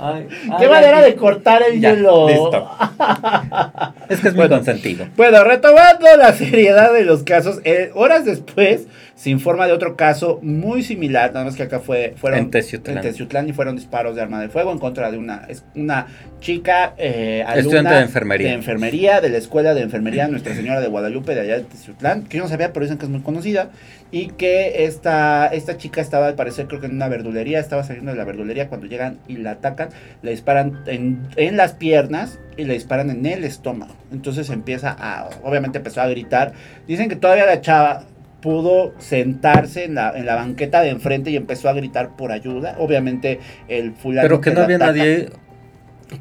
Ay, 0.00 0.26
¡Qué 0.58 0.64
ay, 0.64 0.68
manera 0.70 0.98
ay, 0.98 1.10
de 1.10 1.16
cortar 1.16 1.62
el 1.62 1.80
Ya, 1.80 1.94
hielo! 1.94 2.28
listo. 2.28 2.68
Es 4.08 4.20
que 4.20 4.28
es 4.28 4.34
muy 4.34 4.42
Bueno. 4.46 4.56
consentido. 4.56 5.06
Bueno, 5.16 5.42
retomando 5.44 6.06
la 6.18 6.32
seriedad 6.32 6.92
de 6.92 7.04
los 7.04 7.22
casos, 7.22 7.60
eh, 7.64 7.90
horas 7.94 8.24
después 8.24 8.86
se 9.14 9.30
informa 9.30 9.66
de 9.66 9.72
otro 9.72 9.96
caso 9.96 10.38
muy 10.42 10.82
similar, 10.82 11.32
nada 11.32 11.44
más 11.46 11.54
que 11.54 11.62
acá 11.62 11.78
fue 11.80 12.14
fueron 12.16 12.40
En 12.40 12.50
Teciutlán. 12.50 12.96
en 12.98 13.02
Teciutlán 13.02 13.48
y 13.48 13.52
fueron 13.52 13.76
disparos 13.76 14.16
de 14.16 14.22
arma 14.22 14.40
de 14.40 14.48
fuego 14.48 14.72
en 14.72 14.78
contra 14.78 15.10
de 15.10 15.18
una 15.18 15.46
una 15.76 16.06
chica 16.40 16.94
eh, 16.98 17.42
alumna 17.46 17.60
Estudiante 17.60 17.94
de 17.94 18.00
enfermería. 18.00 18.48
de 18.48 18.54
enfermería 18.54 19.20
de 19.20 19.28
la 19.28 19.38
escuela 19.38 19.74
de 19.74 19.82
enfermería 19.82 20.26
Nuestra 20.28 20.54
Señora 20.54 20.80
de 20.80 20.88
Guadalupe 20.88 21.34
de 21.34 21.40
allá 21.42 21.56
de 21.58 21.62
Teciutlán, 21.64 22.24
que 22.24 22.38
yo 22.38 22.42
no 22.42 22.48
sabía, 22.48 22.72
pero 22.72 22.84
dicen 22.84 22.98
que 23.02 23.06
es 23.06 23.10
muy 23.10 23.20
conocida 23.20 23.70
y 24.12 24.28
que 24.28 24.84
esta 24.84 25.46
esta 25.48 25.76
chica 25.76 26.00
estaba 26.00 26.28
al 26.28 26.34
parecer 26.34 26.68
creo 26.68 26.80
que 26.80 26.86
en 26.86 26.94
una 26.94 27.08
verdulería, 27.08 27.58
estaba 27.58 27.82
saliendo 27.82 28.12
de 28.12 28.16
la 28.16 28.24
verdulería 28.24 28.68
cuando 28.68 28.86
llegan 28.86 29.18
y 29.26 29.38
la 29.38 29.52
atacan, 29.52 29.88
le 30.22 30.30
disparan 30.30 30.82
en, 30.86 31.26
en 31.36 31.56
las 31.56 31.72
piernas 31.72 32.38
y 32.56 32.64
le 32.64 32.74
disparan 32.74 33.10
en 33.10 33.26
el 33.26 33.44
estómago. 33.44 33.94
Entonces 34.12 34.48
empieza 34.50 34.94
a, 34.98 35.28
obviamente 35.42 35.78
empezó 35.78 36.00
a 36.00 36.06
gritar. 36.06 36.52
Dicen 36.86 37.08
que 37.08 37.16
todavía 37.16 37.46
la 37.46 37.60
chava 37.60 38.04
pudo 38.40 38.92
sentarse 38.98 39.84
en 39.84 39.94
la, 39.94 40.12
en 40.16 40.26
la 40.26 40.36
banqueta 40.36 40.80
de 40.82 40.90
enfrente 40.90 41.30
y 41.30 41.36
empezó 41.36 41.68
a 41.68 41.72
gritar 41.72 42.16
por 42.16 42.30
ayuda. 42.30 42.76
Obviamente 42.78 43.40
el 43.68 43.92
fulano... 43.94 44.28
Pero 44.28 44.40
que 44.40 44.50
no 44.52 44.60
había 44.60 44.76
ataca, 44.76 44.92
nadie. 44.92 45.30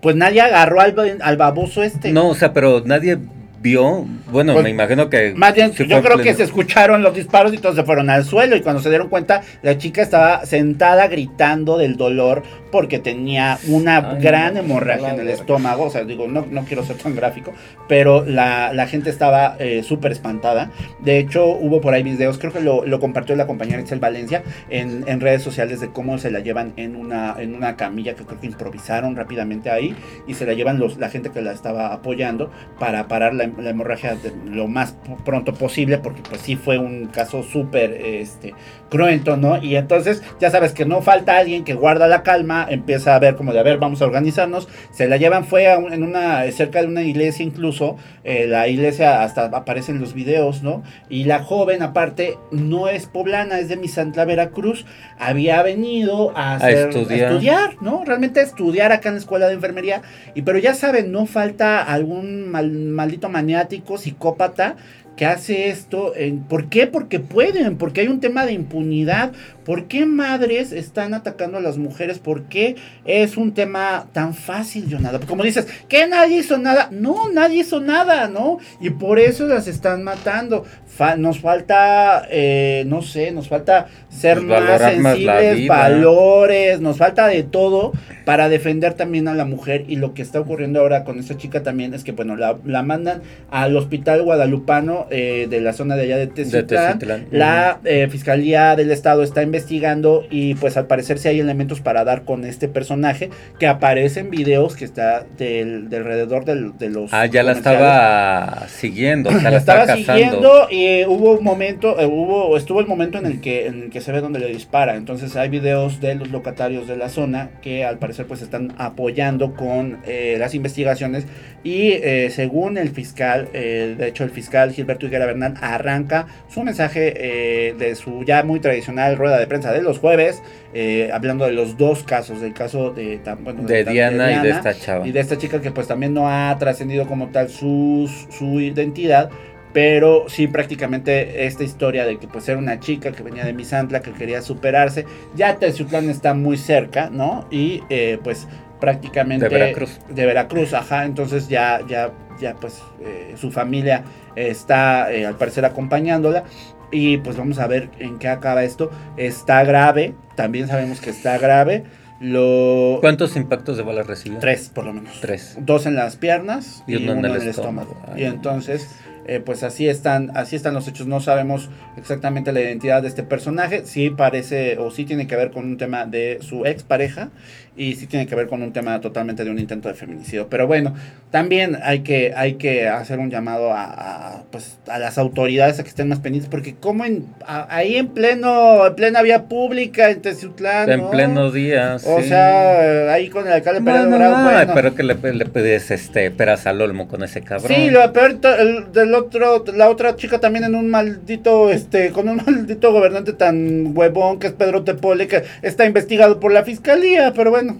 Pues 0.02 0.16
nadie 0.16 0.42
agarró 0.42 0.80
al, 0.80 1.18
al 1.22 1.38
baboso 1.38 1.84
este. 1.84 2.14
No, 2.14 2.30
o 2.30 2.36
sea, 2.36 2.54
pero 2.54 2.82
nadie 2.86 3.18
vio, 3.62 4.06
bueno, 4.32 4.54
Pues, 4.54 4.64
me 4.64 4.70
imagino 4.72 5.10
que... 5.10 5.34
Más 5.36 5.54
bien, 5.54 5.72
yo 5.72 6.02
creo 6.02 6.18
que 6.18 6.34
se 6.34 6.44
escucharon 6.44 7.04
los 7.04 7.14
disparos 7.14 7.54
y 7.54 7.58
todos 7.58 7.76
se 7.76 7.84
fueron 7.84 8.10
al 8.10 8.26
suelo. 8.26 8.56
Y 8.56 8.62
cuando 8.62 8.82
se 8.82 8.90
dieron 8.90 9.10
cuenta, 9.10 9.42
la 9.62 9.78
chica 9.78 10.02
estaba 10.02 10.46
sentada 10.46 11.08
gritando 11.08 11.78
del 11.78 11.96
dolor 11.96 12.42
porque 12.72 13.00
tenía 13.00 13.60
una 13.68 14.12
Ay, 14.12 14.22
gran 14.22 14.58
hemorragia 14.58 15.10
en 15.10 15.20
el 15.20 15.26
verga. 15.28 15.34
estómago. 15.42 15.84
O 15.86 15.90
sea, 15.90 16.04
digo, 16.06 16.28
no, 16.28 16.46
no 16.50 16.64
quiero 16.64 16.84
ser 16.86 16.96
tan 16.98 17.16
gráfico, 17.16 17.52
pero 17.88 18.26
la, 18.26 18.74
la 18.74 18.88
gente 18.88 19.10
estaba 19.10 19.56
eh, 19.60 19.84
súper 19.84 20.12
espantada. 20.14 20.72
De 21.00 21.20
hecho, 21.20 21.46
hubo 21.48 21.82
por 21.82 21.94
ahí 21.94 22.02
videos, 22.04 22.40
creo 22.40 22.54
que 22.54 22.62
lo, 22.62 22.86
lo 22.86 23.00
compartió 23.00 23.36
la 23.36 23.46
compañera 23.46 23.82
Itzel 23.82 24.00
Valencia 24.00 24.44
en, 24.70 25.04
en 25.08 25.20
redes 25.20 25.44
sociales 25.44 25.82
de 25.82 25.90
cómo 25.92 26.18
se 26.18 26.32
la 26.32 26.40
llevan 26.40 26.74
en 26.78 26.96
una, 26.96 27.36
en 27.38 27.54
una 27.54 27.76
camilla 27.76 28.16
que 28.16 28.24
creo 28.24 28.40
que 28.40 28.48
improvisaron 28.48 29.16
rápidamente 29.16 29.70
ahí 29.70 29.96
y 30.28 30.34
se 30.36 30.46
la 30.46 30.54
llevan 30.54 30.80
los, 30.80 30.98
la 30.98 31.10
gente 31.10 31.30
que 31.30 31.42
la 31.42 31.52
estaba 31.52 31.94
apoyando 31.94 32.50
para 32.80 33.08
parar 33.08 33.34
la, 33.58 33.70
hemorragia 33.72 34.16
de 34.16 34.32
lo 34.46 34.68
más 34.68 34.96
pronto 35.26 35.54
posible, 35.54 35.98
porque 35.98 36.22
pues 36.28 36.42
sí 36.42 36.56
fue 36.56 36.78
un 36.78 37.08
caso 37.08 37.44
súper 37.44 37.92
este, 37.94 38.54
cruento, 38.90 39.38
¿no? 39.38 39.62
Y 39.62 39.76
entonces 39.76 40.22
ya 40.40 40.50
sabes 40.52 40.74
que 40.74 40.86
no 40.86 41.02
falta 41.02 41.38
alguien 41.38 41.64
que 41.64 41.74
guarda 41.74 42.08
la 42.08 42.24
calma, 42.24 42.68
empieza 42.70 43.16
a 43.16 43.20
ver 43.20 43.36
como 43.36 43.54
de, 43.54 43.60
a 43.60 43.64
ver, 43.64 43.78
vamos 43.78 44.02
a 44.02 44.06
organizarnos, 44.06 44.68
se 44.92 45.08
la 45.08 45.18
llevan, 45.18 45.46
fue 45.46 45.72
a 45.72 45.78
un- 45.78 45.94
en 45.94 46.04
una, 46.04 46.44
cerca 46.52 46.82
de 46.82 46.88
una 46.88 47.02
iglesia 47.04 47.46
incluso, 47.46 47.98
eh, 48.24 48.46
la 48.48 48.68
iglesia 48.68 49.24
hasta 49.24 49.46
aparece 49.46 49.92
en 49.92 50.00
los 50.00 50.14
videos, 50.14 50.64
¿no? 50.64 50.84
Y 51.10 51.24
la 51.26 51.44
joven 51.44 51.82
aparte 51.82 52.38
no 52.52 52.88
es 52.88 53.06
poblana, 53.06 53.60
es 53.60 53.70
de 53.70 53.78
Misantla, 53.78 54.26
Veracruz, 54.26 54.86
había 55.20 55.62
venido 55.64 56.32
a, 56.36 56.56
hacer- 56.56 56.90
estudiar. 56.90 57.32
estudiar, 57.32 57.76
¿no? 57.82 58.04
Realmente 58.06 58.40
a 58.40 58.44
estudiar 58.44 58.92
acá 58.92 59.10
en 59.10 59.16
la 59.16 59.20
escuela 59.22 59.48
de 59.48 59.54
enfermería, 59.54 60.02
y 60.36 60.42
pero 60.42 60.60
ya 60.60 60.74
saben, 60.74 61.12
no 61.12 61.26
falta 61.26 61.82
algún 61.82 62.50
mal- 62.50 62.72
maldito 62.72 63.30
maniático, 63.42 63.98
psicópata, 63.98 64.76
que 65.16 65.26
hace 65.26 65.70
esto. 65.70 66.14
en- 66.16 66.40
¿Por 66.44 66.70
qué? 66.70 66.88
Porque 66.88 67.20
pueden, 67.20 67.78
porque 67.78 68.02
hay 68.02 68.08
un 68.08 68.20
tema 68.20 68.46
de 68.46 68.54
impunidad. 68.54 69.32
¿Por 69.66 69.86
qué 69.86 70.08
madres 70.08 70.72
están 70.72 71.14
atacando 71.14 71.58
a 71.60 71.62
las 71.62 71.78
mujeres? 71.78 72.18
¿Por 72.18 72.44
qué 72.46 72.76
es 73.06 73.38
un 73.38 73.54
tema 73.54 74.08
tan 74.12 74.34
fácil, 74.34 74.88
Jonada? 74.90 75.20
Como 75.20 75.44
dices, 75.44 75.68
que 75.88 76.08
nadie 76.08 76.40
hizo 76.40 76.58
nada. 76.58 76.90
No, 76.92 77.30
nadie 77.32 77.60
hizo 77.60 77.80
nada, 77.80 78.28
¿no? 78.28 78.58
Y 78.80 78.90
por 78.90 79.20
eso 79.20 79.46
las 79.46 79.68
están 79.68 80.04
matando. 80.04 80.66
Fa- 80.88 81.16
nos 81.16 81.40
falta, 81.40 82.28
eh, 82.32 82.84
no 82.88 83.02
sé, 83.04 83.32
nos 83.32 83.48
falta 83.50 83.88
ser 84.10 84.38
Pues 84.40 84.48
más 84.48 85.14
sensibles, 85.14 85.68
valores, 85.68 86.82
nos 86.82 86.98
falta 86.98 87.28
de 87.28 87.44
todo 87.44 87.92
para 88.26 88.50
defender 88.50 88.96
también 88.96 89.28
a 89.28 89.34
la 89.36 89.46
mujer. 89.46 89.86
Y 89.88 89.98
lo 89.98 90.14
que 90.14 90.22
está 90.24 90.40
ocurriendo 90.40 90.80
ahora 90.80 91.04
con 91.04 91.20
esta 91.20 91.38
chica 91.38 91.64
también 91.64 91.94
es 91.94 92.04
que, 92.04 92.12
bueno, 92.14 92.36
la, 92.36 92.58
la 92.66 92.82
mandan 92.84 93.22
al 93.52 93.76
hospital 93.78 94.24
guadalupano 94.24 95.01
eh, 95.10 95.48
de 95.50 95.62
la 95.62 95.74
zona 95.74 95.96
de 95.96 96.04
allá 96.04 96.18
de. 96.18 96.28
Teciutlán, 96.28 97.00
La 97.32 97.80
eh, 97.86 98.08
Fiscalía 98.12 98.76
del 98.76 98.92
Estado 98.92 99.24
está 99.24 99.42
investigando 99.44 100.26
y 100.30 100.56
pues 100.56 100.78
al 100.78 100.88
parecer 100.88 101.18
sí 101.18 101.28
hay 101.30 101.40
elementos 101.40 101.82
para 101.82 102.04
dar 102.04 102.24
con 102.24 102.46
este 102.46 102.68
personaje 102.68 103.30
que 103.60 103.68
aparece 103.68 104.20
en 104.22 104.30
videos 104.30 104.76
que 104.76 104.86
está 104.86 105.26
del, 105.38 105.90
de 105.90 105.98
alrededor 105.98 106.46
del- 106.46 106.78
de 106.78 106.90
los... 106.90 107.14
Ah, 107.14 107.26
ya 107.26 107.44
la 107.44 107.54
estaba 107.54 108.68
siguiendo, 108.68 109.30
o 109.30 109.34
sea, 109.34 109.42
La 109.44 109.52
la 109.52 109.58
estaba 109.58 109.96
siguiendo 109.96 110.68
y 110.70 110.86
eh, 110.86 111.06
hubo 111.08 111.32
un 111.38 111.44
momento, 111.44 111.96
hubo, 112.08 112.58
estuvo 112.58 112.80
el 112.80 112.88
momento 112.88 113.18
en 113.18 113.26
el 113.26 113.42
que 113.42 113.68
en 113.68 113.84
el 113.84 113.90
que 113.90 114.02
se 114.02 114.12
ve 114.12 114.22
donde 114.22 114.40
le 114.40 114.48
dispara. 114.48 114.96
Entonces 114.96 115.36
hay 115.36 115.50
videos 115.50 116.02
de 116.02 116.16
los 116.16 116.30
locatarios 116.32 116.88
de 116.88 116.98
la 116.98 117.10
zona 117.10 117.50
que 117.62 117.86
al 117.86 117.98
parecer 117.98 118.26
pues 118.26 118.42
están 118.42 118.74
apoyando 118.78 119.54
con 119.54 120.00
las 120.38 120.54
investigaciones 120.56 121.26
y 121.64 121.92
eh, 121.92 122.30
según 122.32 122.78
el 122.78 122.90
fiscal, 122.90 123.48
de 123.54 124.08
hecho 124.08 124.24
el 124.24 124.32
fiscal 124.32 124.72
Gilberto 124.72 124.91
Higuera 125.00 125.26
Bernal 125.26 125.56
arranca 125.62 126.28
su 126.48 126.64
mensaje 126.64 127.14
eh, 127.16 127.74
de 127.78 127.96
su 127.96 128.24
ya 128.24 128.44
muy 128.44 128.60
tradicional 128.60 129.18
rueda 129.18 129.38
de 129.40 129.48
prensa 129.48 129.72
de 129.72 129.82
los 129.82 130.00
jueves, 130.00 130.42
eh, 130.74 131.10
hablando 131.14 131.46
de 131.46 131.52
los 131.54 131.78
dos 131.78 132.04
casos, 132.04 132.42
del 132.42 132.54
caso 132.54 132.92
de, 132.92 133.22
tam- 133.24 133.44
bueno, 133.44 133.64
De 133.64 133.86
tam- 133.86 133.92
Diana 133.92 134.32
y 134.32 134.40
de 134.44 134.50
esta 134.50 134.74
chava. 134.74 135.08
y 135.08 135.12
de 135.12 135.20
esta 135.20 135.38
chica 135.38 135.62
que 135.62 135.72
pues 135.72 135.88
también 135.88 136.14
no 136.14 136.30
ha 136.30 136.56
trascendido 136.60 137.08
como 137.08 137.28
tal 137.30 137.50
su, 137.50 138.10
su 138.30 138.60
identidad. 138.60 139.30
Pero 139.74 140.26
sí, 140.28 140.48
prácticamente 140.48 141.46
esta 141.46 141.64
historia 141.64 142.06
de 142.06 142.18
que 142.18 142.28
pues 142.28 142.50
era 142.50 142.58
una 142.60 142.82
chica 142.82 143.14
que 143.14 143.24
venía 143.24 143.46
de 143.46 143.54
Misantla, 143.54 144.02
que 144.02 144.12
quería 144.12 144.42
superarse. 144.42 145.06
Ya 145.34 145.56
Teciutlán 145.56 146.10
está 146.10 146.34
muy 146.34 146.58
cerca, 146.58 147.10
¿no? 147.10 147.48
Y 147.50 147.82
eh, 147.90 148.20
pues 148.22 148.50
prácticamente... 148.82 149.48
De 149.48 149.56
Veracruz. 149.58 150.00
De 150.10 150.26
Veracruz, 150.26 150.74
ajá. 150.74 151.06
Entonces 151.06 151.48
ya, 151.48 151.80
ya, 151.88 152.12
ya 152.42 152.56
pues 152.56 152.82
eh, 153.02 153.36
su 153.38 153.52
familia 153.52 154.04
está 154.36 155.14
eh, 155.14 155.26
al 155.26 155.38
parecer 155.38 155.64
acompañándola. 155.64 156.44
Y 156.92 157.20
pues 157.20 157.38
vamos 157.38 157.60
a 157.60 157.68
ver 157.68 157.90
en 158.00 158.20
qué 158.20 158.28
acaba 158.28 158.64
esto. 158.66 158.92
Está 159.16 159.64
grave, 159.64 160.14
también 160.36 160.68
sabemos 160.68 161.00
que 161.00 161.12
está 161.12 161.38
grave. 161.38 161.86
Lo... 162.22 163.00
¿Cuántos 163.02 163.36
impactos 163.36 163.78
de 163.78 163.84
bala 163.84 164.04
recibió? 164.04 164.40
Tres, 164.40 164.70
por 164.70 164.86
lo 164.86 164.94
menos. 164.94 165.20
Tres. 165.22 165.58
Dos 165.60 165.88
en 165.88 165.96
las 165.96 166.18
piernas 166.18 166.84
Y 166.86 166.98
uno 166.98 167.14
en 167.14 167.26
el 167.26 167.48
estómago. 167.48 167.98
Y 168.16 168.26
entonces, 168.26 168.88
eh, 169.26 169.40
pues 169.40 169.64
así 169.64 169.88
están, 169.88 170.32
así 170.38 170.56
están 170.56 170.76
los 170.76 170.88
hechos. 170.88 171.08
No 171.08 171.20
sabemos 171.20 171.70
exactamente 171.98 172.52
la 172.52 172.62
identidad 172.62 173.02
de 173.02 173.08
este 173.08 173.24
personaje. 173.24 173.86
Sí 173.86 174.12
parece, 174.12 174.78
o 174.78 174.92
sí 174.92 175.06
tiene 175.06 175.26
que 175.26 175.36
ver 175.36 175.50
con 175.50 175.66
un 175.66 175.78
tema 175.78 176.06
de 176.06 176.38
su 176.42 176.66
expareja. 176.66 177.30
Y 177.78 177.96
sí 177.96 178.06
tiene 178.06 178.28
que 178.28 178.36
ver 178.36 178.48
con 178.48 178.62
un 178.64 178.74
tema 178.74 179.00
totalmente 179.00 179.46
de 179.46 179.50
un 179.50 179.58
intento 179.58 179.88
de 179.88 179.96
feminicidio. 179.96 180.48
Pero 180.50 180.68
bueno, 180.68 180.94
también 181.32 181.78
hay 181.82 182.00
que, 182.02 182.34
hay 182.36 182.56
que 182.56 182.90
hacer 182.90 183.18
un 183.20 183.32
llamado 183.32 183.72
a, 183.72 183.84
a, 183.86 184.44
pues, 184.52 184.78
a 184.88 185.00
las 185.00 185.18
autoridades 185.18 185.80
a 185.80 185.84
que 185.84 185.88
estén 185.90 186.10
más 186.10 186.20
pendientes. 186.20 186.50
Porque 186.52 186.76
como 186.76 187.06
en, 187.06 187.28
a- 187.48 187.74
ahí 187.74 187.96
en 187.96 188.10
pleno, 188.10 188.86
en 188.86 188.96
plena 188.96 189.22
vía 189.22 189.44
pública, 189.46 190.10
en 190.10 190.22
Teciutlán. 190.22 190.92
En 190.92 191.00
¿no? 191.00 191.12
pleno 191.12 191.50
día, 191.50 191.96
O 192.06 192.22
sí. 192.22 192.28
sea, 192.28 193.14
ahí 193.14 193.30
con 193.30 193.48
el 193.48 193.54
alcalde 193.54 193.82
Pérez 193.82 194.02
Bueno, 194.02 194.18
Dorado, 194.18 194.44
bueno. 194.52 194.72
pero 194.76 194.94
que 194.94 195.04
le, 195.04 195.16
le 195.34 195.46
pides 195.46 195.92
este, 195.92 196.30
peras 196.30 196.68
al 196.68 196.82
olmo 196.82 197.08
con 197.08 197.24
ese 197.24 197.42
cabrón. 197.42 197.72
Sí, 197.74 197.90
lo 197.90 198.12
peor 198.12 198.38
el- 198.60 198.92
del 198.92 199.16
otro, 199.16 199.64
la 199.74 199.90
otra 199.90 200.18
chica 200.18 200.40
también 200.42 200.66
en 200.66 200.76
un 200.76 200.90
maldito, 200.90 201.70
este, 201.72 202.12
con 202.12 202.28
un 202.28 202.36
maldito 202.46 202.92
gobernante 202.92 203.32
tan 203.32 203.96
huevón 203.96 204.40
que 204.40 204.48
es 204.48 204.54
Pedro 204.54 204.84
Tepole, 204.84 205.28
que 205.30 205.44
está 205.62 205.86
investigado 205.86 206.38
por 206.42 206.52
la 206.52 206.64
fiscalía, 206.66 207.32
pero 207.34 207.50
bueno, 207.50 207.71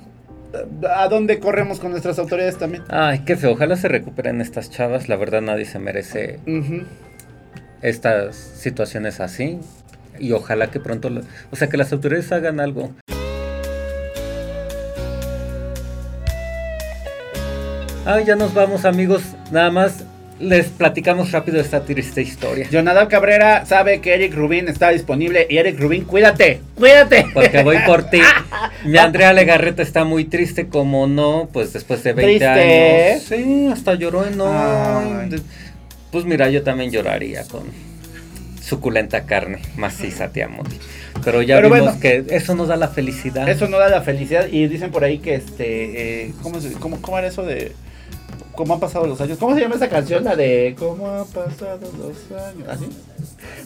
¿a 0.96 1.08
dónde 1.08 1.40
corremos 1.40 1.80
con 1.80 1.92
nuestras 1.92 2.20
autoridades 2.20 2.58
también? 2.58 2.84
Ay, 2.90 3.20
qué 3.26 3.36
feo. 3.36 3.52
Ojalá 3.52 3.76
se 3.76 3.88
recuperen 3.88 4.42
estas 4.42 4.70
chavas. 4.70 5.08
La 5.10 5.16
verdad, 5.16 5.42
nadie 5.42 5.66
se 5.66 5.80
merece 5.80 6.40
estas 7.82 8.36
situaciones 8.36 9.20
así. 9.20 9.60
Y 10.20 10.34
ojalá 10.34 10.70
que 10.72 10.80
pronto, 10.80 11.10
lo- 11.10 11.22
o 11.52 11.56
sea, 11.56 11.68
que 11.70 11.78
las 11.78 11.92
autoridades 11.94 12.32
hagan 12.32 12.60
algo. 12.60 12.94
Ay, 18.06 18.26
ya 18.26 18.36
nos 18.36 18.54
vamos, 18.54 18.86
amigos. 18.86 19.22
Nada 19.52 19.70
más 19.72 20.04
les 20.42 20.68
platicamos 20.68 21.32
rápido 21.32 21.60
esta 21.62 21.84
triste 21.86 22.22
historia. 22.22 22.68
Jonadab 22.72 23.08
Cabrera 23.08 23.66
sabe 23.66 24.02
que 24.02 24.14
Eric 24.14 24.34
Rubín 24.34 24.68
está 24.68 24.90
disponible 24.90 25.48
y 25.50 25.58
Eric 25.58 25.80
Rubín, 25.80 26.04
cuídate, 26.04 26.62
cuídate. 26.76 27.26
Porque 27.34 27.64
voy 27.64 27.78
por 27.86 28.04
ti. 28.10 28.20
Mi 28.86 28.98
Andrea 28.98 29.34
Legarreta 29.34 29.82
está 29.84 30.04
muy 30.04 30.26
triste, 30.26 30.68
como 30.68 31.08
no, 31.08 31.50
pues 31.54 31.74
después 31.74 32.04
de 32.04 32.14
20 32.14 32.30
¿Triste? 32.30 33.12
años. 33.12 33.24
Sí, 33.24 33.68
hasta 33.72 33.94
lloró 33.96 34.26
en 34.26 34.40
Ay. 34.42 35.30
de- 35.30 35.42
Pues 36.12 36.26
mira, 36.26 36.50
yo 36.50 36.64
también 36.64 36.92
lloraría 36.92 37.44
con 37.46 37.64
suculenta 38.62 39.24
carne 39.26 39.60
maciza, 39.76 40.30
te 40.30 40.44
amo. 40.44 40.64
Pero 41.24 41.42
ya 41.42 41.56
Pero 41.58 41.70
vimos 41.70 42.00
bueno. 42.00 42.00
que 42.00 42.36
eso 42.36 42.56
nos 42.56 42.68
da 42.68 42.78
la 42.78 42.88
felicidad. 42.88 43.48
Eso 43.50 43.68
no 43.68 43.78
da 43.78 43.90
la 43.90 44.02
felicidad 44.02 44.48
y 44.52 44.68
dicen 44.68 44.92
por 44.92 45.04
ahí 45.04 45.20
que 45.20 45.36
este, 45.36 46.26
eh, 46.26 46.34
¿cómo, 46.42 46.60
cómo, 46.80 47.02
¿cómo 47.02 47.18
era 47.20 47.28
eso 47.28 47.44
de... 47.44 47.74
¿Cómo 48.62 48.76
han 48.76 48.80
pasado 48.80 49.08
los 49.08 49.20
años? 49.20 49.40
¿Cómo 49.40 49.56
se 49.56 49.62
llama 49.62 49.74
esa 49.74 49.90
canción? 49.90 50.24
La 50.24 50.36
de 50.36 50.76
¿Cómo 50.78 51.10
han 51.10 51.26
pasado 51.26 51.80
los 51.98 52.40
años? 52.40 52.68
¿Así? 52.70 52.86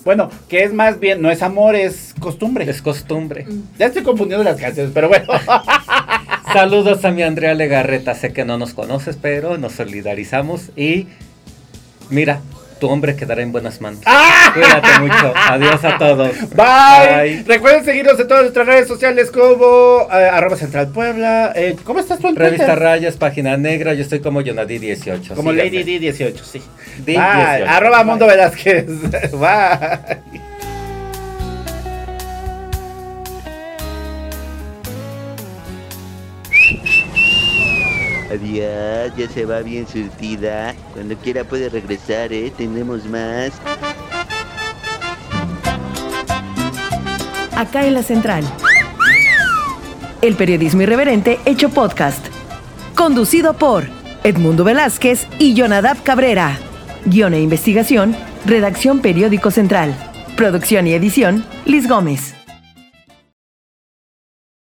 Bueno, 0.06 0.30
que 0.48 0.64
es 0.64 0.74
más 0.74 1.02
bien, 1.02 1.22
no 1.22 1.30
es 1.30 1.42
amor, 1.42 1.76
es 1.76 2.16
costumbre. 2.18 2.70
Es 2.70 2.82
costumbre. 2.82 3.46
Ya 3.78 3.88
estoy 3.88 4.04
confundiendo 4.04 4.46
las 4.46 4.58
canciones, 4.58 4.94
pero 4.94 5.10
bueno. 5.10 5.26
Saludos 6.54 7.04
a 7.04 7.12
mi 7.12 7.24
Andrea 7.24 7.54
Legarreta. 7.56 8.16
Sé 8.16 8.32
que 8.32 8.46
no 8.46 8.58
nos 8.58 8.74
conoces, 8.74 9.18
pero 9.22 9.58
nos 9.58 9.74
solidarizamos. 9.74 10.72
Y 10.78 11.08
mira, 12.10 12.40
tu 12.86 12.92
hombre 12.92 13.16
quedará 13.16 13.42
en 13.42 13.52
buenas 13.52 13.82
manos. 13.82 14.02
Cuídate 14.54 15.00
mucho. 15.00 15.34
Adiós 15.50 15.84
a 15.84 15.98
todos. 15.98 16.32
Bye. 16.56 17.44
Recuerden 17.48 17.84
seguirnos 17.84 18.20
en 18.20 18.28
todas 18.28 18.44
nuestras 18.44 18.68
redes 18.68 18.88
sociales 18.88 19.32
como 19.32 20.08
eh, 20.12 20.30
arroba 20.32 20.56
central 20.56 20.90
puebla. 20.90 21.52
Eh, 21.56 21.76
¿Cómo 21.84 22.00
estás 22.00 22.20
tú 22.20 22.28
en 22.28 22.36
Revista 22.36 22.66
Twitter? 22.68 22.80
Rayas, 22.84 23.18
página 23.18 23.58
negra. 23.58 23.96
Yo 23.96 24.04
estoy 24.04 24.20
como 24.20 24.42
Yonadi18. 24.42 25.34
Como. 25.34 25.52
Lady 25.52 25.84
D18, 25.84 26.44
sí. 26.44 26.62
D 27.00 27.14
Bye. 27.14 27.64
18. 27.64 27.70
Arroba 27.70 27.98
Bye. 27.98 28.06
Mundo 28.06 28.28
Velázquez. 28.28 28.86
Bye. 29.32 30.45
Adiós, 38.36 39.14
ya 39.16 39.30
se 39.30 39.46
va 39.46 39.62
bien 39.62 39.88
surtida. 39.88 40.76
Cuando 40.94 41.16
quiera 41.16 41.46
puede 41.46 41.70
regresar, 41.70 42.34
¿eh? 42.34 42.52
Tenemos 42.58 43.06
más. 43.06 43.54
Acá 47.56 47.86
en 47.86 47.94
la 47.94 48.04
central. 48.04 48.44
El 50.22 50.36
periodismo 50.36 50.82
irreverente 50.82 51.40
hecho 51.46 51.70
podcast. 51.70 52.26
Conducido 52.94 53.54
por 53.54 53.86
Edmundo 54.26 54.66
Velázquez 54.66 55.28
y 55.40 55.56
Jonadab 55.56 56.04
Cabrera. 56.04 56.58
Guión 57.06 57.34
e 57.34 57.42
investigación, 57.42 58.16
redacción 58.46 59.00
Periódico 59.00 59.50
Central. 59.50 59.96
Producción 60.36 60.88
y 60.88 60.94
edición, 60.94 61.46
Liz 61.66 61.88
Gómez. 61.88 62.35